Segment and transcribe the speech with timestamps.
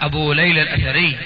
[0.00, 1.18] أبو ليلى الأثري.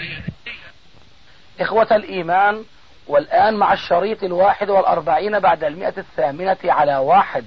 [1.61, 2.65] إخوة الإيمان
[3.07, 7.45] والآن مع الشريط الواحد والأربعين بعد المئة الثامنة على واحد.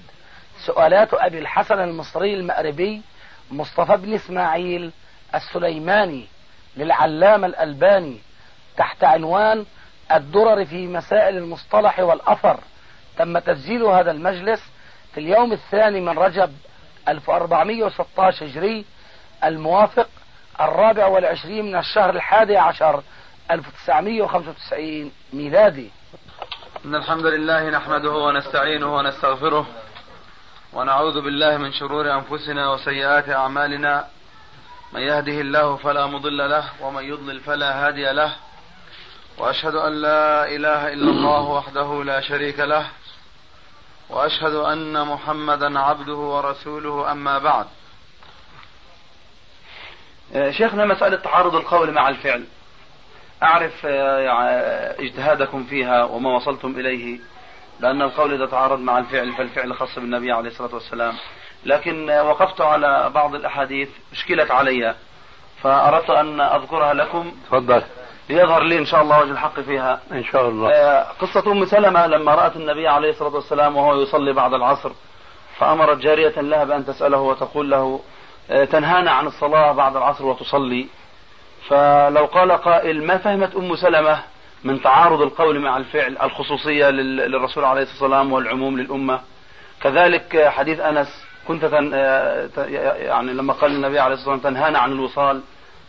[0.65, 3.01] سؤالات أبي الحسن المصري المأربي
[3.51, 4.91] مصطفى بن إسماعيل
[5.35, 6.27] السليماني
[6.77, 8.17] للعلامة الألباني
[8.77, 9.65] تحت عنوان
[10.11, 12.59] الدرر في مسائل المصطلح والأثر.
[13.17, 14.61] تم تسجيل هذا المجلس
[15.13, 16.53] في اليوم الثاني من رجب
[17.07, 18.85] 1416 هجري
[19.43, 20.09] الموافق
[20.61, 23.03] الرابع والعشرين من الشهر الحادي عشر
[23.51, 25.91] 1995 ميلادي.
[26.85, 29.65] إن الحمد لله نحمده ونستعينه ونستغفره
[30.73, 34.07] ونعوذ بالله من شرور أنفسنا وسيئات أعمالنا.
[34.93, 38.31] من يهده الله فلا مضل له ومن يضلل فلا هادي له.
[39.37, 42.85] وأشهد أن لا إله إلا الله وحده لا شريك له.
[44.09, 47.65] وأشهد أن محمدا عبده ورسوله أما بعد.
[50.49, 52.43] شيخنا مسألة تعارض القول مع الفعل.
[53.43, 53.85] أعرف
[54.99, 57.19] اجتهادكم فيها وما وصلتم إليه
[57.79, 61.13] لأن القول إذا تعارض مع الفعل فالفعل خاص بالنبي عليه الصلاة والسلام.
[61.65, 64.95] لكن وقفت على بعض الأحاديث اشكلت علي
[65.61, 67.31] فأردت أن أذكرها لكم.
[67.47, 67.83] تفضل.
[68.29, 69.99] ليظهر لي إن شاء الله وجه الحق فيها.
[70.11, 71.01] إن شاء الله.
[71.01, 74.91] قصة أم سلمة لما رأت النبي عليه الصلاة والسلام وهو يصلي بعد العصر
[75.57, 77.99] فأمرت جارية لها بأن تسأله وتقول له
[78.47, 80.87] تنهانا عن الصلاة بعد العصر وتصلي.
[81.67, 84.19] فلو قال قائل ما فهمت أم سلمة
[84.63, 89.21] من تعارض القول مع الفعل الخصوصية للرسول عليه الصلاة والسلام والعموم للأمة؟
[89.81, 91.07] كذلك حديث أنس
[91.47, 91.91] كنت تن
[92.97, 95.41] يعني لما قال النبي عليه الصلاة والسلام تنهانا عن الوصال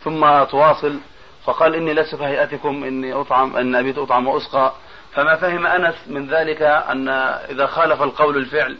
[0.03, 0.99] ثم تواصل
[1.45, 4.73] فقال إني لست كهيئتكم إني أطعم إن أبيت أطعم وأسقى.
[5.13, 7.09] فما فهم أنس من ذلك أن
[7.49, 8.77] إذا خالف القول الفعل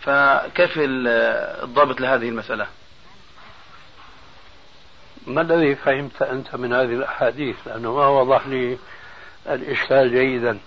[0.00, 0.72] فكيف
[1.62, 2.66] الضابط لهذه المسألة؟
[5.28, 8.78] ما الذي فهمت أنت من هذه الأحاديث؟ لأنه ما وضح لي
[9.48, 10.58] الإشكال جيدا.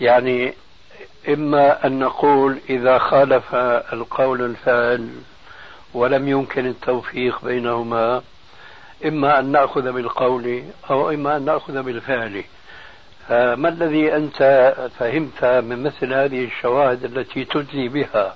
[0.00, 0.54] يعني
[1.28, 3.54] إما أن نقول إذا خالف
[3.92, 5.08] القول الفعل
[5.94, 8.22] ولم يمكن التوفيق بينهما
[9.06, 12.44] إما أن نأخذ بالقول أو إما أن نأخذ بالفعل.
[13.30, 18.34] ما الذي أنت فهمت من مثل هذه الشواهد التي تجزي بها؟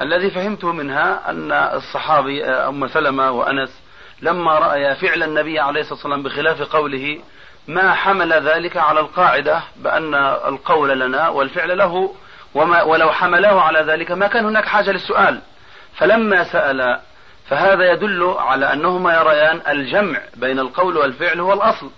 [0.00, 3.80] الذي فهمته منها أن الصحابي أم سلمة وأنس
[4.22, 7.18] لما رأيا فعل النبي عليه الصلاة والسلام بخلاف قوله
[7.68, 10.14] ما حمل ذلك على القاعدة بأن
[10.48, 12.14] القول لنا والفعل له
[12.54, 15.40] وما ولو حمله على ذلك ما كان هناك حاجة للسؤال.
[15.94, 17.00] فلما سأل
[17.48, 21.90] فهذا يدل على أنهما يريان الجمع بين القول والفعل هو الأصل.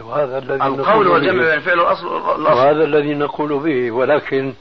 [0.00, 2.06] وهذا الذي القول والجمع بين الفعل والأصل
[2.40, 2.58] الأصل.
[2.58, 4.54] وهذا الذي نقول به ولكن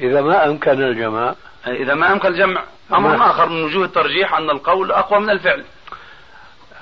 [0.00, 1.34] إذا ما أمكن الجمع
[1.66, 5.64] إذا ما أمكن الجمع أمر آخر من وجوه الترجيح أن القول أقوى من الفعل.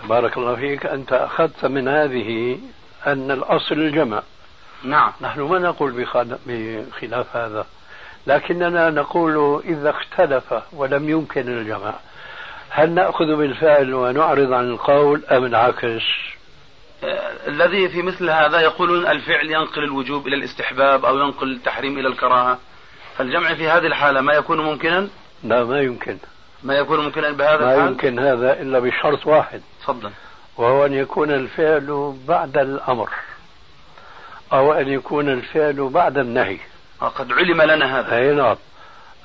[0.04, 2.58] بارك الله فيك أنت أخذت من هذه
[3.06, 4.22] أن الأصل الجمع.
[4.84, 5.12] نعم.
[5.20, 6.06] نحن ما نقول
[6.46, 7.66] بخلاف هذا
[8.26, 11.94] لكننا نقول إذا اختلف ولم يمكن الجمع
[12.70, 16.02] هل نأخذ بالفعل ونعرض عن القول أم العكس؟
[17.46, 22.58] الذي في مثل هذا يقولون الفعل ينقل الوجوب إلى الاستحباب أو ينقل التحريم إلى الكراهة.
[23.16, 25.08] فالجمع في هذه الحالة ما يكون ممكنا؟
[25.44, 26.18] لا ما يمكن.
[26.62, 29.60] ما يكون ممكنا بهذا ما الحال؟ يمكن هذا إلا بشرط واحد.
[29.82, 30.10] تفضل.
[30.56, 33.10] وهو أن يكون الفعل بعد الأمر.
[34.52, 36.58] أو أن يكون الفعل بعد النهي.
[37.00, 38.16] قد علم لنا هذا.
[38.16, 38.56] أي نعم.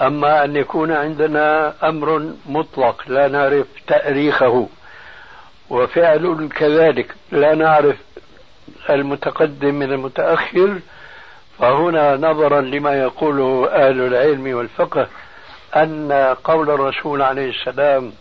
[0.01, 4.67] أما أن يكون عندنا أمر مطلق لا نعرف تأريخه.
[5.69, 7.96] وفعل كذلك لا نعرف
[8.90, 10.79] المتقدم من المتأخر
[11.59, 15.08] فهنا نظرا لما يقوله أهل العلم والفقه
[15.75, 18.13] أن قول الرسول عليه السلام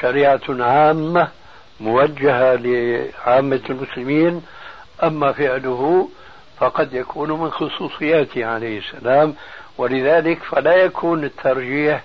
[0.00, 1.28] شريعة عامة
[1.80, 4.42] موجهة لعامة المسلمين
[5.02, 6.08] أما فعله
[6.58, 9.34] فقد يكون من خصوصياته عليه السلام.
[9.78, 12.04] ولذلك فلا يكون الترجيح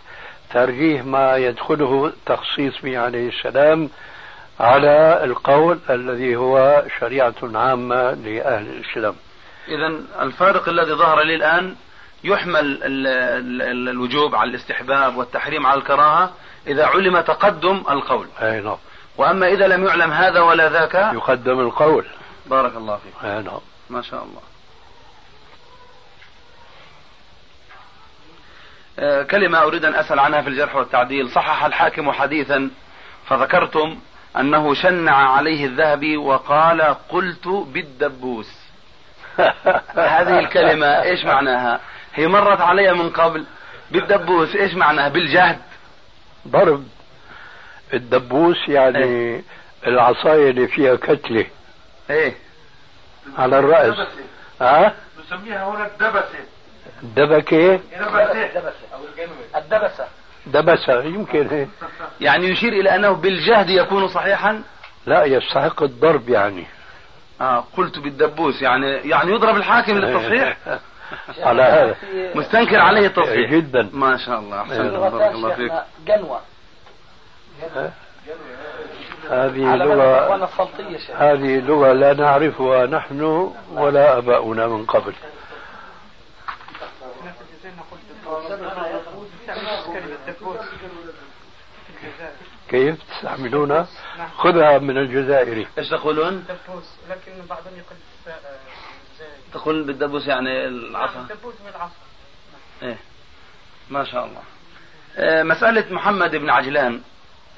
[0.53, 3.89] ترجيح ما يدخله تخصيص به عليه السلام
[4.59, 9.15] على القول الذي هو شريعة عامة لأهل الإسلام.
[9.67, 9.87] إذا
[10.21, 11.75] الفارق الذي ظهر لي الآن
[12.23, 13.07] يحمل ال
[13.61, 16.31] ال الوجوب على الاستحباب والتحريم على الكراهة
[16.67, 18.27] إذا علم تقدم القول.
[18.41, 18.77] أي نعم.
[19.17, 22.05] وأما إذا لم يعلم هذا ولا ذاك يقدم القول.
[22.45, 23.13] بارك الله فيك.
[23.23, 23.59] آه، نعم.
[23.89, 24.41] ما شاء الله.
[28.99, 31.29] آه، كلمة أريد أن أسأل عنها في الجرح والتعديل.
[31.29, 32.69] صحح الحاكم حديثا
[33.25, 33.99] فذكرتم
[34.39, 38.65] أنه شنع عليه الذهبي وقال قلت بالدبوس.
[39.95, 41.79] هذه الكلمة إيش معناها؟
[42.15, 43.45] هي مرت علي من قبل.
[43.91, 45.59] بالدبوس إيش معناها؟ بالجهد.
[46.47, 46.87] ضرب.
[47.93, 49.41] الدبوس يعني إيه.
[49.87, 51.45] العصاية اللي فيها كتلة.
[52.09, 52.35] إيه.
[53.37, 54.07] على الرأس.
[54.61, 56.45] ها نسميها هنا الدبسة.
[57.03, 57.75] دبكة.
[57.75, 58.75] دبسة.
[59.55, 60.07] الدبسة.
[60.45, 61.47] دبسة يمكن.
[61.47, 61.69] هيك
[62.21, 64.63] يعني يشير إلى أنه بالجهد يكون صحيحا؟
[65.05, 66.65] لا يستحق الضرب يعني.
[67.41, 70.57] آه قلت بالدبوس يعني يعني يضرب الحاكم للتصحيح؟
[71.47, 71.95] على هذا.
[72.35, 73.89] مستنكر عليه التصحيح جدا.
[73.93, 74.61] ما شاء الله.
[74.61, 75.09] احسنت إيه.
[75.09, 75.71] بارك الله فيك.
[76.07, 76.41] جنوة.
[79.29, 80.49] هذه لغة
[81.15, 85.13] هذه لغة لا نعرفها نحن ولا آباؤنا من قبل.
[92.69, 93.87] كيف تستعملونها؟
[94.37, 96.45] خذها من الجزائري إيش تقولون؟
[97.09, 97.97] لكن بعضهم يقول
[99.65, 101.93] تقول بالدبوس يعني العصا؟ دبوس بالعصا.
[102.83, 102.97] إيه.
[103.89, 104.41] ما شاء الله.
[105.17, 107.01] آه، مسألة محمد بن عجلان.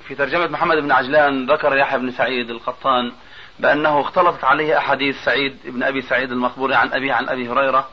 [0.08, 3.12] في ترجمة محمد بن عجلان ذكر يحيى بن سعيد القطان
[3.60, 7.88] بأنه اختلطت عليه أحاديث سعيد بن أبي سعيد المقبوري عن أبيه عن أبي هريرة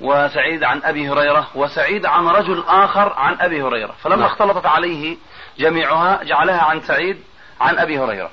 [0.00, 3.94] وسعيد عن أبي هريرة وسعيد عن رجل آخر عن أبي هريرة.
[4.02, 4.26] فلما نعم.
[4.26, 5.16] اختلطت عليه
[5.58, 7.22] جميعها جعلها عن سعيد
[7.60, 8.30] عن أبي هريرة.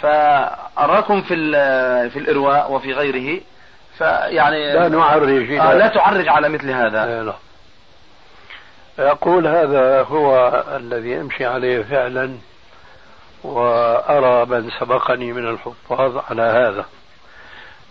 [0.00, 3.40] فأراكم في ال- في الإرواء وفي غيره.
[3.98, 7.06] فيعني لا نعرج آه لا تعرج على مثل هذا.
[7.06, 7.34] لا لا.
[8.98, 12.38] أقول هذا هو الذي أمشي عليه فعلا
[13.44, 16.84] وأرى من سبقني من الحفاظ على هذا.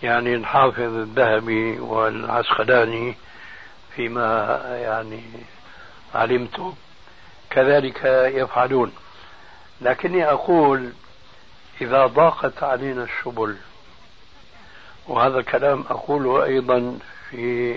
[0.04, 3.16] يعني الحافظ الذهبي والعسقلاني
[3.96, 5.24] فيما يعني
[6.16, 6.74] علمت
[7.50, 8.06] كذلك
[8.36, 8.94] يفعلون.
[9.82, 10.90] لكني أقول
[11.82, 13.56] إذا ضاقت علينا السبل
[15.12, 17.00] وهذا الكلام أقوله أيضا
[17.30, 17.76] في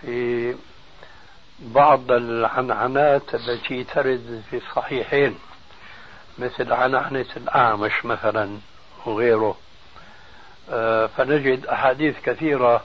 [0.00, 0.54] في
[1.58, 5.38] بعض العنعنات التي ترد في الصحيحين
[6.38, 8.58] مثل عنعنة الأعمش مثلا
[9.06, 9.56] وغيره.
[10.70, 12.84] آه، فنجد أحاديث كثيرة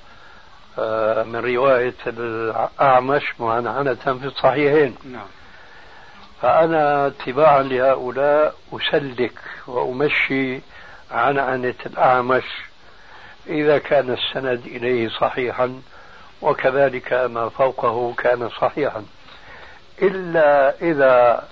[0.79, 4.95] آه، من رواية الأعمش معنعنة في الصحيحين.
[5.05, 5.27] نعم.
[6.41, 10.61] فأنا اتباعا لهؤلاء أسلك وأمشي
[11.11, 12.68] عنعنة الأعمش
[13.49, 15.81] إذا كان السند إليه صحيحا
[16.41, 19.05] وكذلك ما فوقه كان صحيحا.
[20.01, 21.47] إلا إذا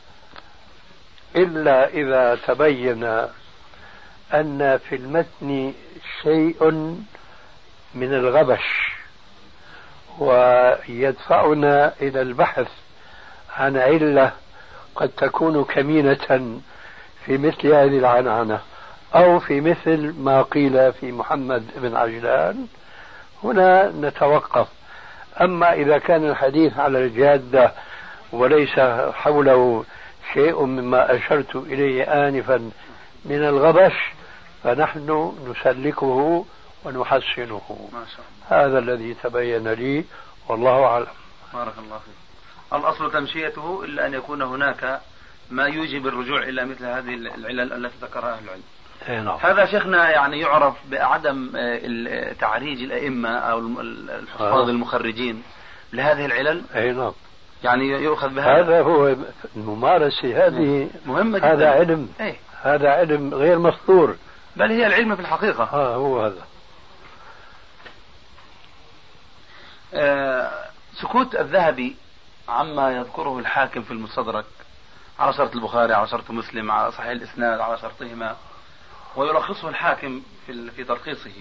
[1.35, 3.03] إلا إذا تبين
[4.33, 5.73] أن في المتن
[6.23, 6.63] شيء
[7.95, 8.91] من الغبش
[10.19, 12.67] ويدفعنا إلى البحث
[13.57, 14.31] عن علة
[14.95, 16.59] قد تكون كمينة
[17.25, 18.61] في مثل هذه العنعنة.
[19.15, 22.67] أو في مثل ما قيل في محمد بن عجلان.
[23.43, 24.67] هنا نتوقف.
[25.41, 27.71] أما إذا كان الحديث على الجادة
[28.31, 28.79] وليس
[29.13, 29.85] حوله
[30.33, 32.71] شيء مما أشرت إليه آنفا
[33.25, 33.93] من الغبش
[34.63, 36.45] فنحن نسلكه
[36.85, 37.89] ونحسنه.
[37.93, 38.65] ما شاء الله.
[38.65, 40.05] هذا الذي تبين لي
[40.49, 41.07] والله أعلم.
[41.53, 42.79] بارك الله فيك.
[42.79, 45.01] الأصل تمشيته إلا أن يكون هناك
[45.51, 48.63] ما يوجب الرجوع إلى مثل هذه العلل التي ذكرها أهل العلم.
[49.09, 49.37] نعم.
[49.41, 54.69] هذا شيخنا يعني يعرف بعدم آه، تعريج الأئمة أو الحفاظ آه.
[54.69, 55.43] المخرجين
[55.93, 57.13] لهذه العلل؟ أي نعم.
[57.63, 59.15] يعني يؤخذ بهذا؟ هذا هو
[59.55, 60.89] الممارسة هذه.
[61.05, 61.53] مهمة جدا.
[61.53, 62.09] هذا علم.
[62.19, 62.35] إيه.
[62.61, 64.15] هذا علم غير مسطور
[64.55, 65.63] بل هي العلم في الحقيقة.
[65.63, 66.41] ها هو هذا.
[69.93, 70.51] آه،
[71.01, 71.95] سكوت الذهبي
[72.49, 74.45] عما يذكره الحاكم في المستدرك
[75.19, 78.35] على شرط البخاري على شرط مسلم على صحيح الإسناد على شرطهما.
[79.17, 81.31] ويلخصه الحاكم في في تلخيصه.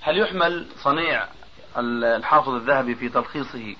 [0.00, 1.24] هل يحمل صنيع
[1.78, 3.76] ال- الحافظ الذهبي في تلخيصه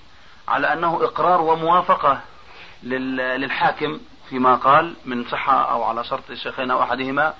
[0.47, 2.21] على أنه إقرار وموافقة
[2.83, 7.33] لل- للحاكم فيما قال من صحة أو على شرط الشيخين أو أحدهما؟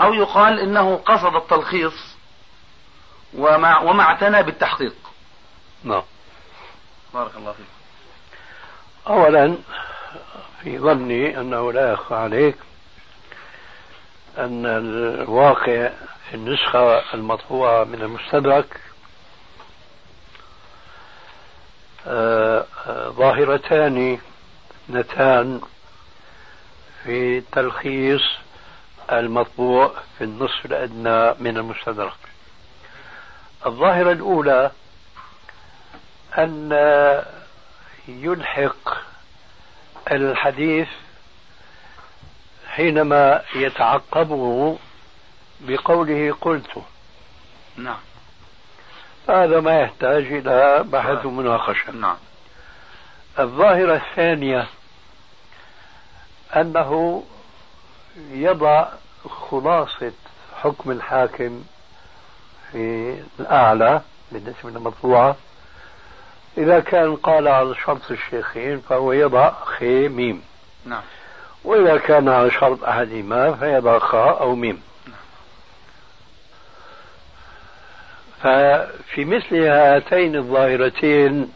[0.00, 2.16] أو يقال إنه قصد التلخيص
[3.34, 4.94] وما وما اعتنى بالتحقيق؟
[5.84, 6.02] نعم.
[7.14, 7.66] بارك الله فيك.
[9.06, 9.56] أولا
[10.62, 12.56] في ظني أنه لا يخفى عليك
[14.38, 15.90] أن الواقع
[16.28, 18.80] في النسخة المطبوعة من المستدرك
[22.06, 24.18] آه، آه، ظاهرتان
[24.88, 25.60] اثنتان
[27.04, 28.22] في تلخيص
[29.12, 32.16] المطبوع في النصف الأدنى من المستدرك.
[33.66, 34.70] الظاهرة الأولى
[36.38, 36.72] أن
[38.08, 38.96] يلحق
[40.12, 40.88] الحديث
[42.76, 44.78] حينما يتعقبه
[45.60, 46.70] بقوله قلت.
[47.76, 47.98] نعم.
[49.28, 52.16] هذا ما يحتاج إلى بحث ومناقشة نعم.
[53.38, 54.66] الظاهرة الثانية
[56.56, 57.22] أنه
[58.30, 58.88] يضع
[59.50, 60.12] خلاصة
[60.62, 61.64] حكم الحاكم
[62.72, 64.00] في الأعلى
[64.32, 65.36] بالنسبة للمطبوعة.
[66.58, 70.42] إذا كان قال على شرط الشيخين فهو يضع خي ميم
[70.84, 71.02] نعم.
[71.64, 74.82] وإذا كان على شرط أحدهما فيضع خاء أو ميم.
[78.42, 81.52] ففي مثل هاتين الظاهرتين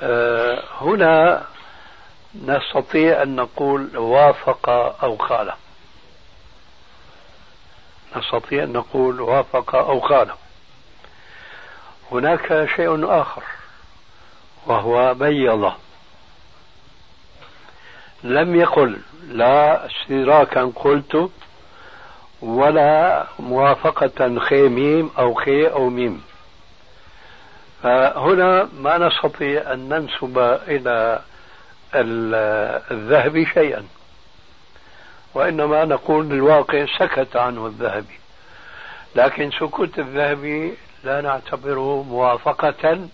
[0.00, 1.44] آه، هنا
[2.44, 4.68] نستطيع أن نقول وافق
[5.02, 5.54] أو خالف.
[8.16, 10.34] نستطيع أن نقول وافق أو خالف.
[12.12, 13.42] هناك شيء آخر
[14.66, 15.72] وهو بيض
[18.24, 18.96] لم يقل
[19.28, 21.30] لا استدراكا قلت
[22.42, 26.22] ولا موافقة خي ميم أو خي أو ميم.
[27.82, 31.20] فهنا ما نستطيع أن ننسب إلى
[32.90, 33.84] الذهبي شيئا
[35.34, 38.18] وإنما نقول بالواقع سكت عنه الذهبي
[39.16, 43.08] لكن سكوت الذهبي لا نعتبره موافقة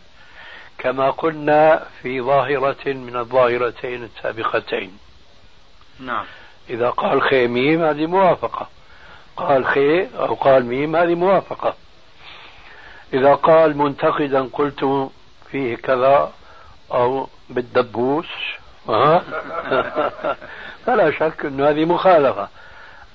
[0.84, 4.98] كما قلنا في ظاهرة من الظاهرتين السابقتين.
[6.00, 6.24] نعم.
[6.70, 8.68] إذا قال خي ميم هذه موافقة.
[9.36, 11.74] قال خي أو قال ميم هذه موافقة.
[13.14, 15.10] إذا قال منتقدا قلت
[15.50, 16.32] فيه كذا
[16.92, 18.26] أو بالدبوس
[20.86, 22.48] فلا شك أن هذه مخالفة.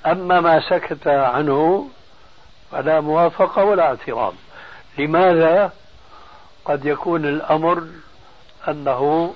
[0.06, 1.88] أما ما سكت عنه
[2.72, 4.34] فلا موافقة ولا اعتراض.
[4.98, 5.72] لماذا؟
[6.64, 7.86] قد يكون الأمر
[8.68, 9.34] أنه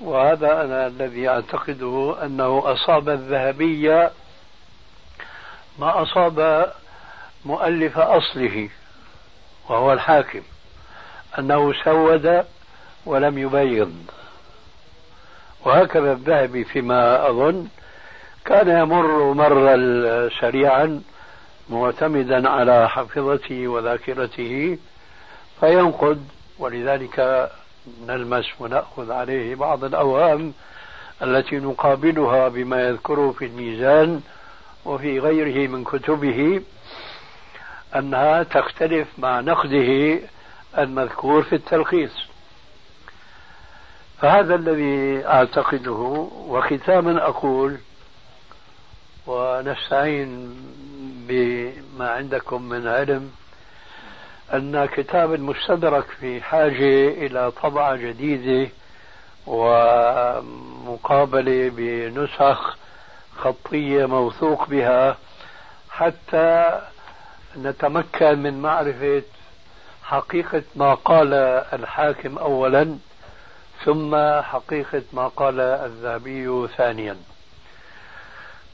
[0.00, 4.10] وهذا أنا الذي أعتقده أنه أصاب الذهبية
[5.78, 6.72] ما أصاب
[7.44, 8.68] مؤلف أصله
[9.68, 10.42] وهو الحاكم
[11.38, 12.44] أنه سود
[13.06, 13.94] ولم يبيض.
[15.64, 17.68] وهكذا الذهبي فيما أظن
[18.44, 19.76] كان يمر مرا
[20.40, 21.02] سريعا
[21.70, 24.78] معتمدا على حفظته وذاكرته
[25.62, 26.26] فينقد
[26.58, 27.50] ولذلك
[28.06, 30.52] نلمس ونأخذ عليه بعض الأوهام
[31.22, 34.20] التي نقابلها بما يذكره في الميزان
[34.84, 36.62] وفي غيره من كتبه
[37.96, 40.18] أنها تختلف مع نقده
[40.78, 42.12] المذكور في التلخيص.
[44.20, 47.76] فهذا الذي أعتقده وختاما أقول
[49.26, 50.54] ونستعين
[51.28, 53.30] بما عندكم من علم
[54.54, 58.70] أن كتاب المستدرك في حاجة إلى طبعة جديدة
[60.26, 62.76] ومقابلة بنسخ
[63.36, 65.16] خطية موثوق بها
[65.90, 66.80] حتى
[67.58, 69.22] نتمكن من معرفة
[70.04, 71.34] حقيقة ما قال
[71.72, 72.96] الحاكم أولا
[73.84, 77.16] ثم حقيقة ما قال الذهبي ثانيا.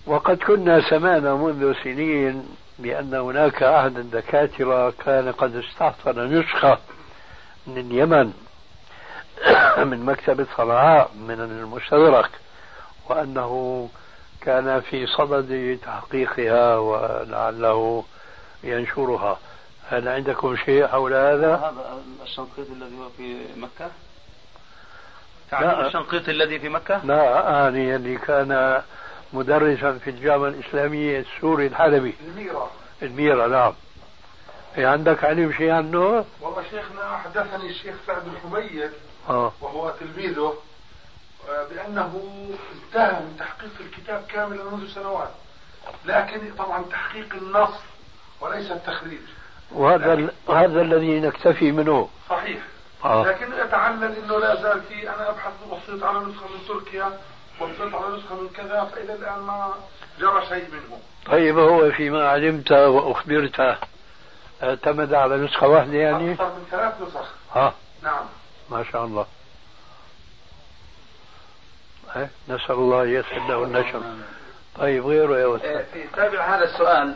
[0.06, 6.78] وقد كنا سمعنا منذ سنين بأن هناك أحد الدكاترة كان قد استحضر نسخة
[7.66, 8.32] من اليمن
[9.90, 12.30] من مكتبة صنعاء من المستدرك
[13.08, 13.88] وأنه
[14.40, 18.04] كان في صدد تحقيقها ولعله
[18.64, 19.38] ينشرها
[19.88, 23.90] هل عندكم شيء حول هذا؟ هذا الشنقيطي الذي هو في مكة؟
[25.50, 28.82] تعرف الشنقيطي الذي في مكة؟ لا أعني اللي كان
[29.32, 32.70] مدرسا في الجامعة الإسلامية السوري الحلبي الميرة.
[33.02, 33.72] الميرة نعم.
[34.74, 38.90] في عندك علم شيء عنه؟ والله شيخنا حدثني الشيخ سعد الحميد
[39.28, 39.52] آه.
[39.60, 40.54] وهو تلميذه
[41.48, 42.22] آه، بأنه
[42.74, 45.30] انتهى من تحقيق الكتاب كاملا منذ سنوات.
[46.04, 47.74] لكن طبعا تحقيق النص
[48.40, 49.20] وليس التخريج.
[49.72, 50.30] وهذا ال...
[50.48, 52.08] هذا الذي نكتفي منه.
[52.28, 52.60] صحيح.
[53.04, 53.24] آه.
[53.24, 57.18] لكن يتعلل إنه لا زال في أنا أبحث وصلت على نسخة من تركيا.
[57.60, 59.74] وصلت على نسخة من كذا فالى الآن ما
[60.20, 60.98] جرى شيء منه.
[61.26, 63.78] طيب هو فيما علمت وأخبرت
[64.62, 67.32] اعتمد على نسخة واحدة يعني؟ أكثر من ثلاث نسخ.
[67.54, 68.24] ها؟ نعم.
[68.70, 69.26] ما شاء الله.
[72.16, 74.02] إيه، نسأل الله يسر له النشر.
[74.78, 75.84] طيب غيره يا أستاذ.
[75.92, 77.14] في تابع هذا السؤال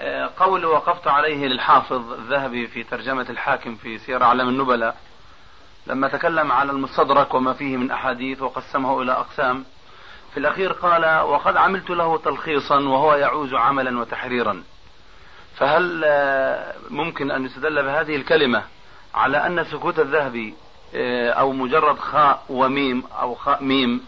[0.00, 4.96] آه، قول وقفت عليه للحافظ الذهبي في ترجمة الحاكم في سير أعلام النبلاء
[5.88, 9.64] لما تكلم على المستدرك وما فيه من أحاديث وقسمه إلى أقسام
[10.32, 14.62] في الأخير قال وقد عملت له تلخيصا وهو يعوز عملا وتحريرا
[15.56, 18.62] فهل آه، ممكن أن يستدل بهذه الكلمة
[19.14, 20.54] على أن سكوت الذهبي
[20.94, 24.00] آه، أو مجرد خاء وميم أو خاء ميم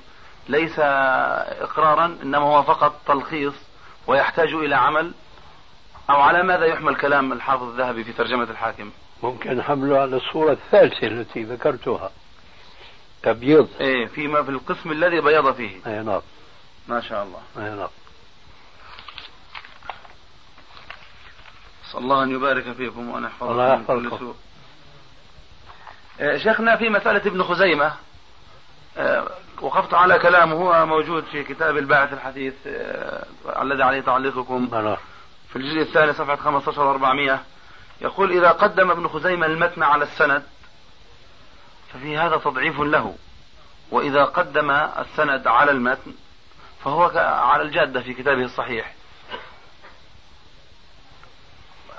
[0.49, 3.55] ليس إقرارا إنما هو فقط تلخيص
[4.07, 5.13] ويحتاج إلى عمل؟
[6.11, 8.91] أو على ماذا يحمل كلام الحافظ الذهبي في ترجمة الحاكم؟
[9.23, 12.11] ممكن حمله على الصورة الثالثة التي ذكرتها.
[13.23, 13.69] تبييض.
[13.81, 15.77] إيه فيما في القسم الذي بيض فيه.
[15.87, 16.21] أي نعم.
[16.89, 17.41] ما شاء الله.
[17.59, 17.89] أي نعم.
[21.89, 24.19] نسأل الله أن يبارك فيكم وأن يحفظكم الله يحفظكم.
[24.19, 24.35] سوء.
[26.21, 27.95] آه، شيخنا في مسألة ابن خزيمة.
[28.99, 33.27] آه، وقفت على كلامه هو موجود في كتاب الباعث الحديث آه،
[33.63, 34.69] الذي عليه تعليقكم.
[34.73, 34.97] نعم.
[35.49, 37.39] في الجزء الثاني صفحة 15 و400
[38.01, 40.43] يقول إذا قدم ابن خزيمة المتن على السند
[41.93, 43.15] ففي هذا تضعيف له.
[43.91, 46.15] وإذا قدم السند على المتن
[46.85, 48.95] فهو على الجادة في كتابه الصحيح.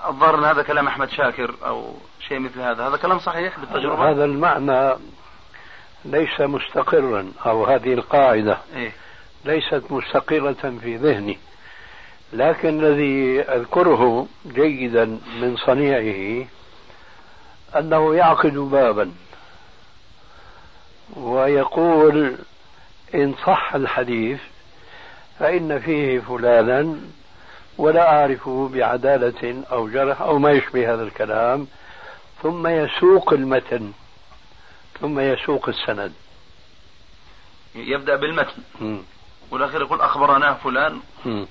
[0.08, 1.96] الظاهر أن هذا كلام أحمد شاكر أو
[2.28, 2.88] شيء مثل هذا.
[2.88, 4.96] هذا كلام صحيح بالتجربة؟ هذا المعنى
[6.06, 8.92] ليس مستقرا أو هذه القاعدة إيه.
[9.46, 11.40] ليست مستقرة في ذهني.
[12.34, 15.06] لكن الذي أذكره جيدا
[15.42, 16.48] من صنيعه
[17.80, 19.12] أنه يعقد بابا
[21.16, 22.36] ويقول
[23.16, 24.40] إن صح الحديث
[25.40, 26.96] فإن فيه فلانا
[27.78, 31.68] ولا أعرفه بعدالة أو جرح أو ما يشبه هذا الكلام
[32.44, 33.92] ثم يسوق المتن
[35.02, 36.14] ثم يسوق السند
[37.76, 38.62] يبدأ بالمتن.
[39.52, 41.00] والأخير يقول أخبرنا فلان.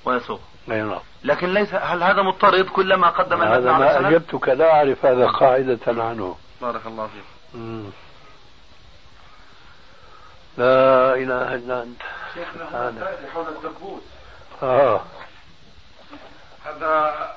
[0.05, 0.39] ويسوق
[0.71, 5.05] أي نعم لكن ليس هل هذا مضطرد كلما قدم هذا على ما أجبتك لا أعرف
[5.05, 6.37] هذا قاعدة عنه.
[6.61, 7.23] بارك الله فيك.
[7.53, 7.89] مم.
[10.57, 12.01] لا إله إلا أنت.
[12.33, 12.93] شيخنا
[13.33, 14.01] حول الدبوس
[14.63, 15.01] آه.
[16.65, 17.35] هذا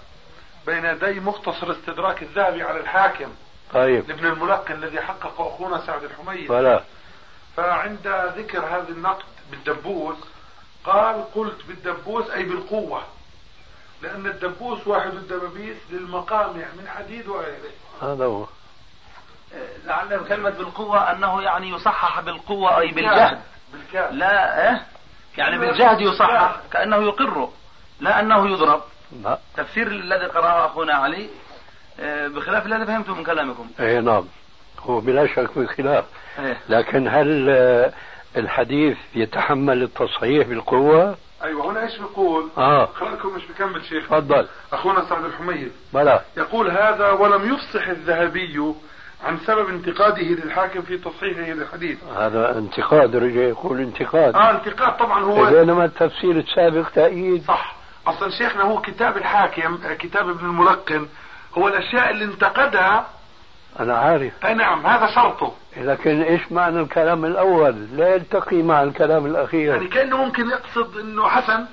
[0.67, 3.29] بين يدي مختصر استدراك الذهبي على الحاكم.
[3.75, 4.09] طيب.
[4.09, 6.49] لابن الملقن الذي حقق أخونا سعد الحميد.
[6.49, 6.81] فلا
[7.57, 10.17] فعند ذكر هذا النقد بالدبوس
[10.85, 13.03] قال قلت بالدبوس أي بالقوة.
[14.03, 17.71] لأن الدبوس واحد الدبابيس للمقامع من حديد وغيره.
[18.03, 18.47] هذا هو.
[19.87, 23.39] لعل كلمة بالقوة أنه يعني يصحح بالقوة أي بالجهد.
[23.73, 24.83] بالكاد لا إيه؟
[25.39, 27.49] يعني بالجهد يصحح كأنه يقر
[28.01, 28.83] لا أنه يضرب.
[29.23, 29.39] لا.
[29.57, 31.29] تفسير الذي قرأه أخونا علي
[32.01, 33.71] آه، بخلاف الذي فهمته من كلامكم.
[33.81, 34.25] اي نعم.
[34.81, 36.05] هو بلا شك في خلاف
[36.39, 36.57] إيه.
[36.69, 37.93] لكن هل آه،
[38.37, 42.87] الحديث يتحمل التصحيح بالقوة؟ أيوه هنا إيش بيقول؟ آه.
[42.87, 44.05] خليكم مش بكمل شيخ.
[44.05, 44.47] تفضل.
[44.73, 45.73] أخونا سعد الحميد.
[45.95, 48.75] بلا يقول هذا ولم يفصح الذهبي
[49.25, 51.99] عن سبب انتقاده للحاكم في تصحيحه للحديث.
[52.17, 54.35] هذا انتقاد رجع يقول انتقاد.
[54.35, 57.45] آه انتقاد طبعا هو بينما التفسير السابق تأييد.
[57.45, 57.77] صح.
[58.07, 61.07] أصلا شيخنا هو كتاب الحاكم كتاب ابن الملقن.
[61.59, 63.07] هو الأشياء اللي انتقدها
[63.81, 64.33] أنا عارف.
[64.45, 65.55] أي نعم هذا شرطه.
[65.77, 71.29] لكن إيش معنى الكلام الأول؟ لا يلتقي مع الكلام يعني الاخير كأنه ممكن يقصد إنه
[71.29, 71.67] حسن؟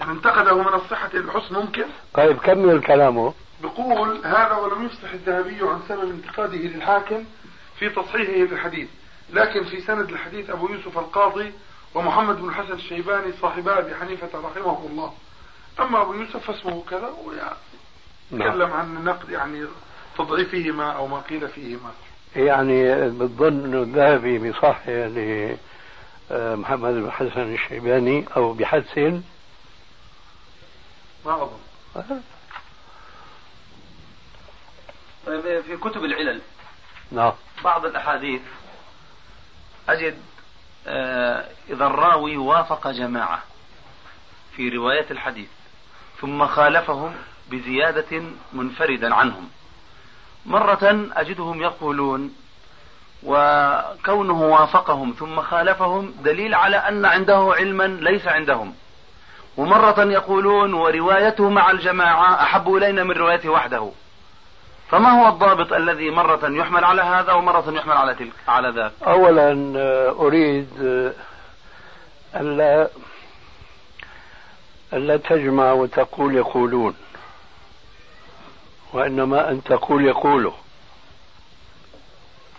[0.00, 5.80] يعني انتقده من الصحة الحسن ممكن؟ طيب كمل كلامه بقول هذا ولم يفصح الذهبي عن
[5.88, 7.24] سبب انتقاده للحاكم
[7.78, 8.88] في تصحيحه للحديث
[9.32, 11.52] لكن في سند الحديث أبو يوسف القاضي
[11.94, 15.12] ومحمد بن الحسن الشيباني صاحبا أبي حنيفة رحمه الله.
[15.80, 17.10] أما أبو يوسف فاسمه كذا
[18.30, 18.40] نعم.
[18.40, 19.66] ويتكلم عن النقد يعني
[20.18, 21.90] تضعيفهما أو ما قيل فيهما.
[22.36, 29.22] يعني بتظن انه الذهبي بصح لمحمد بن حسن الشيباني أو بحسن
[31.26, 31.48] ما
[31.96, 32.20] أظن.
[35.26, 36.40] طيب في كتب العلل.
[37.12, 37.32] نعم.
[37.64, 38.40] بعض الأحاديث
[39.88, 40.18] أجد
[40.86, 43.42] آه، إذا الراوي وافق جماعة
[44.56, 45.48] في رواية الحديث
[46.20, 47.14] ثم خالفهم
[47.50, 48.22] بزيادة
[48.52, 49.50] منفردا عنهم.
[50.46, 52.34] مرة أجدهم يقولون
[53.22, 58.74] وكونه وافقهم ثم خالفهم دليل على أن عنده علما ليس عندهم.
[59.56, 63.90] ومرة يقولون وروايته مع الجماعة أحب إلينا من روايته وحده.
[64.90, 69.72] فما هو الضابط الذي مرة يحمل على هذا ومرة يحمل على تلك على ذاك؟ اولا
[69.76, 71.12] آه، أريد آه،
[72.40, 72.88] الا
[74.92, 76.94] ألا تجمع وتقول يقولون.
[78.94, 80.52] وإنما أن تقول يقولوا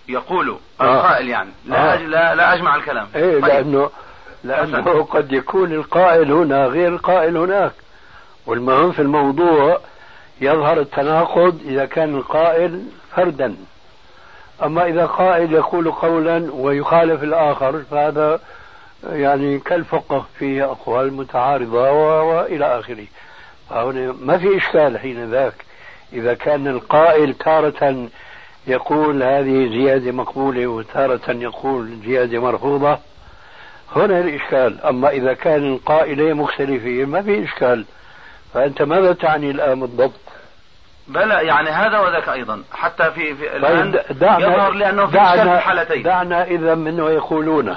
[0.07, 0.83] يقول آه.
[0.83, 1.49] القائل يعني.
[1.65, 1.95] لا, آه.
[1.95, 2.01] أج...
[2.01, 3.07] لا, لا أجمع الكلام.
[3.15, 3.45] إيه طيب.
[3.45, 3.89] لأنه
[4.43, 7.71] لأنه قد يكون القائل هنا غير القائل هناك.
[8.45, 9.79] والمهم في الموضوع
[10.41, 12.83] يظهر التناقض إذا كان القائل
[13.15, 13.55] فردا.
[14.63, 18.39] أما إذا قائل يقول قولا ويخالف الآخر فهذا
[19.03, 23.05] يعني كالفقه فيه أقوال متعارضة وإلى آخره.
[23.69, 25.64] فهنا ما في إشكال حين ذاك
[26.13, 28.09] إذا كان القائل تارة
[28.67, 32.97] يقول هذه زيادة مقبولة وتارة يقول زيادة مرفوضة
[33.95, 34.81] هنا الإشكال.
[34.81, 37.85] أما إذا كان القائلين مختلفين ما في إشكال.
[38.53, 40.19] فأنت ماذا تعني الآن بالضبط؟
[41.07, 42.63] بلى يعني هذا وذاك أيضا.
[42.73, 46.03] حتى في, في طيب دعنا يظهر لي انه في دعنا, الحالتين.
[46.03, 47.75] دعنا إذا منه يقولون.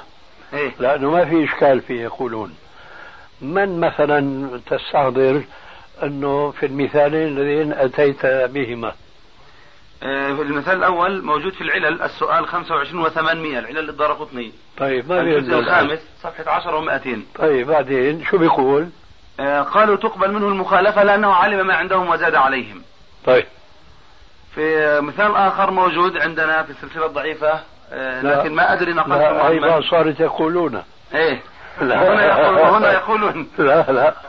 [0.55, 2.55] إيه؟ لأنه ما في إشكال في يقولون.
[3.43, 5.43] من مثلا تستحضر
[6.03, 8.93] أنه في المثالين الذين أتيت بهما.
[10.03, 15.59] آه، في المثال الأول موجود في العلل السؤال 25 و800 العلل الدارقطني طيب ما الجزء
[15.59, 18.89] الخامس صفحة 10 و200 طيب بعدين شو بيقول؟
[19.41, 22.83] آه، قالوا تقبل منه المخالفة لأنه علم ما عندهم وزاد عليهم.
[23.27, 23.45] طيب.
[24.55, 27.61] في مثال آخر موجود عندنا في السلسلة الضعيفة
[27.93, 28.23] آه،.
[28.23, 30.83] لكن ما أدري نقلت لا أيضا صارت يقولون.
[31.15, 31.41] إيه.
[31.81, 32.15] لا.
[32.15, 33.49] هنا يقول هنا يقولون.
[33.59, 34.15] لا لا.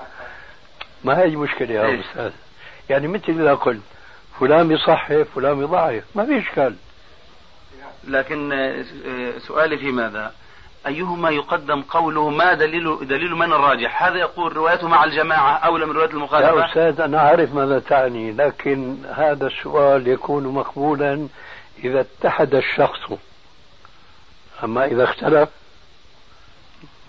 [1.04, 2.00] ما هي مشكلة يا إيه.
[2.00, 2.32] أستاذ
[2.90, 3.82] يعني مثل إذا قلت
[4.40, 6.76] فلان بيصحح فلان بيضعف ما في إشكال
[8.08, 8.84] لكن آه،
[9.48, 10.34] سؤالي في ماذا؟
[10.88, 15.92] أيهما يقدم قوله ما دليل دليل من الراجح؟ هذا يقول روايته مع الجماعة أولى من
[15.92, 21.28] رواية يا المخالفة؟ أستاذ أنا أعرف ماذا تعني لكن هذا السؤال يكون مقبولا
[21.84, 23.00] إذا اتحد الشخص
[24.64, 25.50] أما إذا اختلف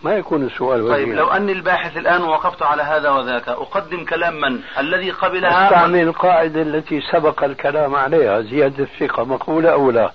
[0.04, 1.08] ما يكون السؤال طيب.
[1.08, 6.62] لو أني الباحث الآن وقفت على هذا وذاك أقدم كلام من؟ الذي قبلها أستعمل القاعدة
[6.62, 10.10] التي سبق الكلام عليها زيادة الثقة مقبولة أو لا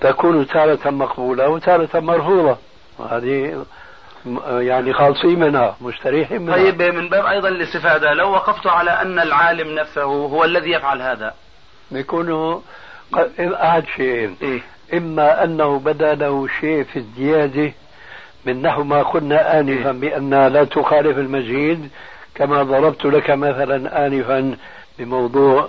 [0.00, 2.56] تكون تارة مقبولة وتارة مرفوضة
[3.10, 3.64] هذه
[4.48, 9.74] يعني خالصين منها مستريحين منها طيب من باب أيضا الاستفادة لو وقفت على أن العالم
[9.74, 11.34] نفسه هو الذي يفعل هذا
[11.90, 12.60] بيكونوا
[13.12, 14.60] ق- أحد شيئين إيه؟
[14.94, 17.72] إما أنه بدا له شيء في الزيادة
[18.46, 21.90] من نحو ما قلنا آنفا بأنها لا تخالف المزيد
[22.34, 24.56] كما ضربت لك مثلا آنفا
[24.98, 25.68] بموضوع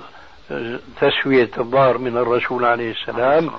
[0.52, 3.50] آه، تسوية الظهر من الرسول عليه السلام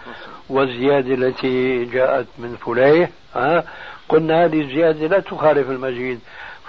[0.48, 3.64] والزيادة التي جاءت من فليه ها
[4.09, 6.20] قلنا هذه الزيادة لا تخالف المزيد.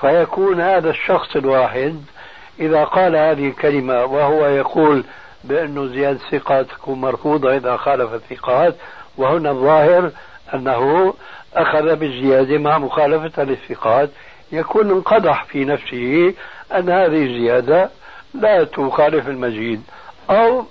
[0.02, 2.02] فيكون هذا الشخص الواحد
[2.60, 5.04] إذا قال هذه الكلمة وهو يقول
[5.44, 8.76] بأنه زيادة الثقات تكون مرفوضة إذا خالف الثقات
[9.18, 10.12] وهنا الظاهر
[10.54, 11.14] أنه
[11.56, 14.10] أخذ بالزيادة مع مخالفة للثقات
[14.52, 16.34] يكون انقدح في نفسه
[16.76, 17.90] أن هذه الزيادة
[18.34, 19.84] لا تخالف المزيد.
[20.30, 20.66] أو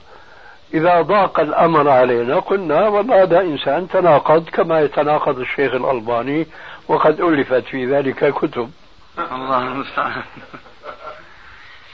[0.74, 6.46] إذا ضاق الأمر علينا قلنا والله هذا إنسان تناقض كما يتناقض الشيخ الألباني
[6.88, 8.70] وقد ألفت في ذلك كتب.
[9.32, 10.22] الله المستعان.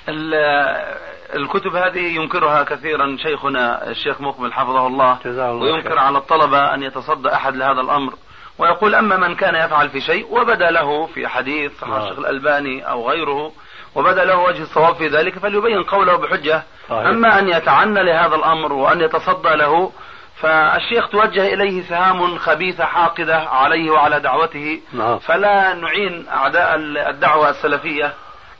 [0.08, 0.98] ال-
[1.34, 5.18] الكتب هذه ينكرها كثيرا شيخنا الشيخ مقبل حفظه الله.
[5.62, 5.98] وينكر.
[5.98, 8.12] على الطلبة أن يتصدى أحد لهذا الأمر.
[8.58, 12.02] ويقول أما من كان يفعل في شيء وبدا له في حديث صحيح نعم.
[12.02, 13.52] الشيخ الألباني أو غيره
[13.94, 17.06] وبدا له وجه الصواب في ذلك فليبين قوله بحجة صحيح.
[17.06, 19.92] أما أن يتعنى لهذا الأمر وأن يتصدى له
[20.36, 25.18] فالشيخ توجه إليه سهام خبيثة حاقدة عليه وعلى دعوته نعم.
[25.18, 26.74] فلا نعين أعداء
[27.10, 28.12] الدعوة السلفية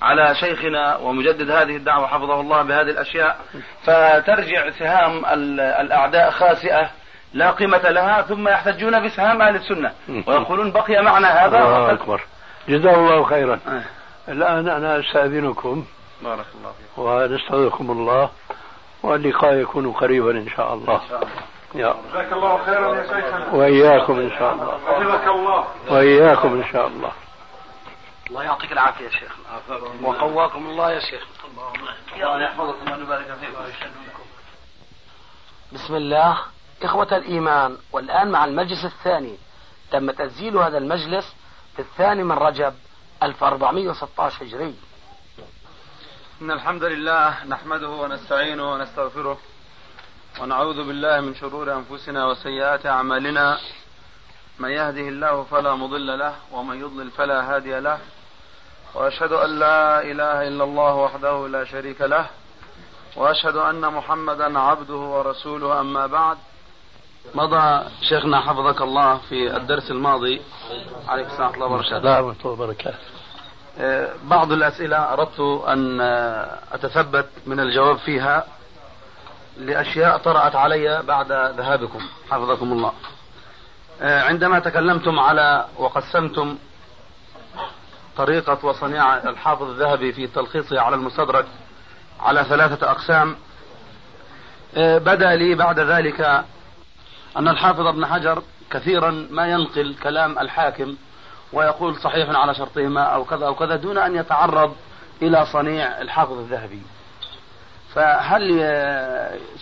[0.02, 3.36] على شيخنا ومجدد هذه الدعوة حفظه الله بهذه الأشياء
[3.84, 6.90] فترجع سهام ال- الأعداء خاسئة
[7.32, 9.92] لا قيمة لها ثم يحتجون بسهام أهل السنة.
[10.26, 12.20] ويقولون بقي معنا هذا الله أكبر.
[12.68, 13.60] جزاه الله خيرا.
[13.68, 13.82] آه.
[14.28, 15.84] الآن أنا أستأذنكم.
[16.22, 16.98] بارك الله فيك.
[16.98, 18.30] ونستودعكم الله.
[19.02, 21.00] واللقاء يكون قريبا إن شاء الله.
[21.74, 23.52] يا جزاك الله خيرا يا شيخنا.
[23.52, 24.78] وإياكم إن شاء الله.
[24.86, 25.64] حفظك الله.
[25.88, 27.12] وإياكم إن شاء الله.
[28.30, 29.36] الله يعطيك العافية يا شيخ
[30.02, 31.26] وقواكم الله يا شيخ
[32.16, 34.22] الله يحفظكم ويبارك فيكم.
[35.72, 36.38] بسم الله.
[36.82, 39.36] إخوة الإيمان والآن مع المجلس الثاني.
[39.90, 41.34] تم تسجيل هذا المجلس
[41.76, 42.74] في الثاني من رجب
[43.22, 44.74] 1416 هجري.
[46.42, 49.38] إن الحمد لله نحمده ونستعينه ونستغفره
[50.40, 53.58] ونعوذ بالله من شرور أنفسنا وسيئات أعمالنا.
[54.58, 57.98] من يهده الله فلا مضل له ومن يضلل فلا هادي له.
[58.94, 62.26] وأشهد أن لا إله إلا الله وحده لا شريك له.
[63.16, 66.38] وأشهد أن محمدا عبده ورسوله أما بعد.
[67.34, 70.42] مضى شيخنا حفظك الله في الدرس الماضي.
[71.08, 72.22] عليك السلام ورحمة الله وبركاته.
[72.22, 72.98] ورحمة الله وبركاته.
[73.78, 78.46] آه، بعض الأسئلة أردت أن آه، أتثبت من الجواب فيها
[79.58, 82.00] لأشياء طرأت علي بعد ذهابكم.
[82.30, 82.92] حفظكم الله.
[84.02, 86.58] آه، عندما تكلمتم على وقسمتم
[88.16, 91.46] طريقة وصنيع الحافظ الذهبي في تلخيصه على المستدرك
[92.20, 93.36] على ثلاثة أقسام
[94.76, 96.44] بدا لي بعد ذلك
[97.38, 100.96] أن الحافظ ابن حجر كثيرا ما ينقل كلام الحاكم
[101.52, 104.76] ويقول صحيح على شرطهما أو كذا أو كذا دون أن يتعرض
[105.22, 106.82] إلى صنيع الحافظ الذهبي.
[107.94, 108.50] فهل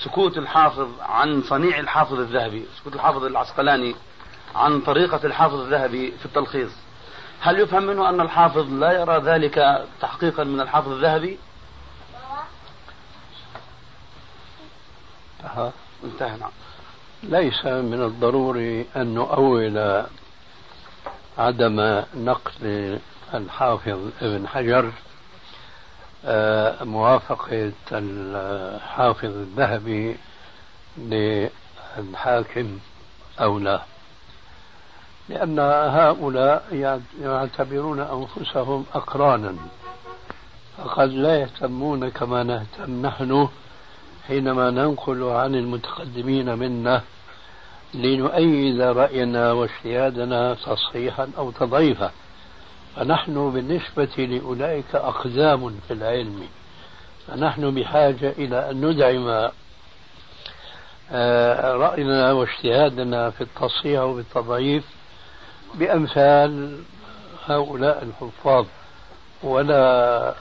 [0.05, 3.95] سكوت الحافظ عن صنيع الحافظ الذهبي سكوت الحافظ العسقلاني
[4.55, 6.71] عن طريقة الحافظ الذهبي في التلخيص
[7.41, 11.39] هل يفهم منه أن الحافظ لا يرى ذلك تحقيقا من الحافظ الذهبي؟
[16.05, 16.51] انتهى نعم.
[17.29, 20.05] ليس من الضروري أن نؤول
[21.39, 22.99] عدم نقل
[23.35, 24.93] الحافظ ابن حجر
[26.25, 30.17] آه، موافقة الحافظ الذهبي
[30.99, 32.79] للحاكم
[33.41, 33.81] أو لا.
[35.29, 36.65] لأن هؤلاء
[37.23, 39.57] يعتبرون أنفسهم أقرانا
[40.79, 43.49] فقد لا يهتمون كما نهتم نحن
[44.29, 47.03] حينما ننقل عن المتقدمين منا
[47.95, 52.11] لنؤيد رأينا واجتهادنا تصحيحا أو تضعيفا.
[52.97, 56.49] فنحن بالنسبة لأولئك أقدام في العلم.
[57.27, 59.51] فنحن بحاجة إلى أن ندعم
[61.13, 64.85] آه، رأينا واجتهادنا في التصحيح وبالتضعيف
[65.75, 66.79] بأمثال
[67.47, 68.67] هؤلاء الحفاظ.
[69.43, 70.35] ولا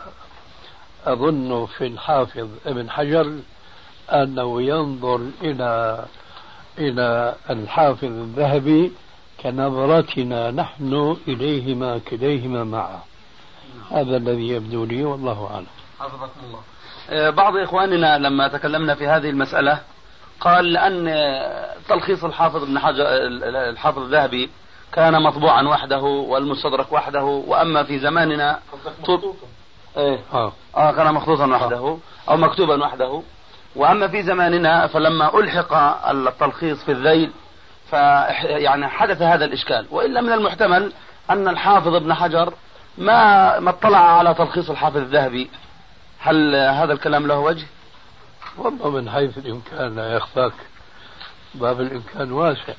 [1.05, 3.39] أظن في الحافظ ابن حجر
[4.09, 6.05] أنه ينظر إلى
[6.79, 8.91] إلى الحافظ الذهبي
[9.43, 12.99] كنظرتنا نحن إليهما كليهما معا
[13.91, 15.67] هذا الذي يبدو لي والله أعلم.
[15.99, 16.59] حفظكم الله.
[17.09, 19.79] آه، بعض إخواننا لما تكلمنا في هذه المسألة
[20.39, 21.05] قال لأن
[21.89, 23.03] تلخيص الحافظ ابن حجر
[23.69, 24.49] الحافظ الذهبي
[24.93, 28.59] كان مطبوعا وحده والمستدرك وحده وأما في زماننا
[29.07, 29.21] طب
[29.97, 30.19] إيه.
[30.33, 31.97] آه, آه كان مخطوطا وحده
[32.29, 33.21] أو مكتوبا وحده.
[33.75, 35.73] وأما في زماننا فلما ألحق
[36.09, 37.31] التلخيص في الذيل
[37.89, 37.93] ف
[38.41, 39.87] يعني حدث هذا الإشكال.
[39.91, 40.93] وإلا من المحتمل
[41.29, 42.53] أن الحافظ ابن حجر
[42.97, 45.49] ما ما اطلع على تلخيص الحافظ الذهبي.
[46.19, 47.65] هل هذا الكلام له وجه؟
[48.57, 50.53] والله من حيث الإمكان لا يخفاك.
[51.55, 52.73] باب الإمكان واسع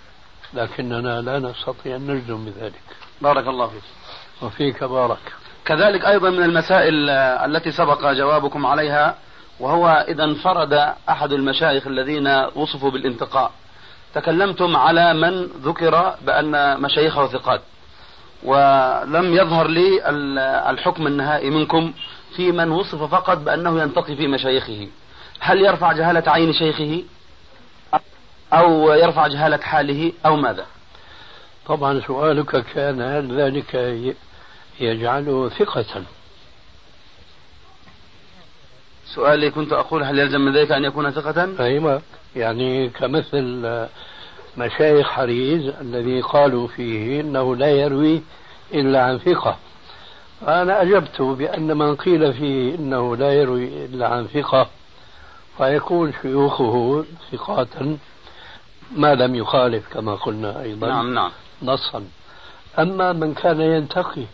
[0.54, 2.82] لكننا لا نستطيع أن نجزم بذلك.
[3.20, 3.82] بارك الله فيك.
[4.42, 5.32] وفيك بارك.
[5.64, 9.14] كذلك أيضا من المسائل التي سبق جوابكم عليها
[9.60, 10.72] وهو إذا انفرد
[11.08, 13.52] أحد المشايخ الذين وصفوا بالانتقاء.
[14.14, 17.60] تكلمتم على من ذكر بأن مشايخه ثقات.
[18.42, 20.10] ولم يظهر لي
[20.70, 21.92] الحكم النهائي منكم
[22.36, 24.88] في من وصف فقط بأنه ينتقي في مشايخه.
[25.40, 27.02] هل يرفع جهالة عين شيخه؟
[28.52, 30.66] أو يرفع جهالة حاله؟ أو ماذا؟
[31.66, 33.74] طبعا سؤالك كان هل ذلك
[34.80, 36.02] يجعله ثقة؟
[39.14, 42.02] سؤالي كنت أقول هل يلزم من ذلك أن يكون ثقة؟ أيوة.
[42.36, 43.68] يعني كمثل
[44.58, 48.22] مشايخ حريز الذي قالوا فيه إنه لا يروي
[48.74, 49.56] إلا عن ثقة.
[50.40, 54.68] فانا أجبت بأن من قيل فيه إنه لا يروي إلا عن ثقة
[55.58, 57.68] فيكون شيوخه ثقات
[58.96, 61.30] ما لم يخالف كما قلنا أيضا نعم نعم.
[61.62, 62.04] نصا.
[62.78, 64.24] أما من كان ينتقي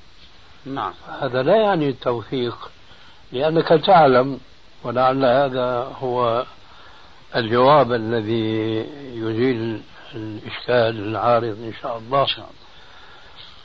[0.67, 0.93] نعم.
[1.21, 2.71] هذا لا يعني التوثيق
[3.33, 4.41] لأنك تعلم
[4.85, 6.45] ولعل هذا هو
[7.37, 9.83] الجواب الذي يزيل
[10.15, 12.27] الإشكال العارض إن شاء الله.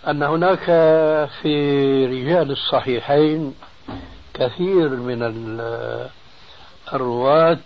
[0.08, 0.66] أن هناك
[1.42, 3.54] في رجال الصحيحين
[4.34, 5.24] كثير من
[6.94, 7.60] الرواة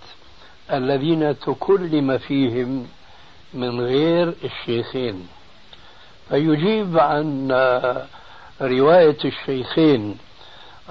[0.73, 2.87] الذين تكلم فيهم
[3.53, 5.27] من غير الشيخين
[6.29, 7.51] فيجيب عن
[8.61, 10.17] رواية الشيخين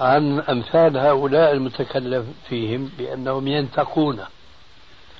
[0.01, 4.19] عن أمثال هؤلاء المتكلم فيهم بأنهم ينتقون.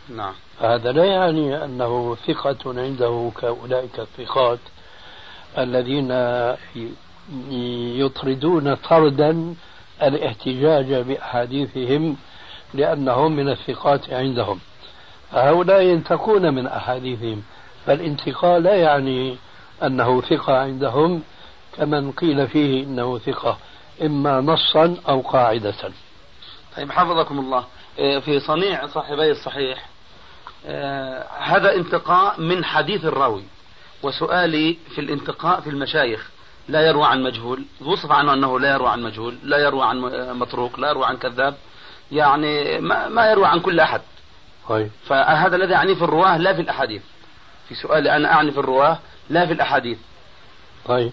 [0.10, 0.34] نعم.
[0.62, 4.60] هذا لا يعني أنه ثقة عنده كأولئك الثقات
[5.58, 6.12] الذين
[8.02, 9.56] يطردون طردا
[10.04, 12.18] الاحتجاج بأحاديثهم
[12.74, 14.60] لأنهم من الثقات عندهم.
[15.32, 17.44] هؤلاء ينتقون من أحاديثهم
[17.86, 19.36] فالانتقاء لا يعني
[19.84, 21.22] أنه ثقة عندهم
[21.78, 23.58] كمن قيل فيه إنه ثقة.
[24.02, 25.74] إما نصا أو قاعدة.
[26.78, 27.66] طيب حفظكم الله.
[28.00, 29.86] إيه، في صنيع صاحبي الصحيح.
[30.66, 33.44] آه، هذا انتقاء من حديث الراوي
[34.04, 36.30] وسؤالي في الانتقاء في المشايخ.
[36.68, 39.98] لا يروى عن مجهول وصف عنه أنه لا يروى عن مجهول لا يروى عن
[40.40, 41.56] متروك لا يروى عن كذاب.
[42.12, 44.02] يعني ما, ما يروى عن كل أحد.
[44.70, 44.92] طيب.
[45.08, 47.02] فهذا الذي أعني في الرواة لا في الأحاديث.
[47.70, 49.98] في سؤالي أنا أعني في الرواة لا في الأحاديث.
[50.86, 51.12] طيب.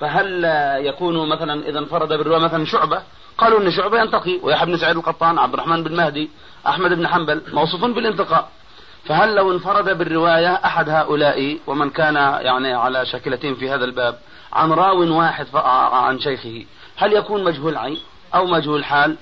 [0.00, 0.44] فهل
[0.86, 3.02] يكون مثلا إذا انفرد بالرواة مثلا شعبة؟
[3.38, 6.30] قالوا أن شعبة ينتقي ويحيى بن سعيد القطان عبد الرحمن بن مهدي
[6.66, 8.48] أحمد بن حنبل موصوفون بالانتقاء.
[9.04, 14.18] فهل لو انفرد بالرواية أحد هؤلاء ومن كان يعني على شكلتين في هذا الباب
[14.52, 15.46] عن راو واحد
[15.92, 16.64] عن شيخه
[16.96, 17.98] هل يكون مجهول عين
[18.34, 19.16] أو مجهول حال؟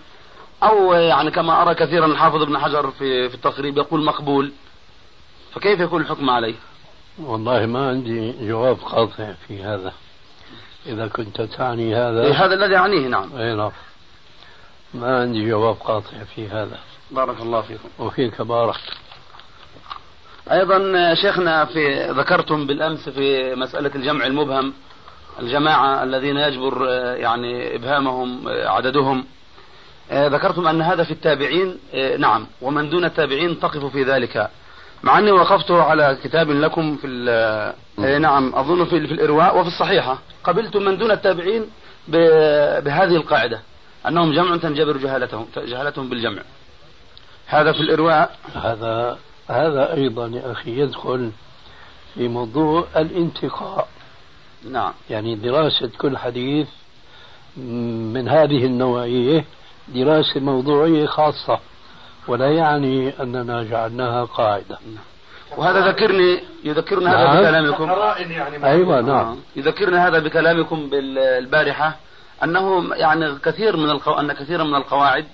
[0.63, 4.53] أو يعني كما أرى كثيرا الحافظ ابن حجر في, في التقريب يقول مقبول.
[5.53, 6.55] فكيف يكون الحكم عليه؟
[7.19, 9.93] والله ما عندي جواب قاطع في هذا.
[10.89, 12.23] إذا كنت تعني هذا.
[12.23, 13.37] إيه هذا الذي أعنيه نعم.
[13.37, 13.71] أي نعم.
[14.95, 16.79] ما عندي جواب قاطع في هذا.
[17.11, 17.89] بارك الله فيكم.
[17.99, 18.77] وفيك بارك.
[20.53, 24.73] أيضا شيخنا في ذكرتم بالأمس في مسألة الجمع المبهم
[25.41, 29.25] الجماعة الذين يجبر يعني إبهامهم عددهم.
[30.13, 31.79] ذكرتم أن هذا في التابعين
[32.19, 32.47] نعم.
[32.63, 34.51] ومن دون التابعين تقف في ذلك.
[35.07, 37.09] مع أني وقفت على كتاب لكم في
[38.21, 40.19] نعم أظن في, في الإرواء وفي الصحيحة.
[40.45, 41.65] قبلت من دون التابعين
[42.85, 43.61] بهذه القاعدة
[44.09, 46.43] أنهم جمع تنجبر جهالتهم جهالتهم بالجمع.
[47.47, 48.37] هذا في الإرواء.
[48.55, 51.31] هذا هذا أيضا يا أخي يدخل
[52.15, 53.89] في موضوع الانتقاء.
[54.71, 54.93] نعم.
[55.11, 56.69] يعني دراسة كل حديث
[57.57, 59.45] من هذه النوعية
[59.89, 61.59] دراسة موضوعية خاصة.
[62.29, 64.79] ولا يعني أننا جعلناها قاعدة.
[65.57, 67.71] وهذا ذكرني يذكرنا هذا نعم.
[67.71, 67.91] بكلامكم.
[68.31, 69.37] يعني أيوة نعم.
[69.57, 71.97] يذكرنا هذا بكلامكم بالبارحة
[72.45, 74.13] أنه يعني كثير من القو...
[74.13, 75.27] أن كثيرا من القواعد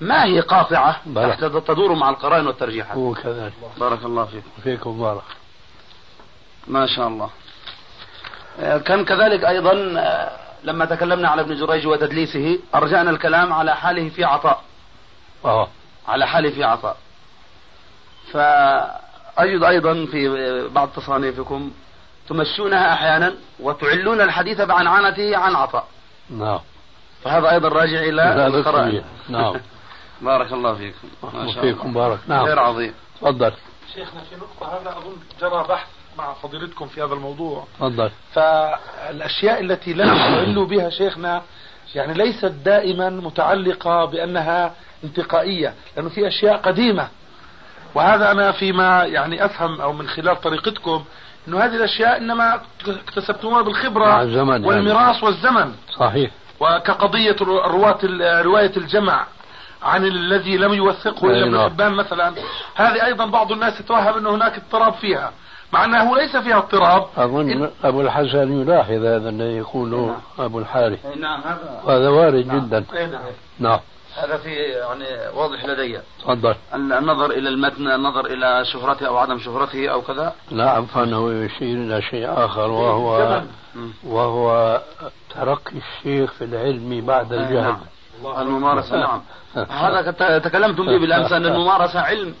[0.00, 1.00] ما هي قاطعة.
[1.14, 2.96] تحت تدور مع القرائن والترجيحات.
[2.96, 3.52] هو كذلك.
[3.80, 5.22] بارك الله فيكم فيكم بارك.
[6.68, 7.30] ما شاء الله.
[8.60, 10.30] آه، كان كذلك أيضا آه،
[10.64, 14.62] لما تكلمنا على ابن جريج وتدليسه أرجعنا الكلام على حاله في عطاء.
[15.44, 15.68] آه.
[16.08, 16.96] على حاله في عطاء.
[18.32, 21.70] فأجد أيضا في بعض تصانيفكم
[22.28, 25.86] تمشونها أحيانا وتعلون الحديث بعنعنته عن عطاء.
[26.30, 26.60] نعم.
[27.24, 29.04] فهذا أيضا راجع إلى لا القرائن.
[29.28, 29.54] نعم.
[30.22, 31.08] بارك الله فيكم.
[31.22, 31.58] ما شاء الله.
[31.58, 32.18] وفيكم بارك.
[32.26, 32.46] نعم.
[32.46, 32.94] خير عظيم.
[33.20, 33.52] تفضل.
[33.94, 35.86] شيخنا في نقطة هذا أظن جرى بحث
[36.18, 37.64] مع فضيلتكم في هذا الموضوع.
[37.78, 38.10] تفضل.
[38.32, 41.42] فالأشياء التي لا نستعل بها شيخنا
[41.94, 44.74] يعني ليست دائما متعلقة بأنها
[45.06, 47.08] انتقائية لأنه في أشياء قديمة.
[47.94, 51.04] وهذا أنا فيما يعني أفهم أو من خلال طريقتكم
[51.48, 54.92] أنه هذه الأشياء إنما اكتسبتموها بالخبرة الزمن يعني.
[55.22, 55.72] والزمن.
[55.98, 56.30] صحيح.
[56.60, 57.98] وكقضية رواة
[58.42, 59.26] رواية الجمع
[59.82, 61.70] عن الذي لم يوثقه إلا ابن نعم.
[61.70, 62.32] حبان مثلا
[62.74, 65.32] هذه أيضا بعض الناس يتوهم إنه هناك اضطراب فيها.
[65.72, 67.06] مع أنه ليس فيها اضطراب.
[67.16, 71.06] أظن أبو الحسن يلاحظ هذا الذي يقوله أبو الحارث.
[71.16, 72.84] نعم هذا وهذا وارد جدا.
[72.94, 73.20] إيه نعم.
[73.58, 73.80] نعم.
[74.16, 76.00] هذا في يعني واضح لدي.
[76.22, 76.54] تفضل.
[76.74, 82.02] النظر إلى المتن النظر إلى شهرته أو عدم شهرته أو كذا؟ لا فإنه يشير إلى
[82.02, 83.46] شيء آخر وهو زمن.
[84.04, 84.80] وهو
[85.34, 87.76] ترقي الشيخ في العلم بعد الجهل.
[88.38, 89.22] الممارسة نعم.
[89.70, 92.34] هذا تكلمتم به بالأمس أن الممارسة علم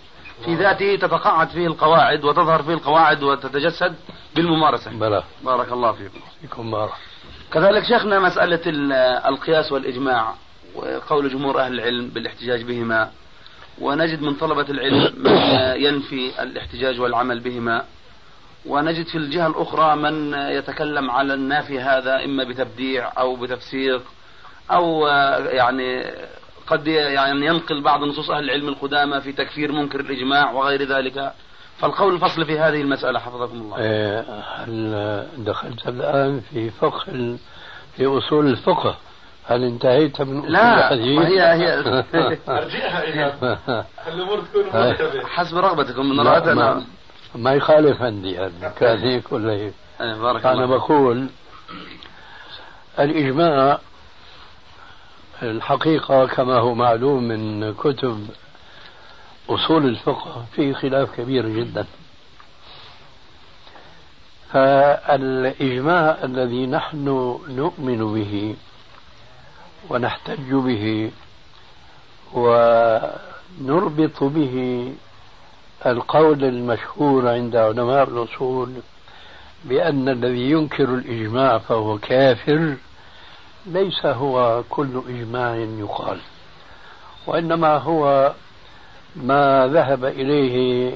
[0.44, 3.94] في ذاته تتقاعد فيه القواعد وتظهر فيه القواعد وتتجسد
[4.36, 4.90] بالممارسة.
[4.90, 5.22] بلى.
[5.44, 6.18] بارك الله فيكم.
[6.40, 6.92] فيكم بارك.
[7.52, 8.92] كذلك شيخنا مسألة ال-
[9.32, 10.34] القياس والإجماع.
[10.76, 13.10] وقول جمهور أهل العلم بالاحتجاج بهما
[13.80, 15.36] ونجد من طلبة العلم من
[15.82, 17.84] ينفي الاحتجاج والعمل بهما
[18.66, 24.02] ونجد في الجهة الأخرى من يتكلم على النافي هذا إما بتبديع أو بتفسيق
[24.70, 25.06] أو
[25.46, 26.04] يعني
[26.66, 31.32] قد يعني ينقل بعض نصوص أهل العلم القدامى في تكفير منكر الإجماع وغير ذلك.
[31.78, 33.76] فالقول الفصل في هذه المسألة حفظكم الله.
[34.56, 37.36] هل دخلت الآن في فقه
[37.96, 38.96] في أصول الفقه.
[39.46, 41.74] هل انتهيت من اصول لا؟ وهي هي
[42.48, 43.36] أرجعها إلى
[44.08, 44.64] الأمور تكون.
[44.74, 46.84] مرتبه حسب رغبتكم من رأيت ما,
[47.34, 51.26] ما يخالف عندي يعني كان هيك ولا هيك بارك أنا الله بقول
[52.98, 53.78] الإجماع
[55.42, 58.26] الحقيقة كما هو معلوم من كتب
[59.50, 61.86] أصول الفقه فيه خلاف كبير جدا.
[64.52, 67.04] فالإجماع الذي نحن
[67.48, 68.56] نؤمن به
[69.90, 71.10] ونحتج به
[72.34, 74.92] ونربط به
[75.86, 78.72] القول المشهور عند علماء الأصول
[79.64, 82.74] بأن الذي ينكر الإجماع فهو كافر
[83.66, 86.18] ليس هو كل إجماع يقال
[87.26, 88.32] وإنما هو
[89.16, 90.92] ما ذهب إليه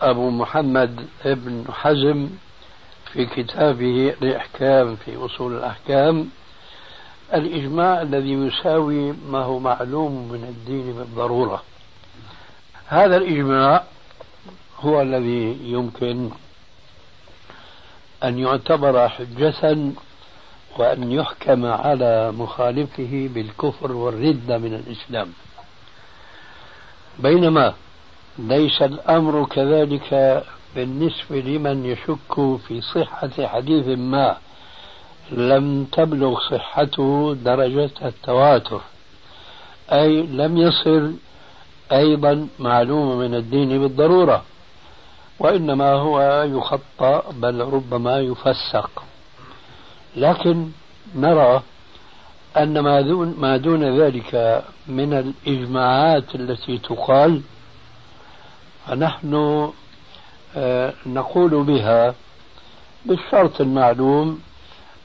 [0.00, 2.28] أبو محمد ابن حزم
[3.12, 6.28] في كتابه الإحكام في أصول الأحكام
[7.34, 11.62] الإجماع الذي يساوي ما هو معلوم من الدين بالضرورة
[12.86, 13.84] هذا الإجماع
[14.80, 16.30] هو الذي يمكن
[18.24, 19.76] أن يعتبر حجة
[20.78, 25.32] وأن يحكم على مخالفه بالكفر والردة من الإسلام.
[27.18, 27.74] بينما
[28.38, 30.44] ليس الأمر كذلك
[30.76, 34.36] بالنسبة لمن يشك في صحة حديث ما
[35.32, 38.80] لم تبلغ صحته درجة التواتر.
[39.92, 41.14] أي لم يصل
[41.92, 44.42] أيضا معلوم من الدين بالضرورة
[45.38, 49.02] وإنما هو يخطأ بل ربما يفسق.
[50.16, 50.68] لكن
[51.14, 51.62] نرى
[52.56, 57.40] أن ما دون, ما دون ذلك من الإجماعات التي تقال
[58.86, 59.34] فنحن
[60.56, 62.14] آه، نقول بها
[63.06, 64.40] بالشرط المعلوم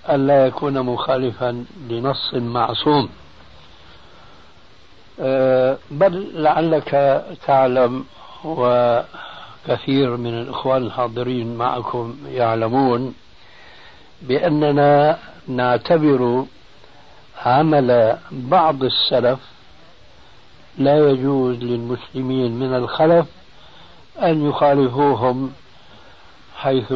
[0.10, 3.10] ألا يكون مخالفا لنص معصوم.
[5.20, 8.06] آه، بل لعلك تعلم
[8.46, 13.14] وكثير من الإخوان الحاضرين معكم يعلمون
[14.22, 16.46] بأننا نعتبر
[17.46, 19.40] عمل بعض السلف
[20.78, 23.26] لا يجوز للمسلمين من الخلف
[24.22, 25.52] أن يخالفوهم
[26.56, 26.94] حيث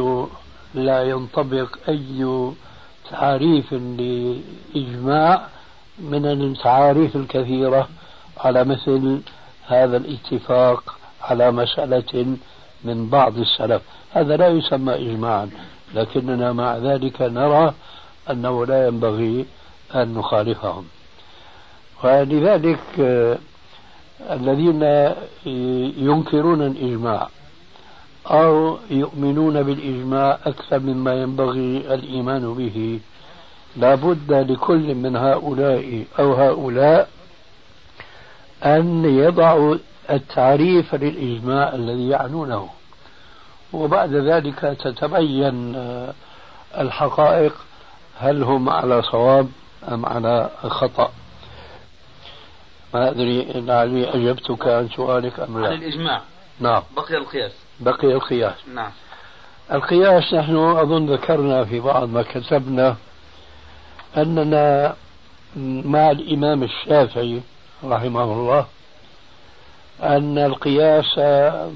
[0.74, 2.52] لا ينطبق أي
[3.10, 5.46] تعريف لإجماع
[5.98, 7.88] من التعاريف الكثيرة
[8.38, 9.20] على مثل
[9.66, 12.36] هذا الاتفاق على مسألة
[12.84, 13.82] من بعض السلف.
[14.12, 15.50] هذا لا يسمى إجماعا
[15.94, 17.74] لكننا مع ذلك نرى
[18.30, 19.46] أنه لا ينبغي
[19.94, 20.84] أن نخالفهم.
[22.04, 23.38] ولذلك آه،
[24.30, 24.82] الذين
[26.06, 27.28] ينكرون الإجماع
[28.26, 33.00] أو يؤمنون بالإجماع أكثر مما ينبغي الإيمان به.
[33.76, 37.08] لابد لكل من هؤلاء أو هؤلاء
[38.64, 39.76] أن يضعوا
[40.10, 42.68] التعريف للإجماع الذي يعنونه.
[43.72, 46.14] وبعد ذلك تتبين آه،
[46.78, 47.54] الحقائق
[48.18, 49.48] هل هم على صواب
[49.88, 51.12] أم على خطأ.
[52.94, 55.68] ما أدري لعلي أجبتك عن سؤالك أم لا.
[55.68, 56.22] عن الإجماع.
[56.60, 56.82] نعم.
[56.96, 58.90] بقي القياس بقي القياس نعم.
[59.72, 62.96] القياس نحن أظن ذكرنا في بعض ما كتبنا
[64.16, 64.94] أننا
[65.84, 67.40] مع الإمام الشافعي
[67.84, 68.66] رحمه الله
[70.02, 71.18] أن القياس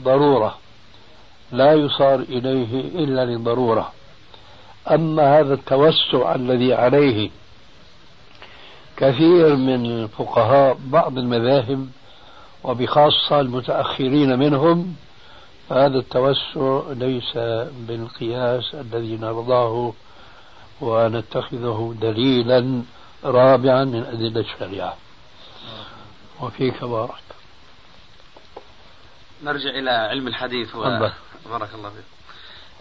[0.04, 0.58] ضرورة
[1.52, 3.92] لا يصار إليه إلا لضرورة.
[4.90, 7.30] أما هذا التوسع الذي عليه
[8.96, 11.88] كثير من فقهاء بعض المذاهب
[12.64, 14.96] وبخاصة المتأخرين منهم
[15.70, 17.32] هذا التوسع ليس
[17.88, 19.92] بالقياس الذي نرضاه
[20.80, 22.82] ونتخذه دليلا
[23.24, 24.96] رابعا من أدلة الشريعة.
[26.40, 27.22] وفيك بارك.
[29.44, 30.82] نرجع إلى علم الحديث و...
[31.50, 32.04] بارك الله فيك.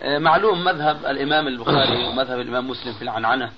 [0.01, 3.51] آه، معلوم مذهب الإمام البخاري ومذهب الإمام مسلم في العنعنة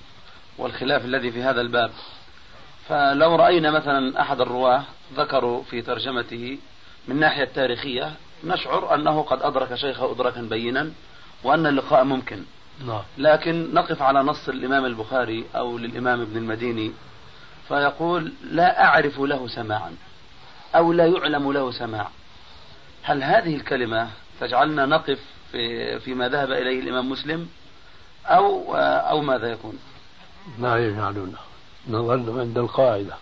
[0.58, 1.92] والخلاف الذي في هذا الباب.
[2.88, 4.84] فلو رأينا مثلا أحد الرواة
[5.16, 6.58] ذكروا في ترجمته
[7.08, 8.14] من الناحية التاريخية
[8.44, 10.92] نشعر أنه قد أدرك شيخه إدراكا بينا
[11.44, 12.44] وأن اللقاء ممكن
[12.88, 13.02] نعم.
[13.18, 16.92] لكن نقف على نص الإمام البخاري أو للإمام ابن المديني
[17.68, 19.96] فيقول لا أعرف له سماعا
[20.76, 22.08] أو لا يعلم له سماع
[23.04, 24.10] هل هذه الكلمة
[24.40, 25.20] تجعلنا نقف
[25.52, 27.48] في فيما ذهب إليه الإمام مسلم
[28.26, 29.80] أو أو ماذا يكون؟
[30.60, 31.38] لا يجعلنا
[31.88, 33.14] نظل عند القاعدة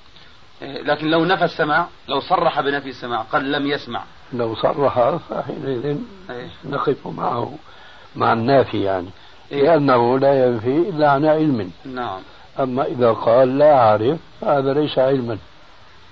[0.61, 4.03] إيه، لكن لو نفى السماع لو صرح بنفي السماع قال لم يسمع
[4.33, 5.97] لو صرح فحينئذ
[6.29, 6.49] إيه.
[6.65, 7.57] نقف معه
[8.15, 9.09] مع النافي يعني
[9.51, 11.71] إيه؟ لأنه لا ينفي إلا عن علم.
[11.85, 12.21] نعم.
[12.59, 15.37] أما إذا قال لا أعرف فهذا ليس علما.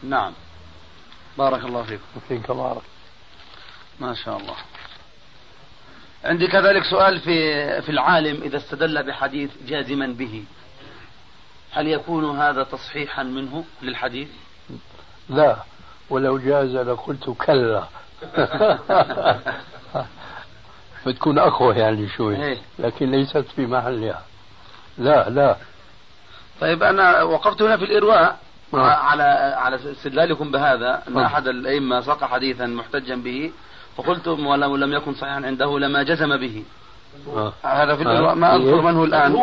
[0.04, 0.34] نعم.
[1.38, 2.04] بارك الله فيكم.
[2.28, 2.82] فيك بارك
[4.00, 4.56] ما شاء الله.
[6.24, 10.44] عندي كذلك سؤال في في العالم إذا استدل بحديث جازما به.
[11.72, 14.28] هل يكون هذا تصحيحا منه للحديث؟
[15.30, 15.56] لا.
[16.10, 17.84] ولو جاز لقلت كلا.
[21.08, 22.36] بتكون أقوى يعني شوي.
[22.36, 22.58] إيه.
[22.80, 24.22] لكن ليست في محلها.
[24.98, 25.56] لا لا.
[26.62, 28.38] طيب أنا وقفت هنا في الإرواء
[28.74, 28.78] آه.
[28.78, 29.24] على
[29.58, 31.26] على استدلالكم بهذا أن آه.
[31.26, 33.52] أحد الأئمة ساق حديثا محتجا به.
[33.98, 36.64] فقلت ولو لم يكن صحيحا عنده لما جزم به.
[37.36, 37.54] آه.
[37.64, 38.36] هذا في الإرواء.
[38.36, 39.36] ما أذكر من هو الآن.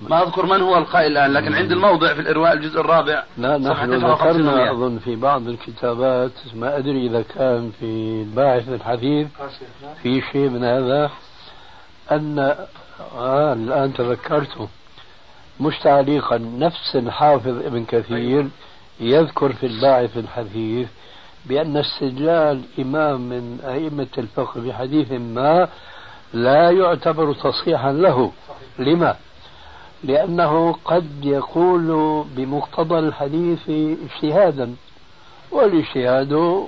[0.00, 3.92] ما أذكر من هو القائل الآن لكن عند الموضع في الإرواء الجزء الرابع لا نحن
[3.92, 9.26] ذكرنا أظن في بعض الكتابات ما أدري إذا كان في باعث الحديث
[10.02, 11.10] في شيء من هذا
[12.12, 12.38] أن
[13.18, 14.68] آه الآن تذكرته.
[15.60, 18.48] مش تعليقا نفس الحافظ ابن كثير
[19.00, 20.88] يذكر في الباعث الحديث
[21.46, 25.68] بأن استدلال إمام من أئمة الفقه بحديث ما
[26.34, 28.32] لا يعتبر تصحيحا له.
[28.78, 29.16] لما؟
[30.04, 34.74] لأنه قد يقول بمقتضى الحديث اجتهادا
[35.50, 36.62] والاجتهاد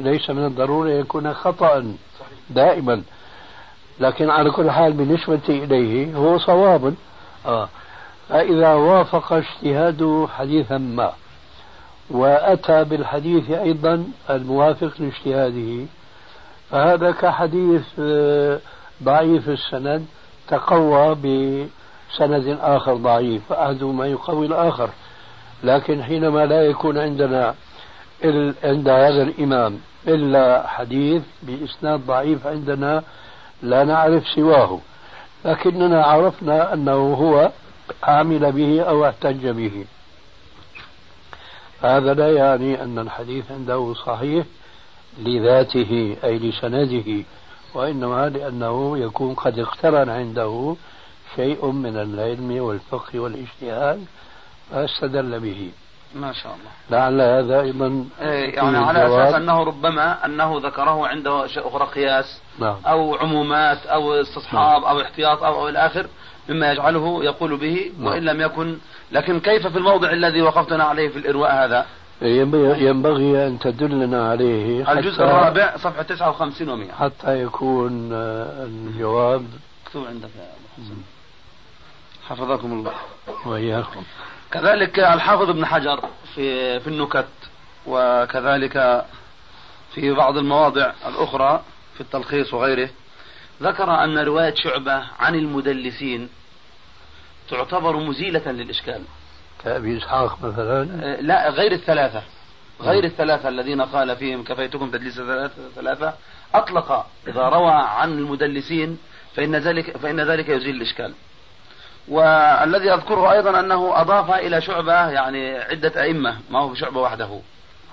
[0.00, 1.96] ليس من الضروري يكون خطأ
[2.50, 3.02] دائما
[4.00, 6.94] لكن على كل حال بالنسبة إليه هو صواب
[7.46, 7.68] آه.
[8.28, 11.12] فإذا وافق اجتهاده حديثا ما
[12.10, 15.86] وأتى بالحديث أيضا الموافق لاجتهاده
[16.70, 18.58] فهذا كحديث آه،
[19.02, 20.06] ضعيف السند
[20.48, 21.14] تقوى
[22.14, 24.90] بسند آخر ضعيف فأحدهما يقوي الآخر.
[25.64, 27.54] لكن حينما لا يكون عندنا
[28.64, 33.02] عند هذا الإمام إلا حديث بإسناد ضعيف عندنا
[33.62, 34.78] لا نعرف سواه.
[35.44, 37.50] لكننا عرفنا أنه هو
[38.02, 39.84] عمل به أو احتج به.
[41.82, 44.46] هذا لا يعني أن الحديث عنده صحيح
[45.18, 47.24] لذاته أي لسنده
[47.74, 50.76] وإنما لأنه يكون قد اقترن عنده
[51.36, 54.04] شيء من العلم والفقه والاجتهاد
[54.70, 55.70] فاستدل به
[56.14, 61.44] ما شاء الله لعل هذا أيضا إيه، يعني على أساس أنه ربما أنه ذكره عنده
[61.44, 62.76] اشياء أخرى قياس نعم.
[62.86, 64.90] أو عمومات أو استصحاب نعم.
[64.90, 66.06] أو احتياط أو, أو إلى آخر
[66.48, 68.06] مما يجعله يقول به نعم.
[68.06, 68.78] وإن لم يكن
[69.12, 71.86] لكن كيف في الموضع الذي وقفتنا عليه في الإرواء هذا؟
[72.22, 79.46] ينبغي أن تدلنا عليه الجزء الرابع صفحة 59 و100 حتى يكون آه، الجواب
[79.86, 80.96] مكتوب عندك يا أبو حسن
[82.28, 82.94] حفظكم الله.
[83.46, 84.02] وإياكم.
[84.52, 86.00] كذلك الحافظ ابن حجر
[86.34, 87.28] في في النكت
[87.86, 89.04] وكذلك
[89.94, 91.62] في بعض المواضع الأخرى
[91.94, 92.88] في التلخيص وغيره
[93.62, 96.28] ذكر أن رواية شعبة عن المدلسين
[97.50, 99.02] تعتبر مزيلة للإشكال.
[99.64, 100.88] كأبي إسحاق مثلا.
[101.02, 102.22] آه، لا غير الثلاثة.
[102.80, 105.20] غير الثلاثة الذين قال فيهم كفيتكم تدليس
[105.74, 106.14] ثلاثة.
[106.54, 108.98] أطلق إذا روى عن المدلسين
[109.34, 111.14] فإن ذلك فإن ذلك يزيل الإشكال.
[112.08, 117.40] والذي أذكره أيضا أنه أضاف إلى شعبة يعني عدة أئمة ما هو شعبة وحده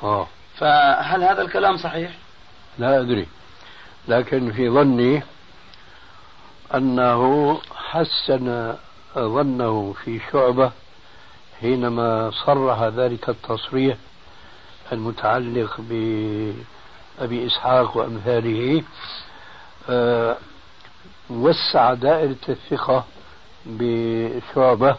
[0.04, 0.28] آه.
[0.58, 2.12] فهل هذا الكلام صحيح؟
[2.80, 3.28] لا أدري
[4.08, 5.24] لكن في ظني
[6.76, 8.76] أنه حسن
[9.18, 10.72] ظنه في شعبة
[11.62, 13.98] حينما صرح ذلك التصريح
[14.92, 18.84] المتعلق بأبي إسحاق وأمثاله
[19.90, 20.38] أه
[21.30, 23.06] وسع دائرة الثقة
[23.66, 24.96] بشعبة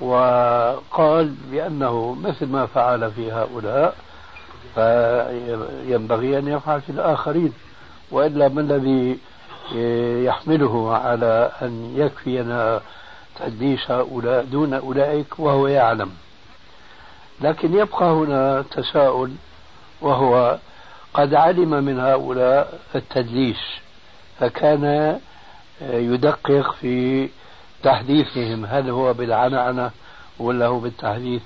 [0.00, 3.94] وقال بأنه مثل ما فعل في هؤلاء
[4.74, 7.52] فينبغي أن يفعل في الآخرين
[8.10, 9.18] وإلا ما الذي
[10.24, 12.80] يحمله على أن يكفينا
[13.40, 16.10] تدليس هؤلاء دون أولئك وهو يعلم.
[17.40, 19.32] لكن يبقى هنا تساؤل
[20.00, 20.58] وهو
[21.14, 23.60] قد علم من هؤلاء التدليس
[24.40, 25.18] فكان
[25.82, 27.28] يدقق في
[27.84, 29.90] تحديثهم هل هو بالعنعنة
[30.38, 31.42] ولا هو بالتحديث؟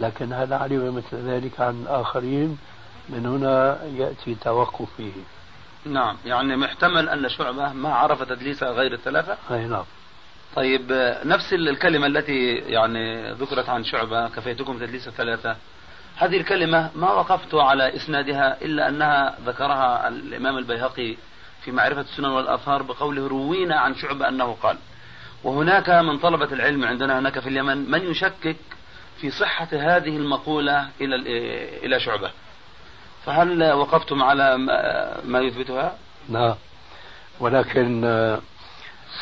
[0.00, 2.58] لكن هل علم مثل ذلك عن الآخرين؟
[3.08, 5.12] من هنا يأتي توقف فيه.
[5.84, 9.84] نعم يعني محتمل أن شعبة ما عرف تدليس غير الثلاثة؟ أي نعم.
[10.56, 15.56] طيب نفس الكلمة التي يعني ذكرت عن شعبة كفيتكم تدليس الثلاثة؟
[16.16, 21.16] هذه الكلمة ما وقفت على إسنادها إلا أنها ذكرها الإمام البيهقي
[21.64, 24.76] في معرفة السنن والآثار بقوله روينا عن شعبة أنه قال
[25.44, 28.56] وهناك من طلبة العلم عندنا هناك في اليمن من يشكك
[29.20, 31.16] في صحة هذه المقولة إلى
[31.86, 32.30] إلى شعبة.
[33.24, 34.58] فهل وقفتم على
[35.24, 35.96] ما يثبتها؟
[36.28, 36.54] نعم.
[37.40, 38.04] ولكن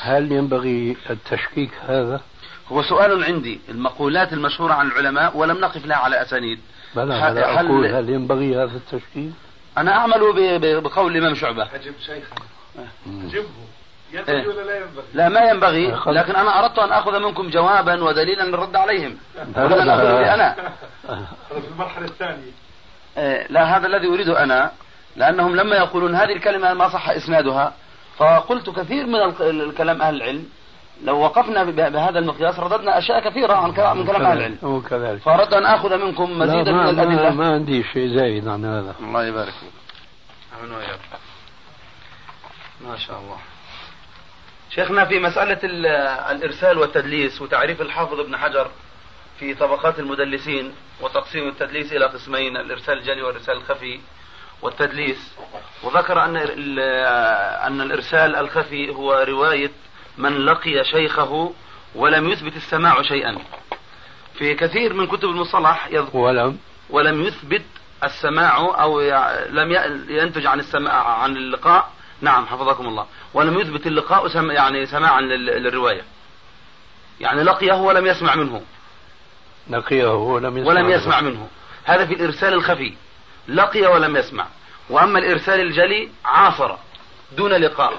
[0.00, 2.20] هل ينبغي التشكيك هذا؟
[2.68, 3.60] هو سؤال عندي.
[3.68, 6.60] المقولات المشهورة عن العلماء ولم نقف لها على أسانيد.
[6.96, 9.32] بلى هل, أقول هل ينبغي هذا التشكيك؟
[9.78, 10.20] أنا أعمل
[10.80, 11.62] بقول الإمام شعبة.
[11.74, 12.44] أجب شيخنا.
[13.06, 13.48] أجبه.
[14.12, 18.04] ينبغي إيه؟ ولا لا ينبغي؟ لا ما ينبغي لكن أنا أردت أن آخذ منكم جوابا
[18.04, 19.16] ودليلا للرد عليهم.
[19.56, 19.82] ولا
[20.34, 20.54] أنا أنا.
[21.48, 22.52] في المرحلة الثانية.
[23.18, 24.72] إيه لا هذا الذي أريده أنا
[25.16, 27.72] لأنهم لما يقولون هذه الكلمة ما صح إسنادها
[28.16, 30.46] فقلت كثير من الكلام أهل العلم
[31.04, 34.58] لو وقفنا بهذا المقياس رددنا أشياء كثيرة عن كلام من كلام أهل العلم.
[34.64, 35.20] هو كذلك.
[35.20, 37.30] فاردت أن آخذ منكم مزيدا من الأدلة.
[37.30, 38.94] ما عندي شيء زايد عن هذا.
[39.00, 39.72] الله يبارك فيك.
[42.80, 43.36] ما شاء الله.
[44.74, 45.58] شيخنا في مسألة
[46.30, 48.70] الإرسال والتدليس وتعريف الحافظ ابن حجر
[49.38, 54.00] في طبقات المدلسين وتقسيم التدليس إلى قسمين الإرسال الجلي والإرسال الخفي
[54.62, 55.34] والتدليس.
[55.82, 56.36] وذكر أن
[57.66, 59.70] أن الإرسال الخفي هو رواية
[60.18, 61.52] من لقي شيخه
[61.94, 63.38] ولم يثبت السماع شيئا.
[64.34, 66.58] في كثير من كتب المصطلح يذكر ولم.
[66.90, 67.62] ولم يثبت
[68.04, 69.00] السماع أو
[69.50, 69.72] لم
[70.08, 73.06] ينتج عن السماع عن اللقاء نعم حفظكم الله.
[73.34, 76.02] ولم يثبت اللقاء سم يعني سماعا للرواية.
[77.20, 78.62] يعني لقيه ولم يسمع منه.
[79.70, 81.30] لقيه ولم يسمع, ولم يسمع منه.
[81.30, 81.48] منه.
[81.84, 82.94] هذا في الإرسال الخفي.
[83.48, 84.46] لقي ولم يسمع.
[84.90, 86.76] وأما الإرسال الجلي عاصر
[87.36, 87.92] دون لقاء.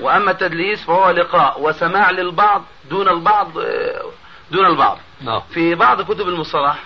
[0.00, 4.02] وأما التدليس فهو لقاء وسماع للبعض دون البعض آه،
[4.50, 4.98] دون البعض.
[5.20, 5.40] نعم.
[5.54, 6.78] في بعض كتب المصطلح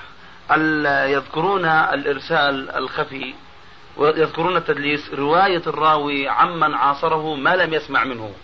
[0.50, 3.34] ال- يذكرون الإرسال الخفي
[3.96, 8.34] ويذكرون التدليس رواية الراوي عمن عاصره ما لم يسمع منه.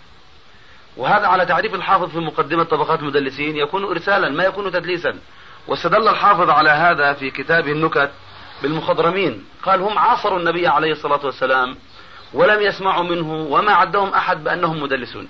[0.97, 5.19] وهذا على تعريف الحافظ في مقدمة طبقات المدلسين يكون إرسالا ما يكون تدليسا.
[5.67, 8.11] واستدل الحافظ على هذا في كتابه النكت
[8.61, 9.45] بالمخضرمين.
[9.63, 11.77] قال هم عاصروا النبي عليه الصلاة والسلام
[12.33, 15.27] ولم يسمعوا منه وما عدهم أحد بأنهم مدلسون.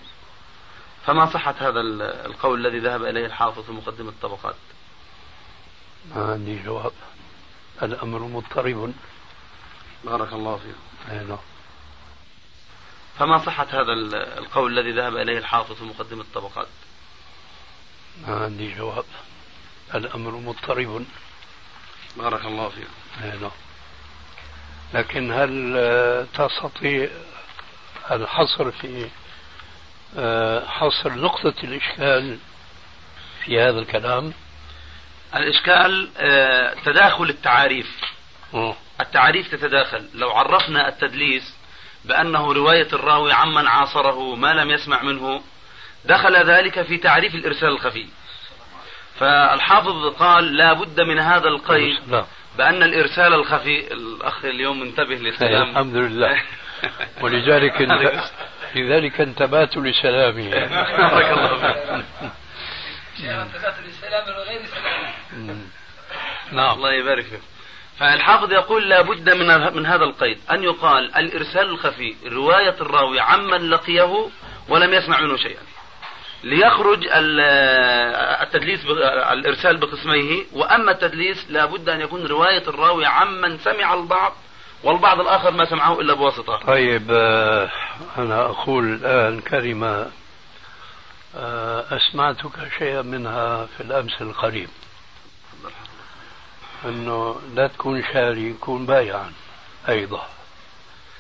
[1.06, 4.56] فما صحة هذا ال- القول الذي ذهب إليه الحافظ في مقدمة الطبقات؟
[6.16, 6.92] ما عندي جواب.
[7.84, 8.94] الأمر مضطرب.
[10.04, 11.12] بارك الله فيكم.
[11.12, 11.38] أي نعم
[13.20, 16.68] فما صحة هذا ال- القول الذي ذهب إليه الحافظ في مقدمة الطبقات؟
[18.28, 19.06] ما عندي جواب.
[19.96, 21.06] الأمر مضطرب.
[22.18, 23.24] بارك الله فيكم.
[23.24, 23.52] أي نعم
[24.94, 27.10] لكن هل آه، تستطيع
[28.12, 29.10] الحصر في
[30.18, 32.38] آه، حصر نقطة الإشكال
[33.46, 34.34] في هذا الكلام؟
[35.36, 38.02] الإشكال آه، تداخل التعاريف.
[38.54, 38.76] أوه.
[39.02, 40.10] التعاريف تتداخل.
[40.14, 41.56] لو عرفنا التدليس
[42.06, 45.42] بأنه رواية الراوي عمن عاصره ما لم يسمع منه
[46.06, 48.08] دخل ذلك في تعريف الإرسال الخفي.
[49.20, 52.00] فالحافظ قال لا بد من هذا القيد
[52.58, 56.42] بأن الإرسال الخفي الأخ اليوم منتبه للكلام الحمد لله.
[57.22, 57.82] ولذلك
[58.76, 60.50] لذلك انتبهت لسلامي.
[60.50, 62.32] بارك الله فيك.
[65.34, 65.62] مم.
[66.52, 66.76] نعم.
[66.76, 67.42] الله يبارك فيك.
[68.00, 70.38] فالحافظ يقول لا بد من من هذا القيد.
[70.52, 74.30] أن يقال الإرسال الخفي رواية الراوي عمن لقيه
[74.70, 75.62] ولم يسمع منه شيئا.
[76.44, 77.40] ليخرج ال-
[78.42, 78.86] التدليس
[79.32, 80.44] الإرسال بقسميه.
[80.54, 84.34] وأما التدليس لا بد أن يكون رواية الراوي عمن سمع البعض
[84.84, 86.58] والبعض الآخر ما سمعه إلا بواسطة.
[86.58, 87.70] طيب آه،
[88.18, 90.08] أنا أقول الآن كلمة
[91.38, 94.70] آه، أسمعتك شيئا منها في الأمس القريب.
[96.86, 99.32] أنه لا تكون شاري كون بايعا
[99.90, 100.28] أيضا.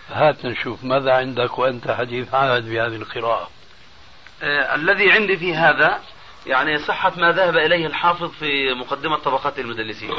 [0.09, 3.49] هات نشوف ماذا عندك وأنت حديث عهد بهذه القراءة.
[4.43, 5.99] آه، الذي عندي في هذا
[6.45, 10.11] يعني صحة ما ذهب إليه الحافظ في مقدمة طبقات المدلسين.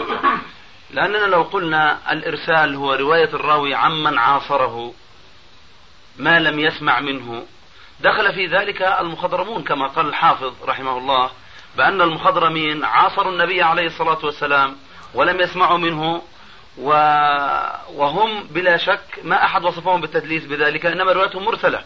[0.95, 4.95] لأننا لو قلنا الإرسال هو رواية الراوي عمن عاصره
[6.17, 7.45] ما لم يسمع منه
[8.01, 11.31] دخل في ذلك المخضرمون كما قال الحافظ رحمه الله
[11.77, 14.77] بأن المخضرمين عاصروا النبي عليه الصلاة والسلام
[15.15, 16.23] ولم يسمعوا منه
[16.79, 16.91] و...
[17.95, 21.85] وهم بلا شك ما أحد وصفهم بالتدليس بذلك إنما روايتهم مرسلة.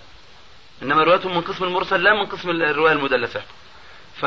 [0.83, 3.43] إنما روايتهم من قسم المرسل لا من قسم الرواية المدلسة.
[4.20, 4.24] ف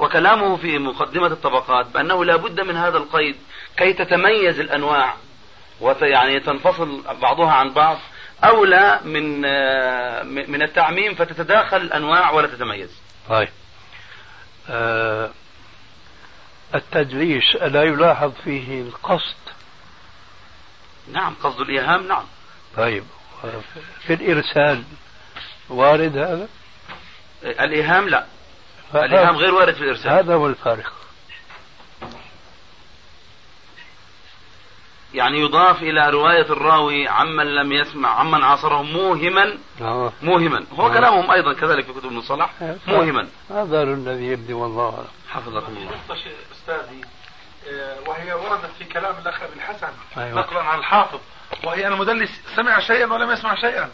[0.00, 3.36] وكلامه في مقدمة الطبقات بأنه لا بد من هذا القيد
[3.76, 5.14] كي تتميز الأنواع
[5.80, 7.98] وت يعني تنفصل بعضها عن بعض
[8.44, 13.00] أولى من آه، من التعميم فتتداخل الأنواع ولا تتميز.
[13.28, 13.48] طيب.
[14.70, 15.30] آه،
[16.76, 19.36] التدليس ألا يلاحظ فيه القصد؟
[21.12, 22.24] نعم قصد الإيهام نعم.
[22.76, 23.04] طيب
[24.06, 24.82] في الإرسال
[25.68, 26.48] وارد هذا؟
[27.42, 28.26] الإيهام لا.
[28.94, 30.10] الإيهام غير وارد في الإرسال.
[30.10, 30.92] هذا هو الفارق.
[35.16, 40.12] يعني يضاف إلى رواية الراوي عمن لم يسمع عمن عاصره موهما آه.
[40.22, 40.64] موهما.
[40.78, 40.92] هو آه.
[40.92, 42.50] كلامهم أيضا كذلك في كتب المصطلح
[42.86, 43.28] موهما.
[43.50, 45.04] هذا الذي يبدي والله.
[45.28, 45.90] حفظكم الله.
[46.52, 47.00] أستاذي
[47.68, 50.40] آه، وهي وردت في كلام الأخ أبي الحسن أيوة.
[50.40, 51.18] نقلا عن الحافظ
[51.64, 53.88] وهي أن المدلس سمع شيئا ولم يسمع شيئا.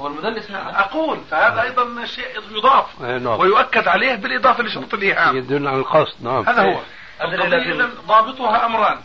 [0.00, 0.68] هو المدلس نعم.
[0.68, 3.40] أقول فهذا أيضا شيء يضاف نعم.
[3.40, 5.36] ويؤكد عليه بالإضافة لشرط الإيهام.
[5.36, 6.48] يدل على القصد نعم.
[6.48, 6.80] هذا هو.
[7.22, 8.98] القضية ضابطها أمران.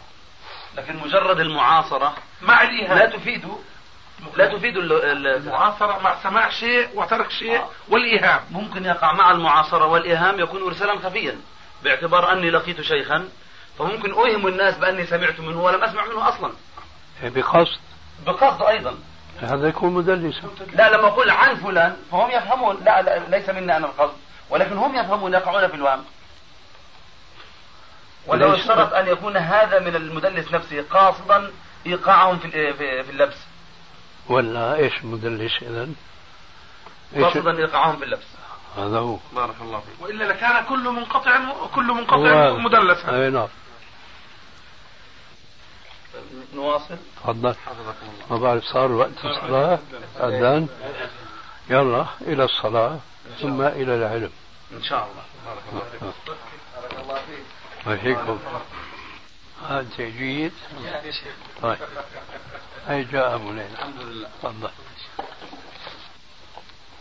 [0.78, 3.48] لكن مجرد المعاصرة مع لا الإيهام تفيد
[4.36, 7.70] لا تفيد ال- ال- المعاصرة مع سماع شيء وترك شيء آه.
[7.90, 11.40] والإيهام ممكن يقع مع المعاصرة والإيهام يكون إرسالا خفيا
[11.84, 13.30] باعتبار أني لقيت شيخا
[13.80, 16.52] فممكن أوهم الناس بأني سمعت منه ولم أسمع منه أصلا.
[17.24, 17.80] بقصد.
[18.26, 18.96] بقصد أيضا.
[19.42, 20.42] هذا يكون مدلسا
[20.74, 24.14] لا لما أقول عن فلان فهم يفهمون لا, لا ليس مني أنا القصد
[24.50, 26.04] ولكن هم يفهمون يقعون في الوهم.
[28.28, 31.52] ولو اشترط أن يكون هذا من المدلس نفسه قاصدا
[31.86, 33.38] إيقاعهم في في, اللبس.
[34.30, 35.90] ولا إيش مدلس اذا؟
[37.16, 38.28] قاصدا إيقاعهم في اللبس.
[38.78, 39.18] هذا هو.
[39.36, 40.02] بارك الله فيك.
[40.02, 41.40] وإلا لكان كل منقطع
[41.76, 43.48] كل منقطع مدلسا أي نعم.
[46.54, 46.98] نواصل.
[47.24, 47.56] تفضل.
[48.32, 49.80] ما بعرف صار وقت الصلاة.
[50.20, 50.68] أذان.
[51.70, 53.00] يلا إلى الصلاة
[53.42, 54.32] ثم إلى العلم.
[54.72, 55.24] إن شاء الله.
[56.76, 57.55] بارك الله فيك.
[57.88, 58.40] وفيكم
[59.70, 60.54] أنت جيد.
[61.62, 61.78] طيب.
[62.88, 63.68] هي جاء أبو ليلى.
[63.74, 64.70] الحمد لله تفضل.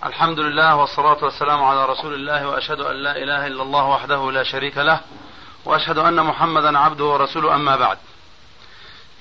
[0.04, 4.42] الحمد لله والصلاة والسلام على رسول الله وأشهد أن لا إله إلا الله وحده لا
[4.42, 5.00] شريك له
[5.64, 7.98] وأشهد أن محمدا عبده ورسوله أما بعد.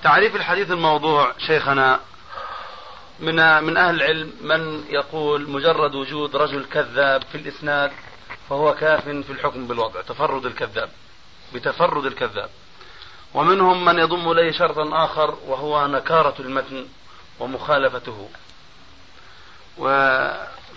[0.02, 2.00] تعريف الحديث الموضوع شيخنا
[3.20, 7.92] من من أهل العلم من يقول مجرد وجود رجل كذاب في الإسناد
[8.50, 10.90] فهو كاف في الحكم بالوضع تفرد الكذاب.
[11.54, 12.50] بتفرد الكذاب.
[13.34, 16.86] ومنهم من يضم إليه شرطا آخر وهو نكارة المتن
[17.40, 18.28] ومخالفته.
[19.78, 19.88] و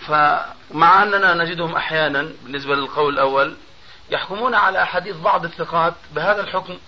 [0.06, 3.56] فمع أننا نجدهم أحيانا بالنسبة للقول الأول
[4.10, 6.78] يحكمون على أحاديث بعض الثقات بهذا الحكم.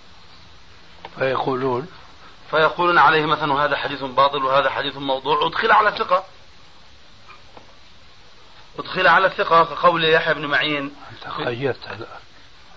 [1.19, 1.87] فيقولون.
[2.51, 5.47] فيقولون عليه مثلا وهذا حديث باطل وهذا حديث موضوع.
[5.47, 6.25] أدخل على الثقة.
[8.79, 10.95] أدخل على الثقة كقول يحيى بن معين.
[11.37, 12.20] قيدت الآن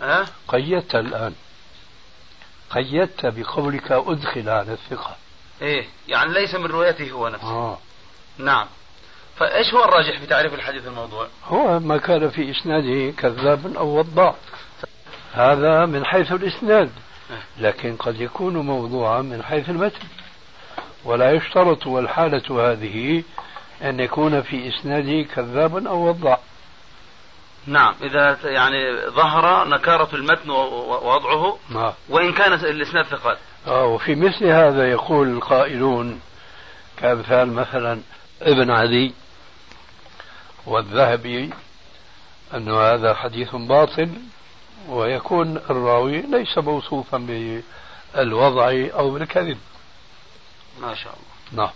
[0.05, 1.34] ها؟ قيدت الآن.
[2.70, 5.16] قيدت بقولك أدخل على الثقة.
[5.62, 7.50] إيه يعني ليس من روايته هو نفسه.
[7.50, 7.78] آه.
[8.38, 8.66] نعم.
[9.36, 14.34] فإيش هو الراجح في تعريف الحديث الموضوع؟ هو ما كان في إسناده كذاب أو وضاع
[15.32, 16.90] هذا من حيث الإسناد.
[17.59, 20.07] لكن قد يكون موضوعا من حيث المتن.
[21.05, 23.22] ولا يشترط والحالة هذه
[23.82, 26.38] أن يكون في إسناده كذاب أو وضاع
[27.66, 31.92] نعم إذا يعني ظهر نكارة المتن ووضعه نعم.
[32.08, 33.38] وإن كان الإسناد ثقات.
[33.66, 36.20] آه وفي مثل هذا يقول القائلون
[36.96, 38.00] كأمثال مثلا
[38.42, 39.14] ابن عدي
[40.66, 41.50] والذهبي
[42.54, 44.10] أن هذا حديث باطل
[44.88, 47.18] ويكون الراوي ليس موصوفا
[48.14, 49.58] بالوضع أو بالكذب.
[50.80, 51.64] ما شاء الله.
[51.64, 51.72] نعم.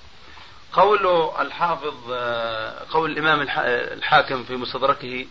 [0.72, 1.94] قول الحافظ
[2.90, 5.26] قول الإمام الحاكم في مستدركه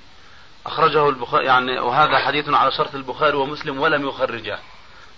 [0.65, 4.59] أخرجه البخاري يعني وهذا حديث على شرط البخاري ومسلم ولم يخرجه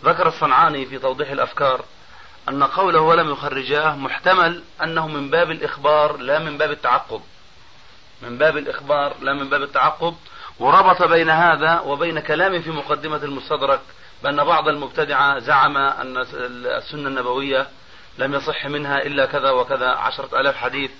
[0.04, 1.86] ذكر الصنعاني في توضيح الأفكار
[2.50, 7.22] أن قوله ولم يخرجاه محتمل أنه من باب الإخبار لا من باب التعقب.
[8.22, 10.16] من باب الإخبار لا من باب التعقب.
[10.60, 13.82] وربط بين هذا وبين كلامه في مقدمة المستدرك
[14.24, 17.68] بأن بعض المبتدعة زعم أن السنة النبوية
[18.18, 20.92] لم يصح منها إلا كذا وكذا عشرة ألاف حديث.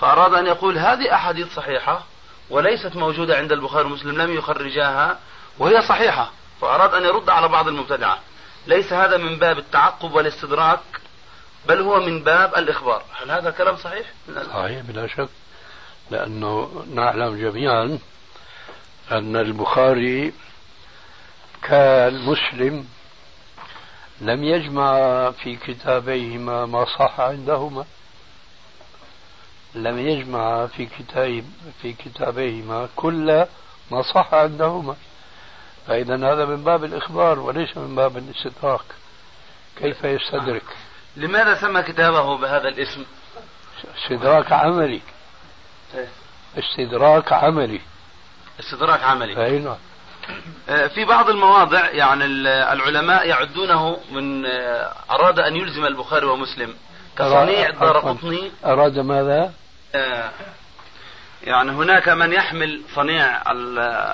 [0.00, 2.02] فأراد أن يقول هذه أحاديث صحيحة
[2.50, 5.18] وليست موجودة عند البخاري ومسلم لم يخرجاها.
[5.58, 6.32] وهي صحيحة.
[6.60, 8.18] فأراد أن يرد على بعض المبتدعة.
[8.66, 10.80] ليس هذا من باب التعقب والاستدراك
[11.68, 13.02] بل هو من باب الإخبار.
[13.22, 14.06] هل هذا كلام صحيح؟
[14.52, 15.28] صحيح بلا شك.
[16.10, 17.98] لأنه نعلم جميعا
[19.12, 20.32] أن البخاري
[21.62, 22.88] كالمسلم
[24.20, 27.84] لم يجمع في كتابيهما ما صح عندهما.
[29.74, 31.44] لم يجمع في كتاب
[31.82, 33.46] في كتابيهما كل
[33.90, 34.96] ما صح عندهما.
[35.86, 38.84] فإذا هذا من باب الإخبار وليس من باب الاستدراك.
[39.76, 40.62] كيف يستدرك؟
[41.16, 43.04] لماذا سمى كتابه بهذا الاسم؟
[43.96, 45.00] استدراك عملي.
[46.58, 47.80] استدراك عملي.
[48.60, 49.44] استدراك عملي.
[49.44, 49.76] أي نعم.
[50.68, 52.24] آه، في بعض المواضع يعني
[52.72, 56.74] العلماء يعدونه من آه، أراد أن يلزم البخاري ومسلم.
[57.18, 58.50] كصنيع الدار قطني.
[58.64, 59.52] أراد ماذا؟
[59.94, 60.30] آه،
[61.42, 63.42] يعني هناك من يحمل صنيع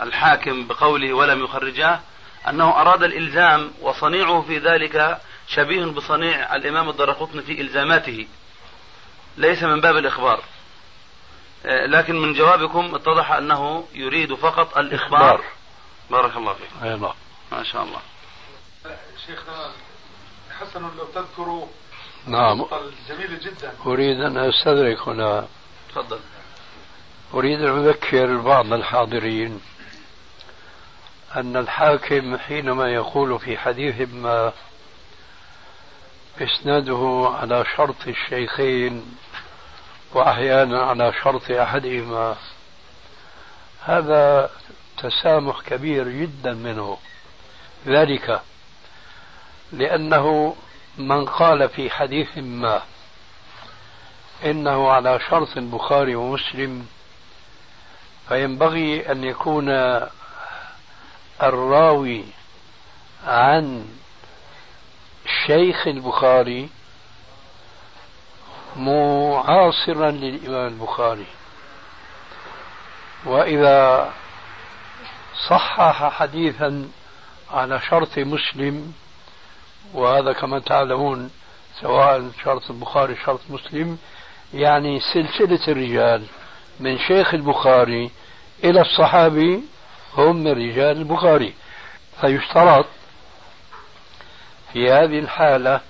[0.02, 2.00] الحاكم بقوله ولم يخرجاه
[2.48, 8.26] أنه أراد الإلزام وصنيعه في ذلك شبيه بصنيع الإمام الدرقطني في إلزاماته.
[9.36, 10.40] ليس من باب الإخبار.
[11.64, 15.44] لكن من جوابكم اتضح أنه يريد فقط الإخبار.
[16.10, 16.68] بارك الله فيك.
[16.82, 17.12] أي نعم.
[17.52, 18.00] ما شاء الله.
[19.26, 19.70] شيخنا
[20.60, 21.66] حسن لو تذكروا
[22.26, 22.66] نعم.
[23.08, 23.72] جميلة جدا.
[23.86, 25.46] أريد أن أستدرك هنا
[25.90, 26.20] تفضل.
[27.34, 29.60] أريد أن أذكر بعض الحاضرين
[31.36, 34.52] أن الحاكم حينما يقول في حديث ما
[36.40, 39.16] إسناده على شرط الشيخين
[40.12, 42.36] وأحيانا على شرط أحدهما
[43.84, 44.50] هذا
[44.98, 46.98] تسامح كبير جدا منه.
[47.86, 48.40] ذلك
[49.72, 50.56] لأنه
[50.98, 52.82] من قال في حديث ما
[54.44, 56.86] إنه على شرط البخاري ومسلم
[58.28, 59.68] فينبغي أن يكون
[61.42, 62.24] الراوي
[63.26, 63.86] عن
[65.46, 66.68] شيخ البخاري
[68.76, 71.26] معاصرا للإمام البخاري.
[73.24, 74.10] وإذا
[75.48, 76.88] صحح حديثا
[77.50, 78.92] على شرط مسلم
[79.94, 81.30] وهذا كما تعلمون
[81.80, 83.98] سواء شرط البخاري شرط مسلم
[84.54, 86.22] يعني سلسلة الرجال
[86.80, 88.10] من شيخ البخاري
[88.64, 89.60] إلى الصحابي
[90.14, 91.54] هم من رجال البخاري.
[92.20, 92.86] فيشترط
[94.72, 95.80] في هذه الحالة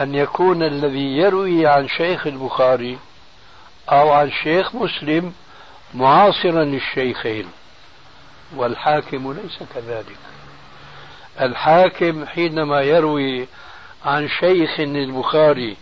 [0.00, 2.98] أن يكون الذي يروي عن شيخ البخاري
[3.88, 5.32] أو عن شيخ مسلم
[5.94, 7.46] معاصرا للشيخين
[8.56, 10.16] والحاكم ليس كذلك.
[11.40, 13.46] الحاكم حينما يروي
[14.04, 15.76] عن شيخ البخاري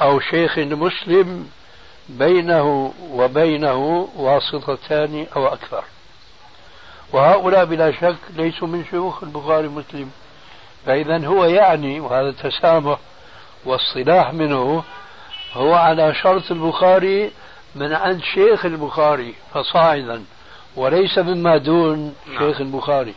[0.00, 1.48] أو شيخ مسلم
[2.08, 5.84] بينه وبينه واسطتان أو أكثر.
[7.12, 10.10] وهؤلاء بلا شك ليسوا من شيوخ البخاري مسلم
[10.86, 12.98] فإذا هو يعني وهذا تسامح
[13.64, 14.84] والصلاح منه
[15.54, 17.30] هو على شرط البخاري
[17.74, 20.24] من عند شيخ البخاري فصاعدا
[20.76, 22.38] وليس مما دون نعم.
[22.38, 23.14] شيخ البخاري.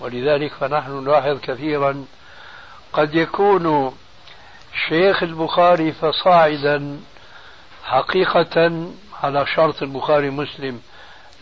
[0.00, 2.04] ولذلك فنحن نلاحظ كثيرا
[2.92, 3.96] قد يكون
[4.88, 7.00] شيخ البخاري فصاعدا
[7.84, 8.86] حقيقة
[9.22, 10.80] على شرط البخاري مسلم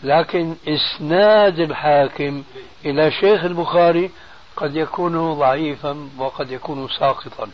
[0.03, 2.43] لكن إسناد الحاكم
[2.85, 4.11] إلى شيخ البخاري
[4.55, 7.49] قد يكون ضعيفا وقد يكون ساقطا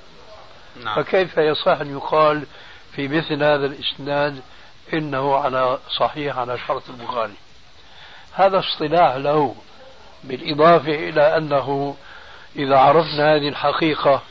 [0.84, 0.96] نعم.
[0.96, 2.46] فكيف يصح أن يقال
[2.96, 4.42] في مثل هذا الإسناد
[4.94, 7.34] إنه على صحيح على شرط البخاري
[8.34, 9.56] هذا اصطلاح له
[10.24, 11.96] بالإضافة إلى أنه
[12.56, 14.22] إذا عرفنا هذه الحقيقة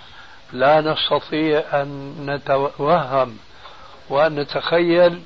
[0.54, 3.38] لا نستطيع أن نتوهم
[4.08, 5.22] وأن نتخيل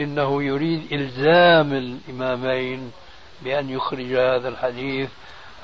[0.00, 2.92] إنه يريد إلزام الإمامين
[3.42, 5.10] بأن يخرج هذا الحديث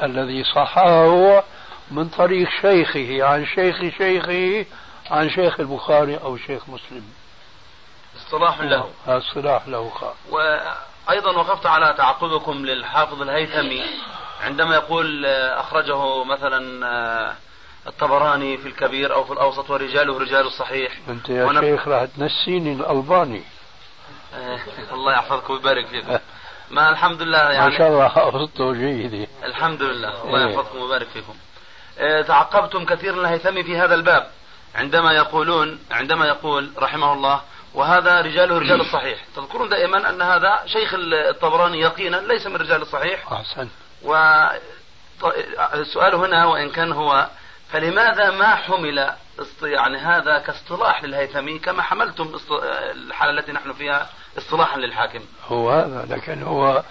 [0.02, 1.42] الذي صححه
[1.90, 4.66] من طريق شيخه عن شيخ شيخه
[5.10, 7.04] عن شيخ البخاري أو شيخ مسلم.
[8.16, 8.90] اصطلاح له.
[9.06, 10.16] اصطلاح له خاص.
[10.30, 13.82] وأيضا وقفت على تعقبكم للحافظ الهيثمي.
[14.40, 17.36] عندما يقول أخرجه مثلا
[17.88, 20.92] الطبراني في الكبير أو في الأوسط ورجاله رجال الصحيح.
[21.08, 21.60] أنت يا ونب...
[21.60, 23.42] شيخ راح تنسيني الألباني.
[24.34, 24.58] آه،
[24.94, 26.18] الله يحفظكم ويبارك فيكم
[26.70, 30.24] ما الحمد لله يعني ما شاء الله حفظته جيد الحمد لله.
[30.24, 30.54] الله إيه.
[30.54, 31.34] يحفظكم ويبارك فيكم.
[31.98, 34.30] آه، تعقبتم كثيرا الهيثمي في هذا الباب.
[34.74, 37.40] عندما يقولون عندما يقول رحمه الله
[37.74, 39.18] وهذا رجاله رجال الصحيح.
[39.36, 43.32] تذكرون دائما أن هذا شيخ الطبراني يقينا ليس من رجال الصحيح.
[43.32, 43.68] أحسن
[45.22, 47.28] والسؤال هنا وإن كان هو
[47.72, 49.10] فلماذا ما حمل
[49.62, 52.32] يعني هذا كاصطلاح للهيثمي كما حملتم
[52.92, 56.82] الحالة التي نحن فيها اصطلاحا للحاكم هو هذا لكن هو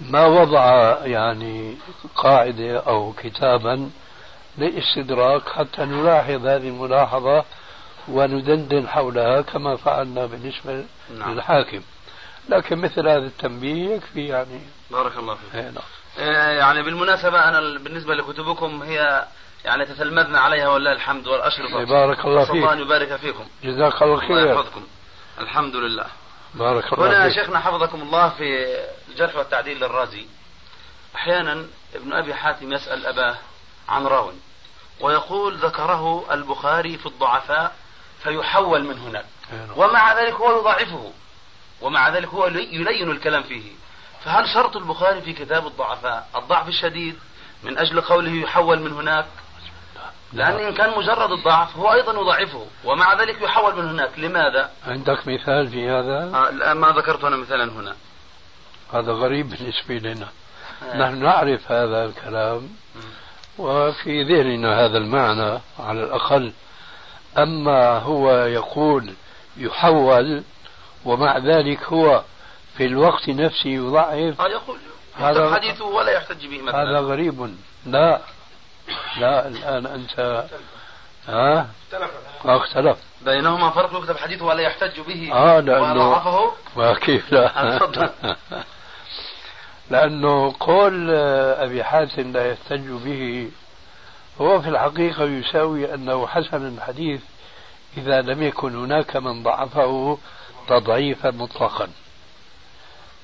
[0.00, 1.76] ما وضع يعني
[2.14, 3.90] قاعدة أو كتابا
[4.58, 7.44] لإستدراك حتى نلاحظ هذه الملاحظة
[8.08, 10.84] وندندن حولها كما فعلنا بالنسبة
[11.18, 11.34] نعم.
[11.34, 11.80] للحاكم
[12.48, 15.74] لكن مثل هذا التنبيه يكفي يعني بارك الله فيك نعم.
[16.58, 19.26] يعني بالمناسبة أنا بالنسبة لكتبكم هي
[19.64, 23.44] يعني تتلمذنا عليها ولله الحمد والأشرطة بارك الله فيك الله أن يبارك فيكم.
[23.64, 24.30] جزاك الله خير.
[24.30, 24.86] الله يحفظكم.
[25.40, 26.06] الحمد لله.
[26.54, 28.76] بارك الله هنا شيخنا حفظكم الله في
[29.08, 30.26] الجرح والتعديل للرازي.
[31.16, 33.36] أحيانا ابن أبي حاتم يسأل أباه
[33.88, 34.32] عن راو
[35.00, 37.74] ويقول ذكره البخاري في الضعفاء
[38.22, 39.26] فيحول من هناك.
[39.76, 41.12] ومع ذلك هو يضعفه.
[41.80, 43.72] ومع ذلك هو يلين الكلام فيه.
[44.24, 47.18] فهل شرط البخاري في كتاب الضعفاء الضعف الشديد
[47.62, 49.26] من أجل قوله يحول من هناك؟
[50.32, 54.18] لأن إن كان مجرد الضعف هو أيضا يضعفه ومع ذلك يحول من هناك.
[54.18, 57.96] لماذا؟ عندك مثال في هذا؟ آه الآن ما ذكرت أنا مثالا هنا.
[58.92, 60.28] هذا غريب بالنسبة لنا.
[60.82, 60.96] آه.
[60.96, 62.68] نحن نعرف هذا الكلام
[63.58, 66.52] وفي ذهننا هذا المعنى على الأقل.
[67.38, 69.14] أما هو يقول
[69.56, 70.42] يحول
[71.04, 72.22] ومع ذلك هو
[72.76, 74.78] في الوقت نفسه يضعف آه يقول
[75.14, 76.82] هذا حديثه ولا يحتج به مثلا.
[76.82, 77.56] هذا غريب.
[77.86, 78.20] لا.
[79.20, 80.44] لا الآن أنت
[81.28, 81.66] ها؟
[82.44, 82.98] اختلف.
[83.24, 87.80] بينهما فرق يكتب حديثه ولا يحتج به آه لأنه وكيف لا؟
[89.90, 91.10] لأنه قول
[91.60, 93.50] أبي حاتم لا يحتج به
[94.40, 97.20] هو في الحقيقة يساوي أنه حسن الحديث
[97.96, 100.18] إذا لم يكن هناك من ضعفه
[100.68, 101.88] تضعيفا مطلقا.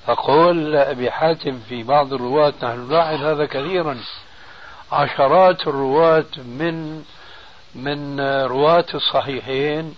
[0.06, 3.98] فقول أبي حاتم في بعض الرواة نحن نلاحظ هذا كثيرا.
[4.92, 7.04] عشرات الرواة من
[7.74, 9.94] من رواة الصحيحين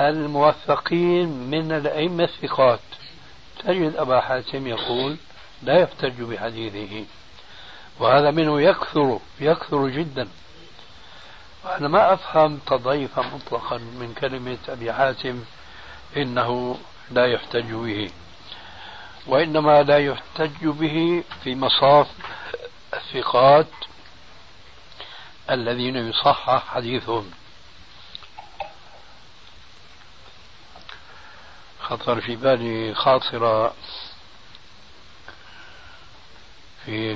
[0.00, 2.80] الموثقين من الأئمة الثقات.
[3.64, 5.16] تجد أبا حاتم يقول
[5.62, 7.04] لا يحتج بحديثه
[8.00, 10.28] وهذا منه يكثر يكثر جدا.
[11.64, 15.44] وأنا ما أفهم تضعيفا مطلقا من كلمة أبي حاتم
[16.16, 16.78] إنه
[17.10, 18.10] لا يحتج به
[19.26, 22.06] وإنما لا يحتج به في مصاف
[22.94, 23.66] الثقات
[25.50, 27.30] الذين يصحح حديثهم.
[31.80, 33.74] خطر في بالي خاطرة
[36.84, 37.14] في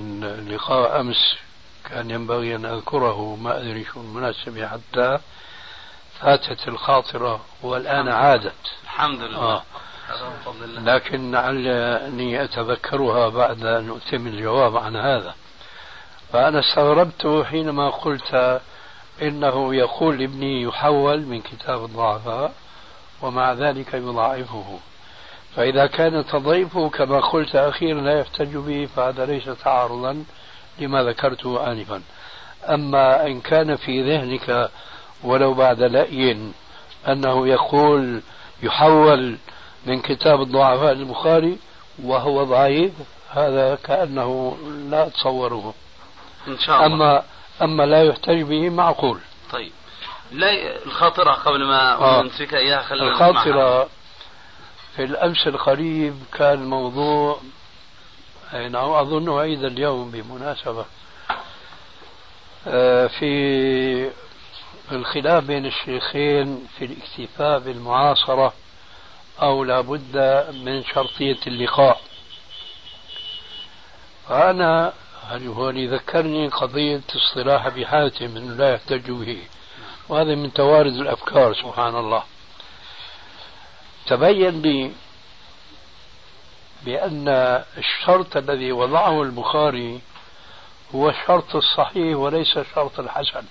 [0.49, 1.37] لقاء أمس
[1.85, 5.19] كان ينبغي أن أذكره ما أدري شو المناسبة حتى
[6.21, 8.73] فاتت الخاطرة والآن عادت.
[8.85, 9.39] الحمد لله.
[9.39, 9.63] آه.
[10.79, 15.35] لكن لعلني أتذكرها بعد أن أتم الجواب عن هذا.
[16.35, 18.61] فأنا استغربت حينما قلت
[19.23, 22.53] إنه يقول لابني يحول من كتاب الضعفاء
[23.23, 24.79] ومع ذلك يضاعفه
[25.57, 30.25] فإذا كان تضعيفه كما قلت أخيرا لا يحتج به فهذا ليس تعارضا
[30.79, 32.03] لما ذكرته آنفا.
[32.69, 34.71] أما إن كان في ذهنك
[35.25, 36.39] ولو بعد لأي
[37.09, 38.21] أنه يقول
[38.63, 39.37] يحول
[39.87, 41.59] من كتاب الضعفاء البخاري
[42.05, 42.93] وهو ضعيف
[43.31, 44.57] هذا كأنه
[44.91, 45.75] لا أتصوره.
[46.49, 46.87] إن شاء الله.
[46.87, 47.23] أما
[47.63, 49.21] أما لا يحتج به معقول.
[49.53, 49.73] طيب.
[50.33, 52.23] لا الخاطرة قبل ما آه.
[52.23, 53.89] نمسك إياها خلينا الخاطرة
[54.97, 57.41] في الأمس القريب كان موضوع
[58.53, 60.85] نعم أظنه أيضا اليوم بمناسبة
[62.67, 64.11] آه، في
[64.93, 68.53] الخلاف بين الشيخين في الاكتفاء بالمعاصرة
[69.43, 70.17] أو لابد
[70.65, 72.01] من شرطية اللقاء.
[74.29, 74.93] فأنا
[75.33, 79.43] هو ذكرني قضية اصطلاح أبي حاتم أنه لا يحتج به؟
[80.09, 82.25] وهذا من توارد الأفكار سبحان الله.
[84.07, 84.93] تبين لي
[86.83, 87.29] بأن
[87.79, 90.01] الشرط الذي وضعه البخاري
[90.95, 93.45] هو الشرط الصحيح وليس الشرط الحسن.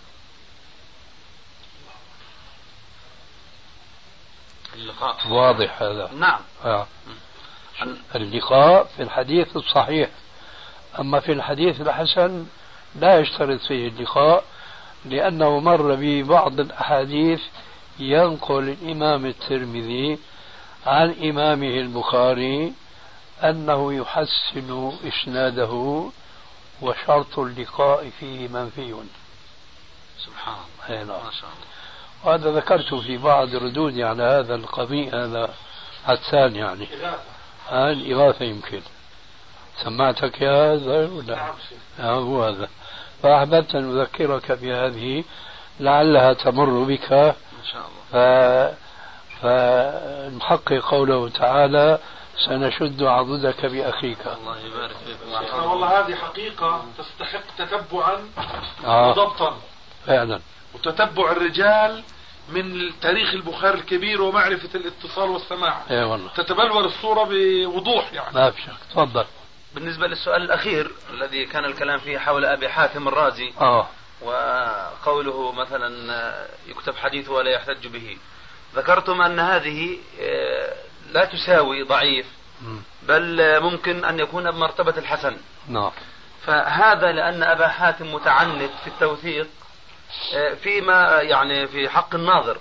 [4.73, 5.27] اللقاء.
[5.27, 6.11] واضح هذا.
[6.13, 6.41] نعم.
[6.65, 6.87] آه.
[8.15, 10.09] اللقاء في الحديث الصحيح.
[10.99, 12.45] أما في الحديث الحسن
[12.95, 14.43] لا يشترط فيه اللقاء
[15.05, 17.41] لأنه مر ببعض الأحاديث
[17.99, 20.19] ينقل الإمام الترمذي
[20.85, 22.73] عن إمامه البخاري
[23.43, 26.03] أنه يحسن إسناده
[26.81, 28.95] وشرط اللقاء فيه منفي.
[30.25, 30.55] سبحان
[30.89, 31.03] الله.
[31.03, 31.07] نعم.
[31.25, 31.73] ما شاء الله.
[32.23, 35.53] وهذا ذكرت في بعض ردودي على هذا القضية هذا
[36.05, 36.87] حسان يعني.
[37.69, 38.81] آه الإغاثة يمكن.
[39.77, 41.77] سمعتك يا هذا ولا؟ نعم شيخ.
[41.99, 42.69] آه هو هذا.
[43.23, 45.23] فأحببت أن أذكرك بهذه
[45.79, 47.11] لعلها تمر بك.
[47.11, 47.33] ما
[47.71, 48.71] شاء الله.
[48.71, 48.83] ف...
[49.41, 51.99] فنحقق قوله تعالى
[52.45, 54.17] سنشد عضدك بأخيك.
[54.27, 58.17] الله يبارك فيكم شيخنا والله هذه حقيقة تستحق تتبعا
[58.85, 59.09] آه.
[59.09, 59.57] وضبطا
[60.05, 60.39] فعلا.
[60.75, 62.03] وتتبع الرجال
[62.49, 65.81] من تاريخ البخاري الكبير ومعرفة الاتصال والسماع.
[65.91, 66.29] اي والله.
[66.35, 68.35] تتبلور الصورة بوضوح يعني.
[68.35, 69.25] ما في شك تفضل.
[69.75, 73.87] بالنسبة للسؤال الأخير الذي كان الكلام فيه حول أبي حاتم الرازي آه
[74.21, 78.17] وقوله مثلا آه، يكتب حديثه ولا يحتج به
[78.75, 80.73] ذكرتم أن هذه آه،
[81.11, 82.25] لا تساوي ضعيف.
[83.03, 85.91] بل آه، ممكن أن يكون بمرتبة الحسن نعم
[86.45, 89.47] فهذا لأن أبا حاتم متعنت في التوثيق
[90.35, 92.57] آه، فيما يعني في حق الناظر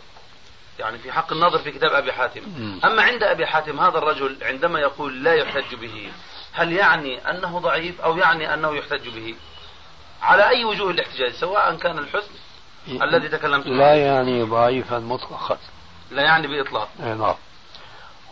[0.78, 2.40] يعني في حق الناظر في كتاب أبي حاتم.
[2.84, 6.12] أما عند أبي حاتم هذا الرجل عندما يقول لا يحتج به
[6.52, 9.34] هل يعني أنه ضعيف أو يعني أنه يحتج به؟
[10.22, 12.34] على أي وجوه الاحتجاج سواء كان الحسن
[12.88, 15.58] الذي تكلمت لا عنه يعني ضعيفا مطلقا.
[16.10, 16.88] لا يعني بإطلاق.
[17.02, 17.34] اي نعم.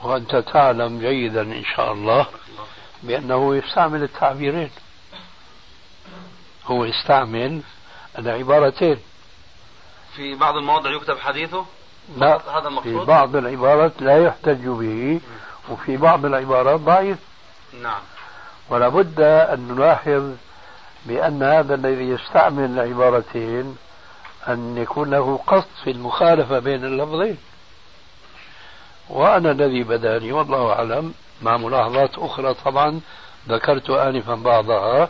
[0.02, 2.26] وأنت تعلم جيدا إن شاء الله
[3.02, 4.70] بأنه يستعمل التعبيرين.
[6.66, 7.62] هو يستعمل
[8.18, 8.98] العبارتين.
[10.16, 11.66] في بعض المواضع يكتب حديثه؟
[12.16, 15.20] لا هذا في المقصود بعض العبارات لا يحتج به
[15.68, 17.18] وفي بعض العبارات ضعيف.
[17.82, 18.02] نعم.
[18.68, 20.34] ولا بد أن نلاحظ
[21.06, 23.76] بأن هذا الذي يستعمل العبارتين
[24.48, 27.38] أن يكون له قصد في المخالفة بين اللفظين.
[29.08, 33.00] وأنا الذي بدأني والله أعلم مع ملاحظات أخرى طبعا
[33.48, 35.08] ذكرت آنفا بعضها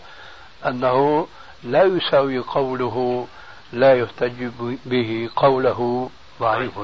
[0.67, 1.27] أنه
[1.63, 3.27] لا يساوي قوله
[3.73, 4.49] لا يحتج
[4.87, 6.79] به قوله ضعيف.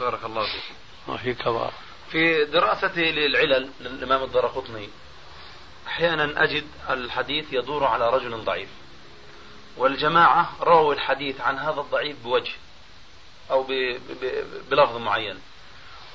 [0.00, 0.78] بارك الله فيك.
[1.08, 1.72] وفي كبار
[2.10, 4.88] في دراستي للعلل للإمام الدرقطني
[5.86, 8.68] أحيانا أجد الحديث يدور على رجل ضعيف
[9.76, 12.52] والجماعة رووا الحديث عن هذا الضعيف بوجه
[13.50, 13.66] أو
[14.70, 15.38] بلفظ معين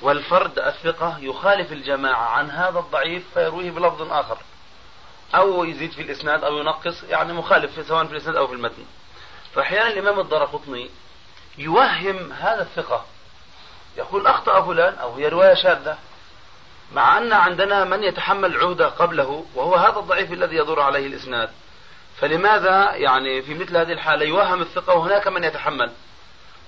[0.02, 4.38] والفرد الثقة يخالف الجماعة عن هذا الضعيف فيرويه بلفظ آخر
[5.34, 8.84] أو يزيد في الإسناد أو ينقص يعني مخالف سواء في الإسناد أو في المتن.
[9.54, 10.90] فأحيانا الإمام الدرقطني
[11.58, 13.04] يوهم هذا الثقة
[13.96, 15.98] يقول أخطأ فلان أو هي رواية شاذة.
[16.92, 21.50] مع أن عندنا من يتحمل العهدة قبله وهو هذا الضعيف الذي يدور عليه الإسناد.
[22.20, 25.90] فلماذا يعني في مثل هذه الحالة يوهم الثقة وهناك من يتحمل؟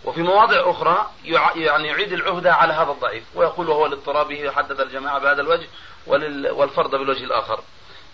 [0.04, 5.18] وفي مواضع أخرى يع- يعني يعيد العهدة على هذا الضعيف ويقول وهو لاضطرابه حدد الجماعة
[5.18, 5.66] بهذا الوجه
[6.52, 7.60] والفرد بالوجه الآخر.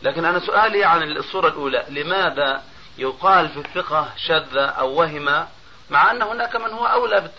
[0.02, 2.62] لكن أنا سؤالي عن الصورة الأولى لماذا
[2.98, 5.46] يقال في الثقة شذ أو وهم
[5.90, 7.30] مع أن هناك من هو أولى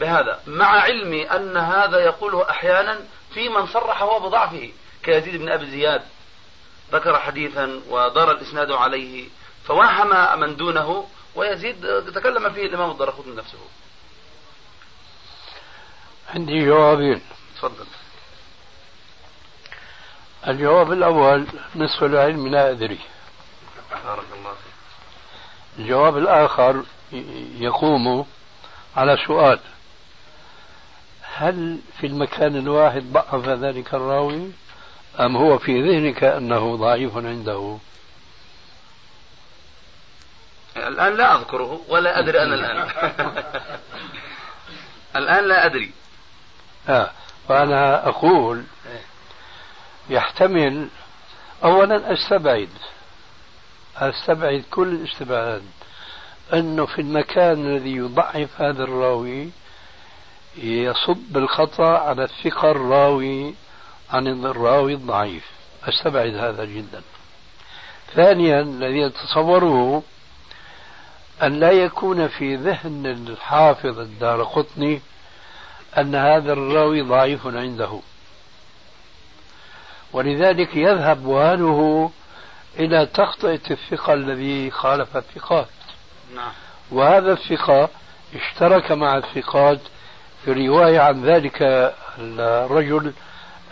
[0.00, 3.00] بهذا مع علمي أن هذا يقوله أحيانا
[3.34, 4.70] في من صرح هو بضعفه
[5.02, 6.02] كيزيد بن أبي زياد.
[6.92, 9.28] ذكر حديثا ودار الإسناد عليه
[9.64, 13.58] فوهم من دونه ويزيد تكلم فيه الإمام الدرقطني نفسه.
[16.34, 17.22] عندي جوابين
[17.56, 17.86] تفضل.
[20.48, 22.98] الجواب الأول نصف العلم لا أدري.
[24.04, 24.72] بارك الله فيك.
[25.78, 26.82] الجواب الآخر
[27.58, 28.26] يقوم
[28.96, 29.60] على سؤال.
[31.38, 34.50] هل في المكان الواحد ضعف ذلك الراوي؟
[35.20, 37.78] أم هو في ذهنك أنه ضعيف عنده؟
[40.76, 42.76] الآن لا أذكره ولا أدري أنا الآن.
[45.16, 45.90] الآن لا أدري.
[46.88, 47.10] آه
[47.48, 48.64] وأنا أقول
[50.08, 50.88] يحتمل
[51.64, 52.68] أولا أستبعد
[53.96, 55.62] أستبعد كل الاستبعاد.
[56.52, 59.50] أنه في المكان الذي يضعف هذا الراوي
[60.62, 63.54] يصب الخطأ على الثقة الراوي
[64.10, 65.44] عن الراوي الضعيف.
[65.84, 67.02] أستبعد هذا جدا.
[68.14, 70.02] ثانيا الذي أتصوره
[71.42, 75.00] أن لا يكون في ذهن الحافظ الدار قطني
[75.98, 78.00] أن هذا الراوي ضعيف عنده.
[80.12, 82.10] ولذلك يذهب وهنه
[82.78, 85.68] إلى تخطئة الثقة الذي خالف الثقات.
[86.34, 86.52] نعم.
[86.90, 87.88] وهذا الثقة
[88.34, 89.78] اشترك مع الثقات
[90.46, 91.62] في الرواية عن ذلك
[92.18, 93.12] الرجل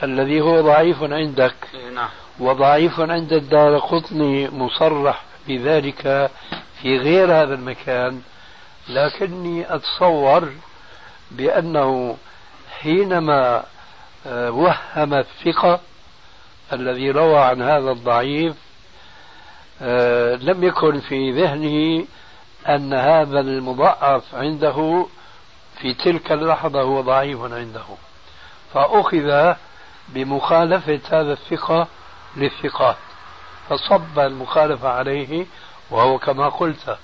[0.03, 1.55] الذي هو ضعيف عندك.
[1.75, 2.09] إيه، نعم.
[2.39, 6.31] وضعيف عند الدار قطني مصرح بذلك
[6.83, 8.21] في غير هذا المكان.
[8.89, 10.49] لكني أتصور
[11.31, 12.17] بأنه
[12.81, 13.65] حينما
[14.27, 15.81] آه، وهم الثقة
[16.73, 18.55] الذي روى عن هذا الضعيف
[19.83, 22.07] آه، لم يكن في ذهنه
[22.69, 25.07] أن هذا المضعف عنده
[25.79, 27.85] في تلك اللحظة هو ضعيف عنده.
[28.75, 29.55] فأخذ
[30.09, 31.87] بمخالفة هذا الثقة
[32.37, 32.97] للثقات.
[33.69, 35.47] فصب المخالفة عليه
[35.91, 36.99] وهو كما قلت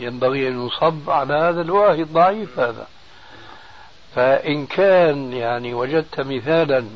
[0.00, 2.86] ينبغي أن يصب على هذا الواهي الضعيف هذا.
[4.14, 6.86] فإن كان يعني وجدت مثالا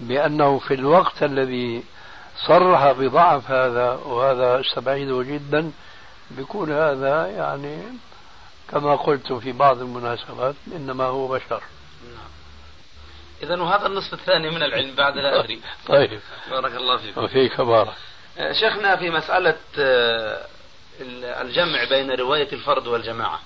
[0.00, 1.84] بأنه في الوقت الذي
[2.36, 5.72] صرح بضعف هذا وهذا استبعده جدا
[6.30, 7.78] بيكون هذا يعني
[8.72, 11.62] كما قلت في بعض المناسبات إنما هو بشر.
[12.04, 12.30] نعم.
[13.42, 15.60] إذا وهذا النصف الثاني من العلم بعد لا أدري.
[15.88, 16.20] طيب.
[16.50, 17.94] بارك الله فيك وفيك بارك
[18.38, 20.46] آه، شيخنا في مسألة آه،
[21.40, 23.40] الجمع بين رواية الفرد والجماعة.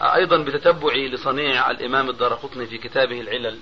[0.00, 3.58] آه، أيضا بتتبعي لصنيع الإمام الدارقطني في كتابه العلل.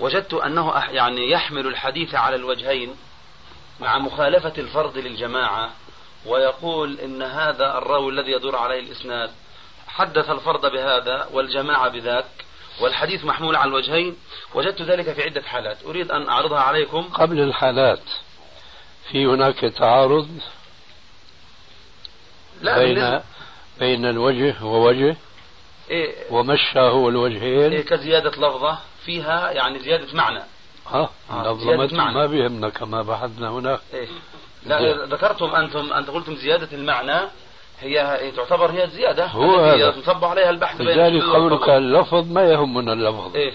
[0.00, 2.96] وجدت أنه يعني يحمل الحديث على الوجهين
[3.80, 5.70] مع مخالفة الفرد للجماعة
[6.26, 9.30] ويقول إن هذا الراوي الذي يدور عليه الإسناد
[9.98, 12.24] حدث الفرد بهذا والجماعة بذاك
[12.80, 14.16] والحديث محمول على الوجهين
[14.54, 15.84] وجدت ذلك في عدة حالات.
[15.84, 17.02] أريد أن أعرضها عليكم.
[17.02, 18.02] قبل الحالات
[19.10, 20.28] في هناك تعارض
[22.60, 23.20] لا بين
[23.78, 25.16] بين الوجه ووجه؟
[25.90, 26.14] إيه.
[26.30, 30.42] ومشى هو الوجهين؟ إيه كزيادة لفظة فيها يعني زيادة معنى.
[30.92, 33.80] آه, لفظة ما بيهمنا كما بحثنا هناك.
[33.94, 34.08] إيه.
[34.66, 37.28] لا ذكرتم أنتم أنت قلتم زيادة المعنى.
[37.80, 39.26] هي تعتبر هي الزيادة.
[39.26, 39.94] هو هذا.
[39.96, 43.36] ينصب عليها البحث بين لذلك قولك اللفظ ما يهمنا اللفظ.
[43.36, 43.52] إيه.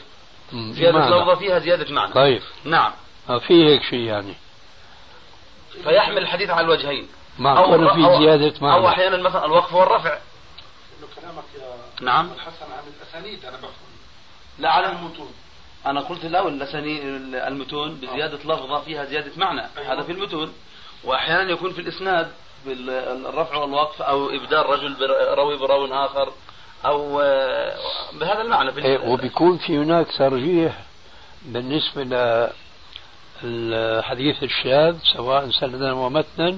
[0.54, 2.14] زيادة لفظة فيها زيادة معنى.
[2.14, 2.42] طيب.
[2.64, 2.92] نعم.
[3.48, 4.34] في هيك شيء يعني.
[5.84, 7.08] فيحمل الحديث على الوجهين.
[7.40, 8.78] معقول في زيادة معنى.
[8.78, 10.18] أو أحيانا مثلا الوقف والرفع.
[11.22, 12.30] كلامك يا نعم.
[12.36, 13.72] الحسن عن الأسانيد أنا بفهم
[14.60, 15.32] لا على المتون.
[15.86, 16.64] أنا قلت الأول
[17.36, 19.62] المتون بزيادة لفظة فيها زيادة معنى.
[19.78, 19.94] أيوة.
[19.94, 20.54] هذا في المتون.
[21.04, 22.32] وأحيانا يكون في الإسناد.
[22.66, 24.96] بالرفع والوقف أو إبدال رجل
[25.38, 26.34] روي براو آخر
[26.86, 27.76] أو آه،
[28.14, 28.86] بهذا المعنى.
[28.86, 30.80] إيه وبيكون في هناك ترجيح
[31.46, 32.04] بالنسبة
[33.44, 36.58] للحديث الشاذ سواء سندا ومتنا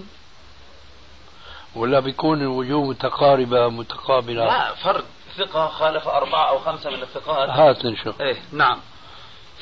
[1.75, 5.03] ولا بيكون الوجوه متقاربة متقابلة؟ لا فرد.
[5.37, 7.49] ثقة خالف أربعة أو خمسة من الثقات.
[7.49, 8.21] هات نشوف.
[8.21, 8.79] إيه نعم.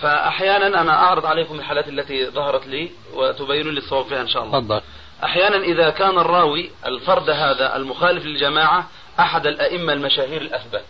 [0.01, 4.59] فأحيانا أنا أعرض عليكم الحالات التي ظهرت لي وتبين لي الصواب فيها إن شاء الله.
[4.59, 4.81] تفضل.
[5.23, 10.85] أحيانا إذا كان الراوي الفرد هذا المخالف للجماعة أحد الأئمة المشاهير الأثبات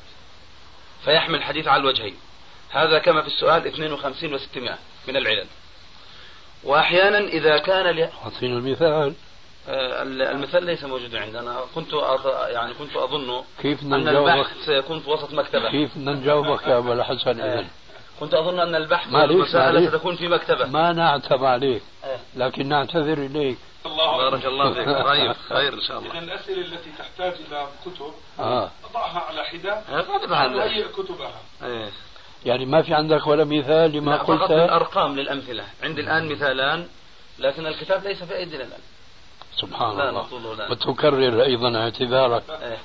[1.06, 2.16] فيحمل الحديث على الوجهين.
[2.70, 4.72] هذا كما في السؤال 52 و600
[5.08, 5.48] من العلل.
[6.64, 8.10] وأحيانا إذا كان ل...
[8.44, 9.14] المثال.
[9.68, 12.28] آه، المثال ليس موجودا عندي أنا كنت أظ...
[12.28, 15.72] يعني كنت أظن كيف أن البحث سيكون في وسط مكتبة.
[15.72, 17.68] كيف نجاوبك يا أبو الحسن إذن.
[18.20, 19.50] كنت أظن أن البحث معليش.
[19.90, 20.66] ستكون في مكتبة.
[20.66, 22.18] ما نعتب عليك إيه.
[22.36, 23.58] لكن نعتذر إليك.
[23.86, 24.88] بارك الله فيك.
[25.08, 28.72] طيب خير إن شاء إذا الله الأسئلة التي تحتاج إلى كتب آه.
[28.94, 29.82] ضعها على حدة.
[29.90, 31.42] هذا وهيئ كتبها.
[31.64, 31.90] إيه.
[32.46, 35.64] يعني ما في عندك ولا مثال لما لا، فقط قلت؟ بالأرقام للأمثلة.
[35.84, 36.88] عندي الآن مثالان
[37.40, 38.80] لكن الكتاب ليس في أيدينا الآن
[39.62, 40.56] سبحان لا الله.
[40.56, 40.72] لا.
[40.72, 42.44] وتكرر أيضا اعتذارك.
[42.50, 42.78] إيه.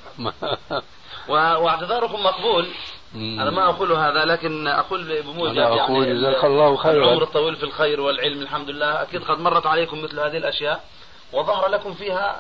[1.29, 2.69] واعتذاركم مقبول.
[3.15, 7.05] أنا ما أقول هذا لكن أقول بموجب أنا أقول يعني جزاك الله خيرا.
[7.05, 9.03] العمر الطويل في الخير والعلم الحمد لله.
[9.03, 10.85] أكيد قد مرت عليكم مثل هذه الأشياء
[11.33, 12.37] وظهر لكم فيها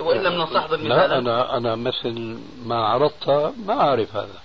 [0.00, 4.38] وإن لم نستحضر لا مثالا أنا أنا مثل ما عرضت ما أعرف هذا.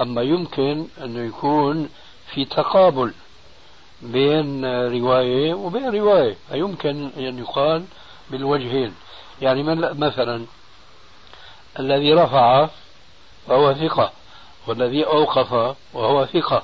[0.00, 1.88] أما يمكن أنه يكون
[2.34, 3.12] في تقابل
[4.02, 7.84] بين رواية وبين رواية فيمكن أن يقال
[8.30, 8.94] بالوجهين.
[9.42, 10.44] يعني من- مثلا
[11.78, 12.68] الذي رفع
[13.48, 14.12] فهو ثقة.
[14.68, 16.62] والذي أوقف وهو ثقة.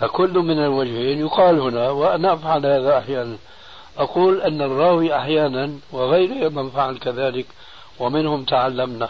[0.00, 3.36] فكل من الوجهين يقال هنا وأنا أفعل هذا أحيانا.
[3.98, 7.46] أقول أن الراوي أحيانا وغيره من فعل كذلك
[7.98, 9.08] ومنهم تعلمنا.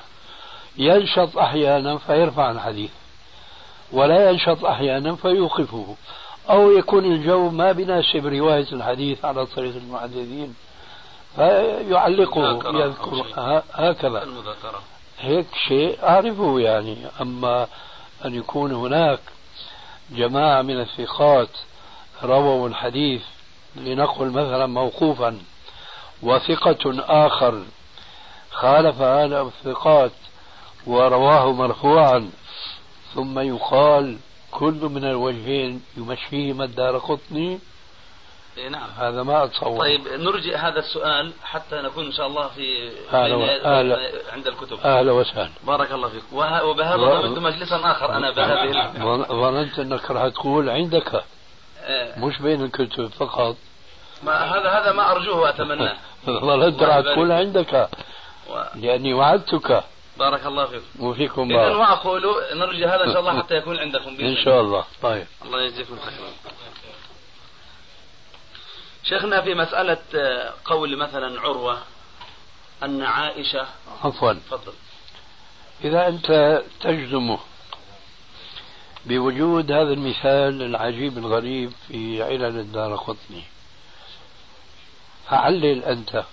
[0.78, 2.90] ينشط أحيانا فيرفع الحديث
[3.92, 5.96] ولا ينشط أحيانا فيوقفه.
[6.50, 10.54] أو يكون الجو ما بناسب رواية الحديث على طريق المحدثين
[11.36, 12.50] فيعلقه
[12.84, 13.24] يذكر.
[13.72, 14.26] هكذا.
[15.20, 16.96] هيك شيء أعرفه يعني.
[17.20, 17.66] أما
[18.24, 19.20] أن يكون هناك
[20.10, 21.48] جماعة من الثقات
[22.22, 23.22] رووا الحديث
[23.76, 25.38] لنقل مثلا موقوفا
[26.22, 26.94] وثقة
[27.26, 27.62] آخر
[28.50, 30.12] خالف هذا الثقات
[30.86, 32.30] ورواه مرفوعا.
[33.14, 34.18] ثم يقال
[34.50, 37.58] كل من الوجهين يمشيهما الدار قطني
[38.70, 38.88] نعم.
[38.98, 39.80] هذا ما أتصور.
[39.80, 43.96] طيب نرجئ هذا السؤال حتى نكون إن شاء الله في أهلا بين- وسهلا.
[43.96, 44.78] بين- عند الكتب.
[44.84, 45.50] أهلا وسهلا.
[45.66, 46.22] بارك الله فيك.
[46.32, 48.92] وه- وبهذا و- ضمنت مجلسا آخر أنا بهذه
[49.28, 51.24] ظننت أنك راح تقول عندك.
[51.84, 53.56] آه، مش بين الكتب فقط.
[54.22, 55.96] ما هذا هذا ما أرجوه وأتمناه
[56.26, 57.88] ظننت راح تقول عندك.
[58.50, 59.84] و- لأني وعدتك.
[60.18, 60.82] بارك الله فيك.
[61.00, 61.76] وفيكم بارك.
[61.80, 62.22] وأقول
[62.54, 64.84] نرجى هذا إن شاء الله حتى يكون عندكم إن شاء الله.
[65.02, 65.26] طيب.
[65.44, 66.30] الله يجزيكم خيرا.
[69.08, 71.82] شيخنا في مسألة آه، قول مثلا عروة
[72.82, 73.66] أن عائشة
[74.04, 74.32] عفوا.
[74.32, 74.72] تفضل.
[75.84, 77.36] إذا أنت تجزم
[79.04, 83.42] بوجود هذا المثال العجيب الغريب في علل الدار قطني
[85.30, 86.24] فعلل أنت.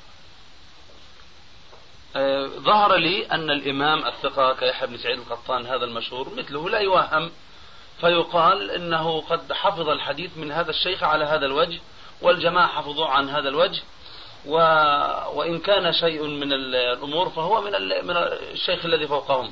[2.16, 7.32] آه، ظهر لي أن الإمام الثقة كيحيى بن سعيد القطان هذا المشهور مثله لا يوهم
[8.02, 11.80] فيقال إنه قد حفظ الحديث من هذا الشيخ على هذا الوجه
[12.24, 13.82] والجماعة حفظوه عن هذا الوجه
[14.46, 14.56] و...
[15.34, 18.08] وإن كان شيء من ال- الأمور فهو من ال...
[18.08, 18.18] من
[18.52, 19.52] الشيخ الذي فوقهم.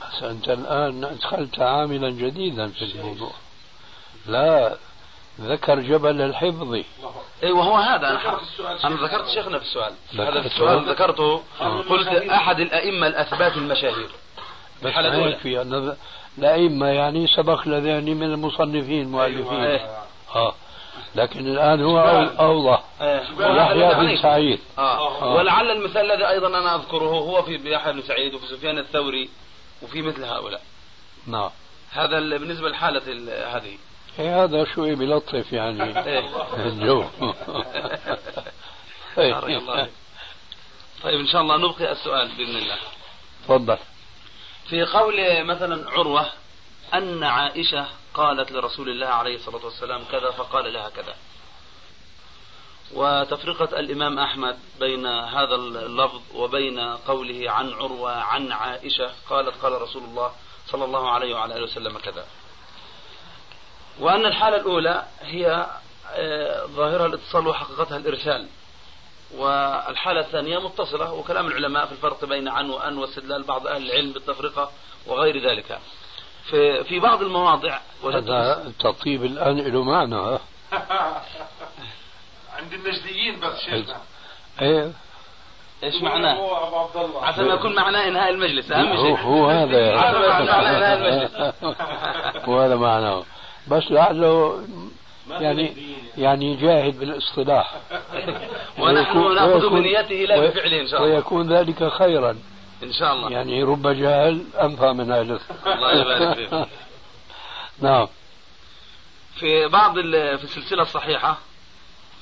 [0.00, 3.30] بس أنت الآن أدخلت عاملا جديدا في الموضوع.
[4.26, 4.76] لا
[5.40, 6.74] ذكر جبل الحفظ.
[7.42, 8.10] اي وهو هذا.
[8.10, 8.40] أنا
[8.84, 9.92] أنا ذكرت شيخنا في السؤال.
[10.14, 11.42] هذا في؟ السؤال ذكرته.
[11.88, 14.10] قلت أحد الأئمة الأثبات المشاهير.
[14.82, 15.96] بس ما أن
[16.38, 19.64] الأئمة يعني سبق لذهني من المصنفين المؤلفين.
[19.64, 19.98] إيه.
[20.34, 20.54] آه.
[21.14, 22.82] لكن الآن هو أو- أوضح.
[23.00, 23.22] آه.
[23.40, 24.60] يحيى بن سعيد.
[24.78, 25.22] آه.
[25.22, 25.34] آه.
[25.34, 29.28] ولعل المثال الذي أيضا أنا أذكره هو في يحيى بن سعيد وفي سفيان الثوري
[29.82, 30.62] وفي مثل هؤلاء.
[31.26, 31.50] نعم.
[31.90, 33.76] هذا ال- بالنسبة لحالة ال- هذه.
[34.18, 35.82] إيه هذا شوي بلطف يعني.
[36.08, 36.24] إيه.
[36.56, 37.04] الجو
[39.18, 39.90] الله فيك.
[41.02, 42.76] طيب إن شاء الله نبقي السؤال بإذن الله.
[43.44, 43.78] تفضل.
[44.68, 46.26] في قول مثلا عروة
[46.94, 51.14] أن عائشة قالت لرسول الله عليه الصلاة والسلام كذا فقال لها كذا.
[52.94, 60.02] وتفرقة الإمام أحمد بين هذا اللفظ وبين قوله عن عروة عن عائشة قالت قال رسول
[60.02, 60.32] الله
[60.66, 62.26] صلى الله عليه وعلى آله وسلم كذا.
[64.00, 65.66] وأن الحالة الأولى هي
[66.12, 68.48] آه، ظاهرها الاتصال وحقيقتها الإرسال.
[69.34, 74.72] والحالة الثانية متصلة وكلام العلماء في الفرق بين عن وأن واستدلال بعض أهل العلم بالتفرقة
[75.06, 75.80] وغير ذلك.
[76.50, 77.78] في, في بعض المواضع.
[78.02, 80.16] وجدت هذا التطيب الآن له معنى؟
[82.58, 83.96] عند النجديين بس شيخنا.
[84.62, 84.92] إيه.
[85.82, 87.26] إيش معناه؟ هو أبو عبد الله.
[87.26, 89.98] عسى ما يكون معناه إنهاء المجلس اهم هو, شيء هو هذا يعني.
[89.98, 91.54] عسى ما يكون معناه إنهاء المجلس.
[92.48, 93.22] هو هذا معناه.
[93.68, 94.64] بس لعله
[95.30, 95.72] يعني
[96.18, 96.56] يعني.
[96.56, 97.74] جاهد بالاصطلاح.
[98.80, 101.14] ونحن نأخذ بنيته لا بفعله إن شاء الله.
[101.14, 102.36] ويكون ذلك خيرا.
[102.82, 106.68] إن شاء الله يعني رب جاهل أنفى من أهل الله يبارك فيك.
[107.88, 108.08] نعم
[109.34, 111.38] في بعض في السلسلة الصحيحة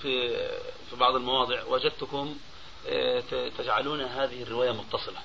[0.02, 0.28] في
[0.90, 2.36] في بعض المواضع وجدتكم
[2.89, 3.22] آه،
[3.59, 5.18] تجعلون هذه الرواية متصلة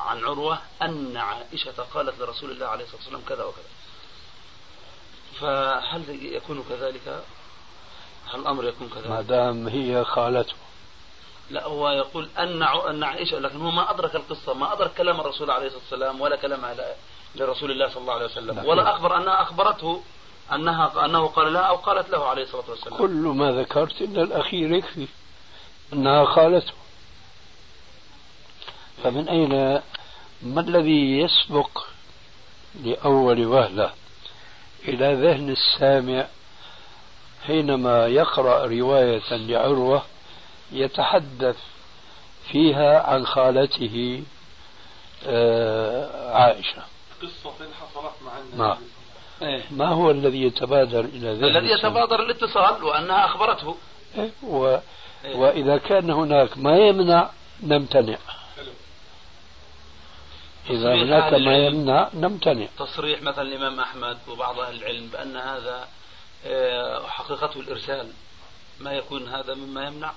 [0.00, 3.64] عن عروة أن عائشة قالت لرسول الله عليه الصلاة والسلام كذا وكذا
[5.40, 7.24] فهل يكون كذلك؟
[8.32, 10.54] هل الأمر يكون كذلك؟ ما دام هي خالته
[11.50, 15.50] لا هو يقول أن أن عائشة لكن هو ما أدرك القصة ما أدرك كلام الرسول
[15.50, 16.60] عليه الصلاة والسلام ولا كلام
[17.34, 18.64] لرسول الله صلى الله عليه وسلم.
[18.64, 20.02] ولا أخبر أنها أخبرته
[20.52, 22.98] أنها أنه قال لها أو قالت له عليه الصلاة والسلام.
[22.98, 25.08] كل ما ذكرت إلا الأخير يكفي
[25.92, 26.72] أنها خالته
[29.04, 29.82] فمن أين
[30.42, 31.84] ما الذي يسبق
[32.84, 33.92] لأول وهلة
[34.88, 36.26] إلى ذهن السامع
[37.46, 40.02] حينما يقرأ رواية لعروة
[40.72, 41.56] يتحدث
[42.52, 44.22] فيها عن خالته
[45.26, 46.82] آه، عائشة.
[47.22, 48.56] قصة حصلت مع النبي.
[48.56, 48.78] نعم.
[49.42, 49.62] إيه.
[49.70, 53.76] ما هو الذي يتبادر إلى ذهن الذي يتبادر الاتصال وأنها أخبرته.
[54.18, 54.78] إيه و...
[55.24, 55.36] إيه.
[55.36, 57.30] وإذا كان هناك ما يمنع
[57.62, 58.18] نمتنع.
[60.70, 62.66] إذا هناك ما يمنع نمتنع.
[62.78, 65.88] تصريح مثلا الإمام أحمد وبعض أهل العلم بأن هذا
[66.46, 68.10] آه، حقيقته الإرسال.
[68.80, 70.12] ما يكون هذا مما يمنع؟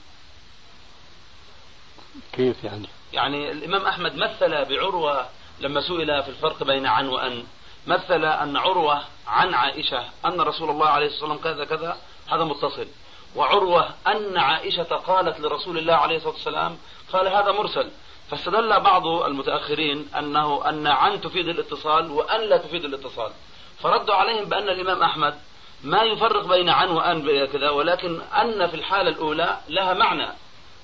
[2.34, 5.26] كيف يعني؟ يعني الإمام أحمد مثل بعروة
[5.60, 7.44] لما سئل في الفرق بين عن وأن.
[7.88, 11.98] مثل أن عروة عن عائشة أن رسول الله عليه الصلاة والسلام كذا كذا
[12.32, 12.88] هذا متصل.
[13.36, 16.78] وعروة أن عائشة قالت لرسول الله عليه الصلاة والسلام
[17.14, 17.90] قال هذا مرسل.
[18.32, 23.32] فاستدل بعض المتأخرين أنه أن عن تفيد الاتصال وأن لا تفيد الاتصال.
[23.80, 25.40] فردوا عليهم بأن الإمام أحمد
[25.84, 30.28] ما يفرق بين عن وأن كذا ولكن أن في الحالة الأولى لها معنى.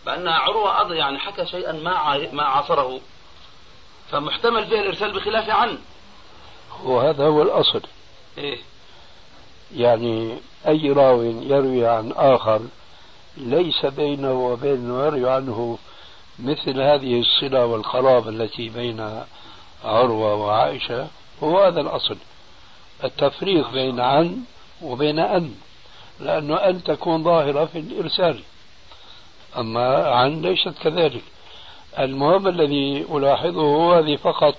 [0.07, 2.99] بأن عروة يعني حكى شيئا ما ما عاصره.
[4.11, 5.77] فمحتمل فيها الإرسال بخلاف عن
[6.83, 7.81] وهذا هو الأصل.
[8.37, 8.57] إيه؟
[9.75, 12.61] يعني أي راو يروي عن آخر
[13.37, 15.77] ليس بينه وبين يروي عنه
[16.39, 19.23] مثل هذه الصلة والقرابة التي بين
[19.85, 21.07] عروة وعائشة.
[21.43, 22.17] هو هذا الأصل.
[23.03, 24.37] التفريق بين عن
[24.81, 25.55] وبين أن
[26.19, 28.43] لأنه أن تكون ظاهرة في الإرسال.
[29.57, 31.23] أما عن ليست كذلك.
[31.99, 34.55] المهم الذي ألاحظه هو هذه فقط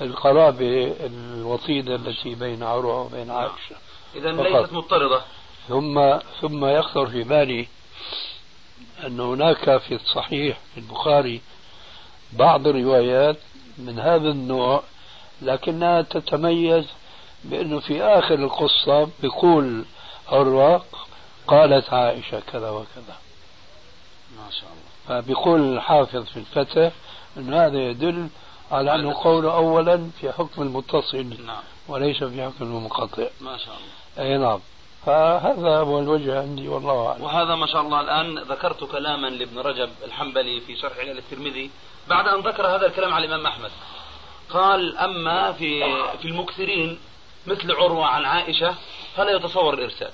[0.00, 3.76] القرابة الوطيدة التي بين عروة وبين عائشة.
[4.16, 5.20] إذا ليست مضطردة.
[5.68, 7.68] ثم ثم يخطر في بالي
[9.06, 11.40] أن هناك في الصحيح في البخاري
[12.32, 13.36] بعض الروايات
[13.78, 14.82] من هذا النوع
[15.42, 16.84] لكنها تتميز
[17.44, 19.84] بأنه في آخر القصة بيقول
[20.28, 20.82] عروة
[21.46, 23.16] قالت عائشة كذا وكذا.
[24.46, 25.20] ما شاء الله.
[25.22, 26.92] فبيقول الحافظ في الفتح
[27.36, 28.28] أن هذا يدل
[28.70, 31.62] على أنه قول أولا في حكم المتصل نعم.
[31.88, 34.30] وليس في حكم المنقطع ما شاء الله.
[34.30, 34.60] أي نعم.
[35.06, 37.22] فهذا هو الوجه عندي والله أعلم.
[37.22, 41.70] وهذا ما شاء الله الآن ذكرت كلاما لابن رجب الحنبلي في شرح علل الترمذي
[42.08, 43.70] بعد أن ذكر هذا الكلام على الإمام أحمد.
[44.50, 45.80] قال أما في
[46.22, 46.98] في المكثرين
[47.46, 48.74] مثل عروة عن عائشة
[49.16, 50.10] فلا يتصور الإرسال.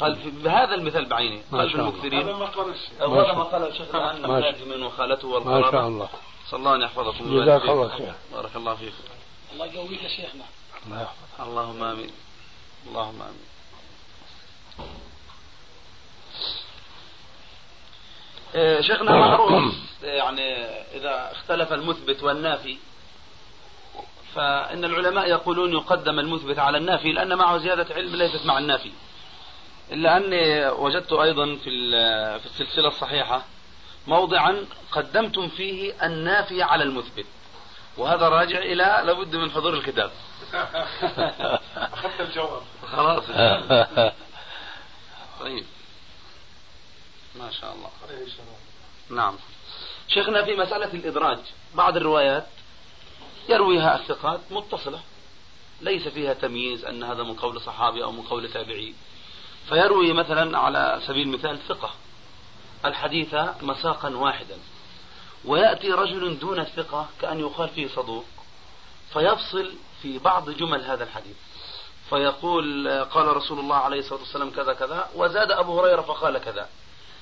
[0.00, 2.28] قال في بهذا المثال بعينه قال في المكثرين.
[2.28, 6.08] هذا ما قال هذا ما قاله الشيخ من وخالته والقرابة ما شاء الله.
[6.50, 7.40] صلى الله أن يحفظكم.
[7.40, 8.14] جزاك الله خير.
[8.32, 8.92] بارك الله فيك.
[9.52, 10.44] الله يقويك يا شيخنا.
[10.86, 11.46] الله يحفظك.
[11.48, 12.10] اللهم آمين.
[12.88, 13.46] اللهم آمين.
[18.54, 20.64] إيه، شيخنا معروف يعني
[20.94, 22.76] إذا اختلف المثبت والنافي؟
[24.34, 28.90] فإن العلماء يقولون يقدم المثبت على النافي لأن معه زيادة علم ليست مع النافي.
[29.92, 31.70] إلا أني وجدت أيضا في
[32.38, 33.44] في السلسلة الصحيحة
[34.06, 37.26] موضعا قدمتم فيه النافي على المثبت.
[37.96, 40.10] وهذا راجع إلى لابد من حضور الكتاب.
[41.76, 42.62] أخذت الجواب.
[42.92, 43.24] خلاص.
[45.40, 45.64] طيب.
[47.36, 47.90] ما شاء الله.
[49.10, 49.36] نعم.
[50.08, 51.38] شيخنا في مسألة الإدراج
[51.74, 52.46] بعض الروايات
[53.48, 55.00] يرويها الثقات متصلة.
[55.80, 58.94] ليس فيها تمييز أن هذا من قول صحابي أو من قول تابعي.
[59.68, 61.90] فيروي مثلا على سبيل المثال ثقة.
[62.84, 64.58] الحديث مساقا واحدا.
[65.44, 68.24] ويأتي رجل دون الثقة كأن يقال فيه صدوق
[69.12, 69.72] فيفصل
[70.02, 71.36] في بعض جمل هذا الحديث.
[72.10, 76.68] فيقول قال رسول الله عليه الصلاة والسلام كذا كذا وزاد أبو هريرة فقال كذا.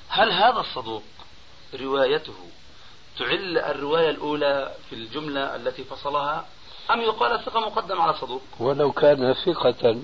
[0.09, 1.03] هل هذا الصدوق
[1.73, 2.33] روايته
[3.19, 6.45] تعل الرواية الأولى في الجملة التي فصلها
[6.91, 10.01] أم يقال الثقة مقدم على الصدوق ولو كان ثقة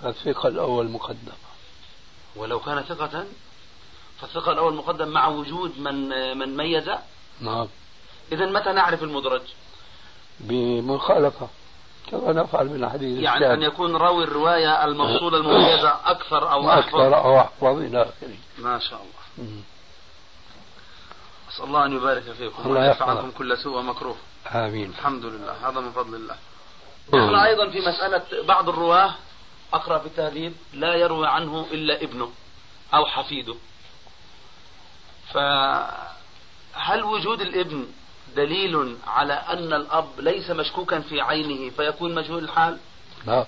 [0.00, 1.32] فالثقة الأول مقدم.
[2.36, 3.24] ولو كان ثقة
[4.20, 6.08] فالثقة الأول مقدم مع وجود من
[6.38, 6.90] من ميز.
[7.40, 7.68] نعم.
[8.32, 9.42] إذا متى نعرف المدرج؟
[10.40, 11.48] بمخالفة.
[12.10, 13.50] كما نفعل من الحديث يعني الشاب.
[13.50, 18.36] أن يكون راوي الرواية الموصولة المميزة أكثر أو أحفظ أكثر أو أحفظ إلى آخره.
[18.58, 19.62] ما شاء الله.
[21.50, 24.16] أسأل الله أن يبارك فيكم وأن يدفع عنكم كل سوء ومكروه.
[24.46, 24.90] آمين.
[24.90, 25.68] الحمد لله.
[25.68, 26.36] هذا من فضل الله.
[27.14, 29.14] نحن أيضا في مسألة بعض الرواة.
[29.74, 32.30] أقرأ في التهذيب لا يروي عنه إلا ابنه
[32.94, 33.54] أو حفيده.
[35.32, 37.86] فهل وجود الابن
[38.36, 42.78] دليل على أن الأب ليس مشكوكا في عينه فيكون مجهول الحال؟
[43.26, 43.46] لا.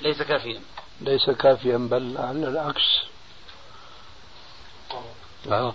[0.00, 0.60] ليس كافيا.
[1.00, 3.02] ليس كافيا بل على العكس.
[5.50, 5.74] آه.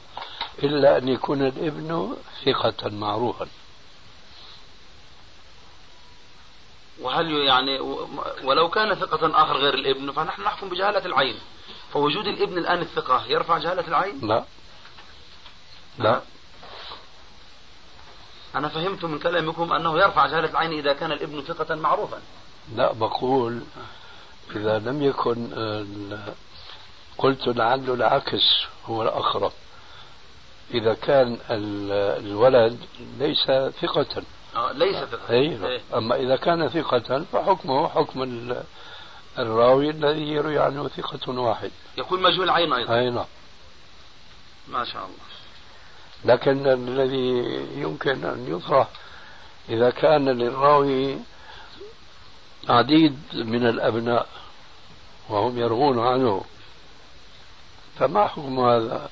[0.63, 3.47] إلا أن يكون الابن ثقة معروفا.
[7.03, 7.79] وهل يعني
[8.43, 11.35] ولو كان ثقة آخر غير الابن فنحن نحكم بجهالة العين.
[11.93, 14.43] فوجود الابن الآن الثقة يرفع جهالة العين؟ لا.
[15.99, 16.21] لا.
[18.55, 22.21] أنا فهمت من كلامكم أنه يرفع جهالة العين إذا كان الابن ثقة معروفا.
[22.75, 23.61] لا بقول
[24.55, 25.47] إذا لم يكن
[27.17, 29.51] قلت لعل العكس هو الأقرب.
[30.73, 32.79] إذا كان الولد
[33.19, 33.51] ليس
[33.81, 34.23] ثقة.
[34.55, 35.81] ليس ثقة أي إيه.
[35.93, 38.53] أما إذا كان ثقة فحكمه حكم
[39.39, 41.71] الراوي الذي يروي عنه ثقة واحد.
[41.97, 42.95] يكون مجهول عين أيضا.
[42.95, 43.25] أي نعم.
[44.67, 45.33] ما شاء الله.
[46.25, 48.87] لكن الذي يمكن أن يطرح
[49.69, 51.17] إذا كان للراوي
[52.69, 54.27] عديد من الأبناء
[55.29, 56.45] وهم يروون عنه
[57.99, 59.09] فما حكم هذا؟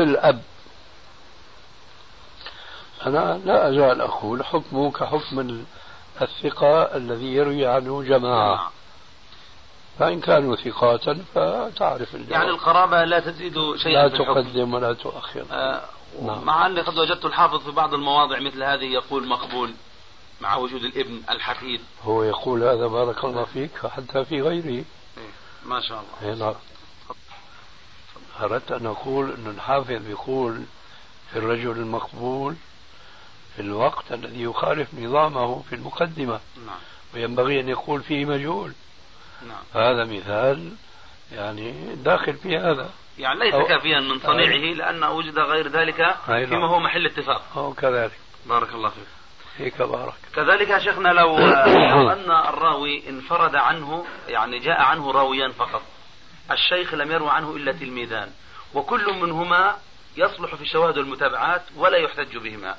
[0.00, 0.42] الأب.
[3.06, 5.64] أنا لا أزال أقول حكمه كحكم
[6.22, 8.72] الثقة الذي يروي عنه جماعة.
[9.98, 12.30] فإن كانوا ثقات فتعرف الجواب.
[12.30, 15.44] يعني القرابة لا تزيد شيئا لا تقدم ولا تؤخر.
[15.52, 15.82] آه
[16.22, 16.44] نعم.
[16.44, 19.70] مع أني قد وجدت الحافظ في بعض المواضع مثل هذه يقول مقبول
[20.40, 21.80] مع وجود الابن الحفيد.
[22.04, 24.84] هو يقول هذا بارك الله فيك حتى في غيره.
[25.18, 25.30] إيه،
[25.66, 26.34] ما شاء الله.
[26.34, 26.54] نعم.
[28.40, 30.62] أردت أن أقول أن الحافظ يقول
[31.32, 32.56] في الرجل المقبول
[33.60, 36.40] في الوقت الذي يخالف نظامه في المقدمة.
[36.66, 36.78] نعم.
[37.14, 38.72] وينبغي أن يقول فيه مجهول.
[39.42, 39.84] نعم.
[39.84, 40.72] هذا مثال
[41.32, 42.90] يعني داخل في هذا.
[43.18, 47.42] يعني ليس كافيا من صنيعه لأن وجد غير ذلك فيما هو محل اتفاق.
[47.56, 48.18] أو كذلك.
[48.46, 49.06] بارك الله فيك.
[49.56, 50.14] فيك بارك.
[50.34, 51.36] كذلك يا شيخنا لو
[52.14, 55.82] أن الراوي انفرد عنه يعني جاء عنه راويا فقط.
[56.50, 58.30] الشيخ لم يروى عنه إلا تلميذان.
[58.74, 59.76] وكل منهما
[60.16, 62.76] يصلح في الشواهد والمتابعات ولا يحتج بهما.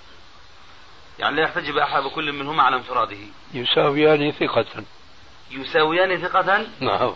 [1.21, 3.17] يعني لا يحتج بأحد كل منهما على انفراده.
[3.53, 4.65] يساويان ثقة.
[5.51, 7.13] يساويان ثقة؟ نعم.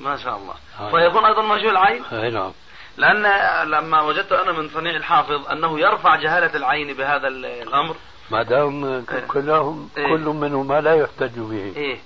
[0.00, 0.54] ما شاء الله.
[0.90, 2.52] فيكون أيضا مجهول العين؟ أي نعم.
[2.96, 3.22] لأن
[3.68, 7.96] لما وجدت أنا من صنيع الحافظ أنه يرفع جهالة العين بهذا الأمر.
[8.30, 11.72] ما دام كلهم إيه؟ كل منهما لا يحتج به.
[11.76, 11.98] إيه؟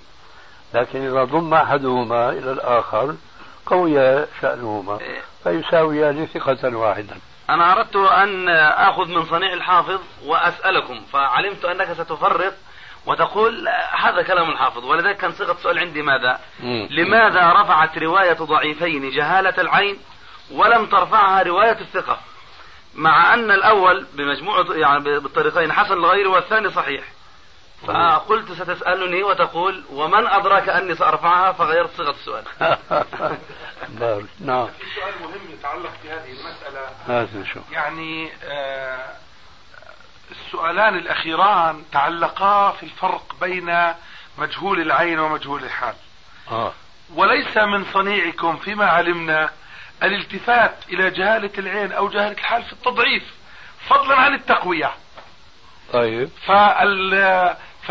[0.73, 3.15] لكن إذا ضم أحدهما إلى الآخر
[3.65, 4.99] قوي شأنهما.
[4.99, 7.17] إيه؟ فيساويان ثقة واحدا.
[7.53, 8.49] أنا أردت أن
[8.89, 12.53] آخذ من صنيع الحافظ وأسألكم فعلمت أنك ستفرق
[13.05, 16.87] وتقول هذا كلام الحافظ ولذلك كان صيغة السؤال عندي ماذا؟ مم.
[16.91, 19.97] لماذا رفعت رواية ضعيفين جهالة العين
[20.51, 22.17] ولم ترفعها رواية الثقة؟
[22.95, 27.03] مع أن الأول بمجموعة يعني بالطريقين حسن لغيره والثاني صحيح.
[27.87, 32.43] فقلت ستسألني وتقول ومن أدرك أني سأرفعها؟ فغيرت صيغة السؤال.
[34.39, 34.67] نعم.
[34.95, 36.89] سؤال مهم يتعلق بهذه المسألة.
[37.07, 39.15] هذا شو؟ يعني آه
[40.31, 43.93] السؤالان الأخيران تعلقا في الفرق بين
[44.37, 45.95] مجهول العين ومجهول الحال.
[46.51, 46.73] آه.
[47.15, 49.49] وليس من صنيعكم فيما علمنا
[50.03, 53.23] الالتفات إلى جهالة العين أو جهالة الحال في التضعيف
[53.89, 54.91] فضلا عن التقوية.
[55.93, 56.29] طيب.
[56.45, 57.13] فال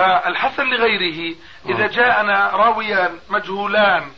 [0.01, 1.37] فالحسن لغيره
[1.69, 1.89] إذا آه.
[1.89, 4.11] جاءنا راويان مجهولان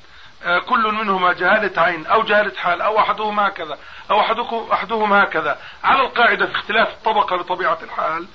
[0.45, 3.79] آه، كل منهما جهالة عين أو جهالة حال أو أحدهما هكذا
[4.11, 4.21] أو
[4.73, 8.27] أحدهما هكذا على القاعدة في اختلاف الطبقة بطبيعة الحال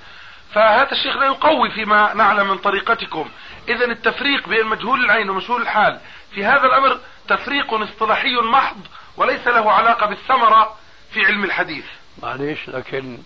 [0.54, 3.28] فهذا الشيخ لا يقوي فيما نعلم من طريقتكم.
[3.68, 6.00] إذا التفريق بين مجهول العين ومجهول الحال
[6.34, 8.80] في هذا الأمر تفريق اصطلاحي محض
[9.16, 10.76] وليس له علاقة بالثمرة
[11.12, 11.84] في علم الحديث.
[12.22, 13.18] معليش لكن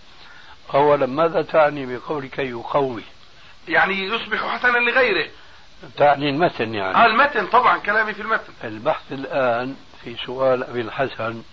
[0.73, 3.03] أولا ماذا تعني بقولك يقوي؟
[3.67, 5.29] يعني يصبح حسنا لغيره.
[5.97, 6.95] تعني المتن يعني.
[6.95, 8.53] آه المتن طبعا كلامي في المتن.
[8.63, 11.43] البحث الآن في سؤال أبي الحسن.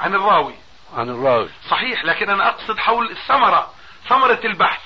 [0.00, 0.54] عن الراوي.
[0.96, 1.48] عن الراوي.
[1.70, 3.74] صحيح لكن أنا أقصد حول الثمرة.
[4.08, 4.80] ثمرة البحث.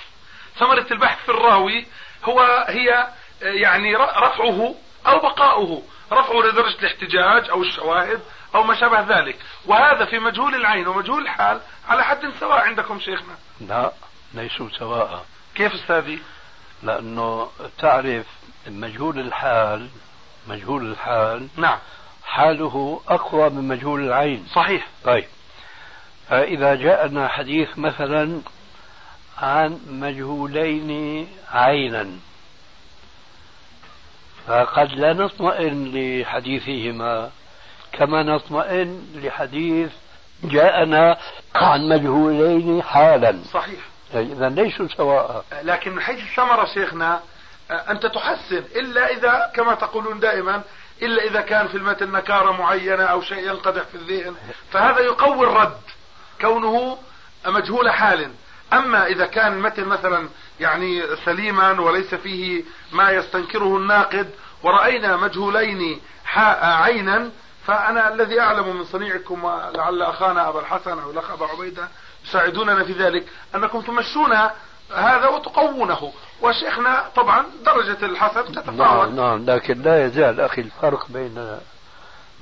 [0.58, 1.86] ثمرة البحث في الراوي
[2.24, 3.08] هو هي
[3.42, 4.74] يعني رفعه
[5.06, 5.82] أو بقاؤه.
[6.12, 8.20] رفعه لدرجة الاحتجاج أو الشواهد
[8.54, 9.36] أو ما شابه ذلك.
[9.66, 13.36] وهذا في مجهول العين ومجهول الحال على حد سواء عندكم شيخنا.
[13.60, 13.92] لا
[14.34, 15.24] ليسوا سواء.
[15.58, 16.18] كيف أستاذي؟
[16.82, 17.48] لأنه
[17.78, 18.26] تعرف
[18.66, 19.88] مجهول الحال
[20.48, 21.48] مجهول الحال.
[21.56, 21.78] نعم.
[22.24, 24.46] حاله أقوى من مجهول العين.
[24.54, 24.88] صحيح.
[25.04, 25.24] طيب.
[26.28, 28.40] فإذا جاءنا حديث مثلا
[29.38, 32.10] عن مجهولين عينا.
[34.46, 37.30] فقد لا نطمئن لحديثهما
[37.92, 39.90] كما نطمئن لحديث
[40.44, 41.18] جاءنا
[41.54, 43.40] عن مجهولين حالا.
[43.52, 43.80] صحيح.
[44.14, 45.44] إذا ليسوا سواء.
[45.62, 47.20] لكن من حيث الثمرة شيخنا
[47.70, 50.62] أنت تحسن إلا إذا كما تقولون دائما
[51.02, 54.34] إلا إذا كان في المتن نكارة معينة أو شيء ينقدح في الذهن
[54.72, 55.80] فهذا يقوي الرد
[56.40, 56.98] كونه
[57.46, 58.30] مجهول حال
[58.72, 60.28] أما إذا كان المتن مثلا
[60.60, 64.30] يعني سليما وليس فيه ما يستنكره الناقد
[64.62, 66.00] ورأينا مجهولين
[66.62, 67.30] عينا
[67.66, 71.88] فأنا الذي أعلم من صنيعكم ولعل أخانا أبا الحسن أو الأخ أبا عبيدة
[72.28, 74.32] يساعدوننا في ذلك أنكم تمشون
[74.94, 76.12] هذا وتقوونه.
[76.42, 78.78] وشيخنا طبعا درجة الحسن تتفاوت.
[78.80, 81.58] نعم نعم لكن لا يزال أخي الفرق بين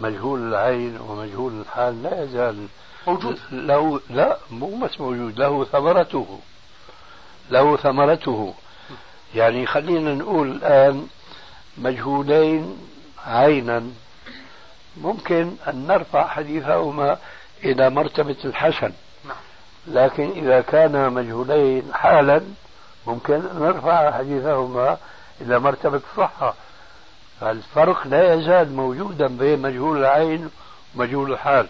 [0.00, 2.66] مجهول العين ومجهول الحال لا يزال
[3.06, 3.40] موجود.
[3.52, 6.40] له لا مو بس موجود له ثمرته
[7.50, 8.54] له ثمرته.
[9.34, 11.06] يعني خلينا نقول الآن
[11.78, 12.78] مجهولين
[13.26, 13.82] عينا.
[14.96, 17.18] ممكن أن نرفع حديثهما
[17.64, 18.92] إلى مرتبة الحسن.
[19.88, 22.42] لكن إذا كان مجهولين حالا
[23.06, 24.96] ممكن نرفع حديثهما
[25.40, 26.54] إلى مرتبة الصحة.
[27.40, 30.50] فالفرق لا يزال موجودا بين مجهول العين
[30.94, 31.66] ومجهول الحال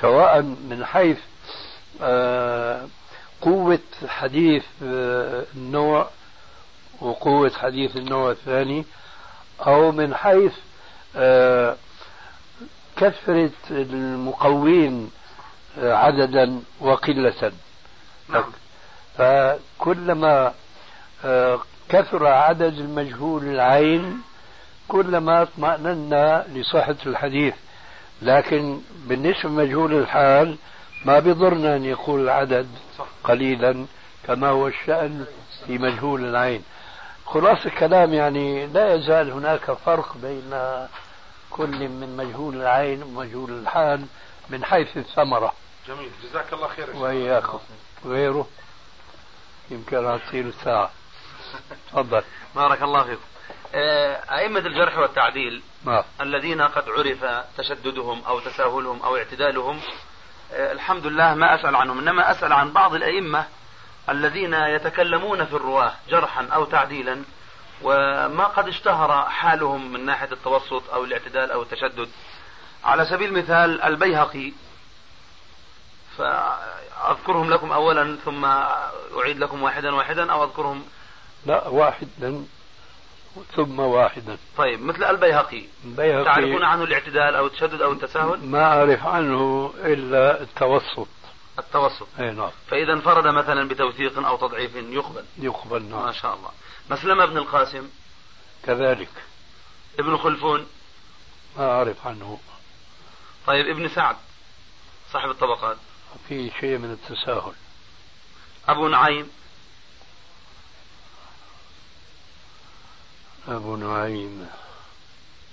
[0.00, 1.18] سواء من حيث
[2.02, 2.86] آه،
[3.42, 6.08] قوة حديث آه، النوع
[7.00, 8.84] وقوة حديث النوع الثاني
[9.66, 10.52] أو من حيث
[11.16, 11.76] آه،
[12.96, 15.10] كثرة المقوين
[15.78, 17.52] عددا وقلة.
[18.28, 18.44] نعم.
[19.18, 20.52] فكلما
[21.88, 24.20] كثر عدد المجهول العين
[24.88, 27.54] كلما اطمأننا لصحة الحديث.
[28.22, 30.56] لكن بالنسبة لمجهول الحال
[31.04, 32.68] ما بضرنا أن يقول العدد
[33.24, 33.86] قليلا
[34.26, 35.24] كما هو الشأن
[35.66, 36.62] في مجهول العين.
[37.26, 40.50] خلاص الكلام يعني لا يزال هناك فرق بين
[41.50, 44.06] كل من مجهول العين ومجهول الحال
[44.50, 45.52] من حيث الثمرة.
[45.88, 46.10] جميل.
[46.22, 47.58] جزاك الله خير وإياكم.
[48.04, 48.48] غيره
[49.70, 50.90] يمكن تصير الساعة
[51.92, 52.22] تفضل.
[52.54, 53.22] بارك الله فيكم.
[53.74, 56.04] آه، أئمة الجرح والتعديل ما.
[56.20, 59.80] الذين قد عرف تشددهم أو تساهلهم أو اعتدالهم
[60.52, 63.46] آه، الحمد لله ما أسأل عنهم إنما أسأل عن بعض الأئمة
[64.08, 67.22] الذين يتكلمون في الرواة جرحا أو تعديلا
[67.82, 72.08] وما قد اشتهر حالهم من ناحية التوسط أو الاعتدال أو التشدد.
[72.84, 74.52] على سبيل المثال البيهقي
[76.18, 78.44] فأذكرهم لكم أولا ثم
[79.18, 80.84] أعيد لكم واحدا واحدا أو أذكرهم؟
[81.46, 82.44] لا واحدا
[83.56, 84.38] ثم واحدا.
[84.56, 85.64] طيب مثل البيهقي.
[85.84, 91.08] البيهقي تعرفون عنه الاعتدال أو التشدد أو التساهل؟ ما أعرف عنه إلا التوسط.
[91.58, 92.06] التوسط.
[92.20, 92.50] أي نعم.
[92.68, 95.24] فإذا انفرد مثلا بتوثيق أو تضعيف يقبل.
[95.38, 96.02] يقبل نعم.
[96.02, 96.50] ما شاء الله.
[96.90, 97.88] مسلمة بن القاسم.
[98.64, 99.10] كذلك.
[99.98, 100.66] ابن خلفون.
[101.56, 102.38] ما أعرف عنه.
[103.46, 104.16] طيب ابن سعد
[105.12, 105.76] صاحب الطبقات.
[106.28, 107.52] في شيء من التساهل.
[108.68, 109.30] أبو نعيم.
[113.48, 114.48] أبو نعيم.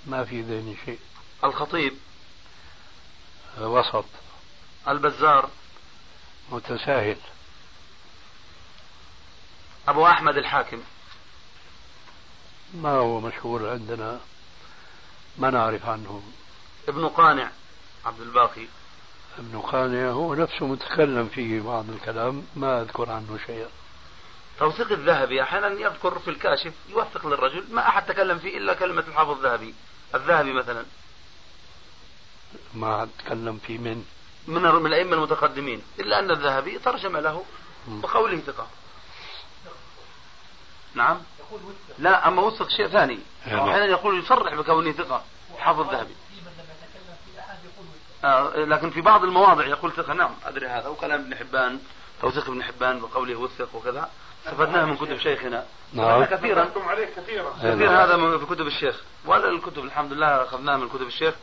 [0.06, 0.98] ما في ذهني شيء.
[1.44, 1.92] الخطيب.
[3.58, 4.04] وسط
[4.88, 5.50] البزار.
[6.50, 7.16] متساهل.
[9.88, 10.82] أبو أحمد الحاكم.
[12.74, 14.20] ما هو مشهور عندنا؟
[15.38, 16.22] ما نعرف عنه
[16.88, 17.50] ابن قانع.
[18.04, 18.66] عبد الباقي.
[19.38, 23.68] ابن قانع هو نفسه متكلم فيه بعض الكلام ما أذكر عنه شيئا.
[24.58, 29.30] توثيق الذهبي أحيانا يذكر في الكاشف يوثق للرجل ما أحد تكلم فيه إلا كلمة الحافظ
[29.30, 29.74] الذهبي.
[30.14, 30.84] الذهبي مثلا.
[32.74, 34.04] ما تكلم فيه من؟
[34.46, 35.82] من من الأئمة المتقدمين.
[36.00, 37.44] إلا أن الذهبي ترجم له
[37.88, 38.66] بقوله ثقة.
[40.94, 41.20] نعم.
[41.98, 43.18] لا أما وثق شيء ثاني.
[43.46, 45.22] أحيانا يقول يصرح بكونه ثقة
[45.58, 46.14] حافظ الذهبي.
[48.24, 50.12] آه لكن في بعض المواضع يقول ثقة.
[50.12, 50.34] نعم.
[50.44, 50.88] أدري هذا.
[50.88, 51.80] وكلام ابن حبان
[52.20, 54.10] توثيق ابن حبان بقوله وثق وكذا.
[54.46, 55.66] استفدناه من كتب شيخنا.
[55.92, 56.24] نعم.
[56.24, 57.50] كثيرا عليه كثيرا.
[57.62, 59.02] كثير هذا من في كتب الشيخ.
[59.24, 61.34] ولا الكتب الحمد لله أخذناه من كتب الشيخ.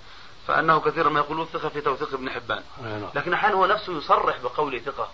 [0.47, 2.63] فأنه كثيرا ما يقول ثقه في توثيق ابن حبان.
[2.83, 3.09] نعم.
[3.15, 5.11] لكن أحيانا هو نفسه يصرح بقوله ثقة.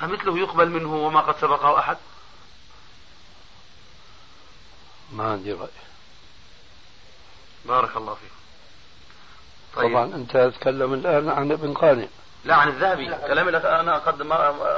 [0.00, 1.96] فمثله يقبل منه وما قد سبقه أحد؟
[5.12, 5.68] ما عندي رأي.
[7.64, 8.37] بارك الله فيك.
[9.78, 9.90] طيب.
[9.90, 12.06] طبعا أنت تتكلم الآن عن ابن قانع.
[12.44, 13.14] لا عن الذهبي.
[13.26, 14.22] كلامي لك أنا قد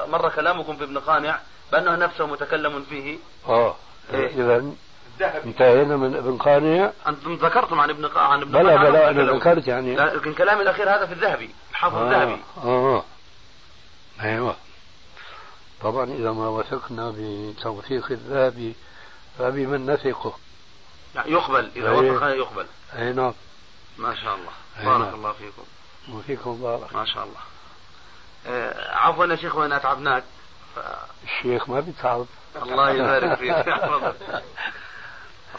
[0.09, 1.39] مر كلامكم في ابن قانع
[1.73, 3.19] بأنه نفسه متكلم فيه.
[3.49, 3.75] آه
[4.13, 4.27] إيه.
[4.27, 4.65] اذا
[5.45, 6.91] انتهينا من ابن قانع.
[7.09, 8.21] أنتم ذكرتم عن ابن قا...
[8.21, 8.91] عن ابن بلا قانع.
[8.91, 9.33] بلا أنا.
[9.33, 9.97] ذكرت يعني.
[9.97, 12.07] لكن كلامي الأخير هذا في الذهبي الحافظ آه.
[12.07, 12.41] الذهبي.
[12.65, 13.05] آه.
[14.23, 14.57] أيوه.
[15.83, 18.75] طبعا إذا ما وثقنا بتوثيق الذهبي
[19.39, 20.33] فبمن نثقه؟
[21.15, 22.11] يعني يقبل إذا أيه.
[22.11, 22.67] وافق يقبل.
[22.99, 23.33] أي نعم.
[23.99, 24.51] ما شاء الله.
[24.85, 25.15] بارك.
[25.15, 25.63] الله فيكم.
[26.17, 26.95] وفيكم بارك.
[26.95, 27.41] ما شاء الله.
[28.47, 30.25] آه، عفوا يا شيخ وين أتعبناك.
[31.25, 32.27] الشيخ ما بيتعب.
[32.57, 33.69] الله يبارك فيك.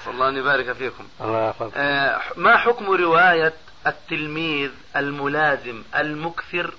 [0.07, 1.07] الله أن يبارك فيكم.
[1.21, 1.71] الله يحفظك.
[1.75, 3.53] آه، ما حكم رواية
[3.87, 6.73] التلميذ الملازم المكثر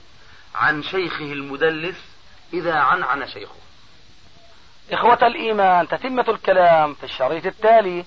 [0.55, 1.97] عن شيخه المدلس
[2.53, 3.55] إذا عنعن شيخه؟
[4.93, 8.05] إخوة الإيمان تتمة الكلام في الشريط التالي.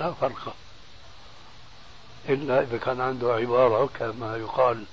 [0.00, 0.54] لا فرق.
[2.30, 4.84] إلا إذا كان عنده عبارة كما يقال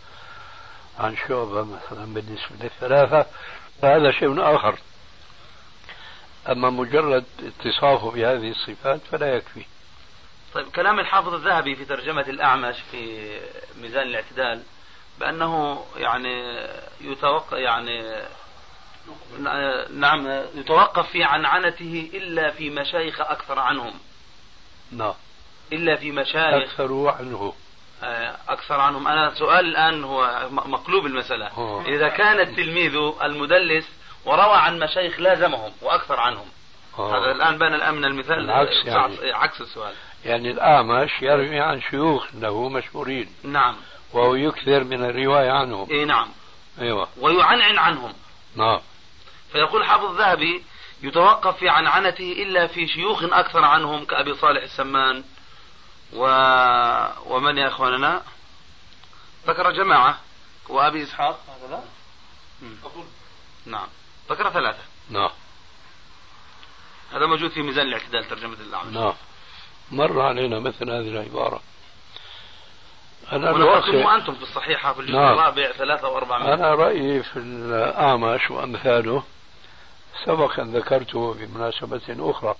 [0.99, 3.25] عن شعبة مثلا بالنسبة للثلاثة
[3.81, 4.79] فهذا شيء آخر.
[6.49, 9.65] أما مجرد اتصافه بهذه الصفات فلا يكفي.
[10.53, 13.31] طيب كلام الحافظ الذهبي في ترجمة الأعمش في
[13.81, 14.63] ميزان الاعتدال
[15.19, 16.67] بأنه يعني
[17.01, 18.21] يتوقع يعني
[19.93, 23.93] نعم يتوقف في عنعنته إلا في مشايخ أكثر عنهم.
[24.91, 25.13] نعم.
[25.73, 26.63] إلا في مشايخ.
[26.63, 27.53] أكثر عنه.
[28.49, 29.07] أكثر عنهم.
[29.07, 31.47] أنا سؤال الآن هو مقلوب المسألة.
[31.47, 31.85] أوه.
[31.85, 33.89] إذا كان التلميذ المدلس
[34.25, 36.45] وروى عن مشايخ لازمهم وأكثر عنهم.
[36.99, 37.17] آه.
[37.17, 38.39] هذا الآن بان الآن من المثال.
[38.39, 39.31] العكس يعني.
[39.33, 39.93] عكس السؤال.
[40.25, 43.29] يعني الأعمش يروي عن شيوخ له مشهورين.
[43.43, 43.75] نعم.
[44.13, 45.87] وهو يكثر من الرواية عنهم.
[45.91, 46.27] إيه نعم.
[46.81, 47.07] أيوة.
[47.17, 48.13] ويعنعن عنهم.
[48.55, 48.79] نعم.
[49.51, 50.63] فيقول حافظ الذهبي
[51.03, 55.23] يتوقف في عنعنته إلا في شيوخ أكثر عنهم كأبي صالح السمان.
[56.13, 56.23] و...
[57.25, 58.23] ومن يا إخواننا؟
[59.47, 60.19] ذكر جماعة
[60.69, 61.39] وأبي إسحاق.
[61.49, 61.83] هكذا؟
[63.65, 63.87] نعم.
[64.29, 64.83] ذكر ثلاثة.
[65.09, 65.29] نعم.
[67.13, 69.13] هذا موجود في ميزان الاعتدال ترجمة الأعمش نعم.
[69.91, 71.61] مر علينا مثل هذه العبارة.
[73.31, 75.33] أنا الواقع أنتم في الصحيحة في الجزء نعم.
[75.33, 76.53] الرابع ثلاثة وأربعمائة.
[76.53, 79.23] أنا رأيي في الأعمش وأمثاله
[80.25, 82.55] سبق أن ذكرته بمناسبة أخرى.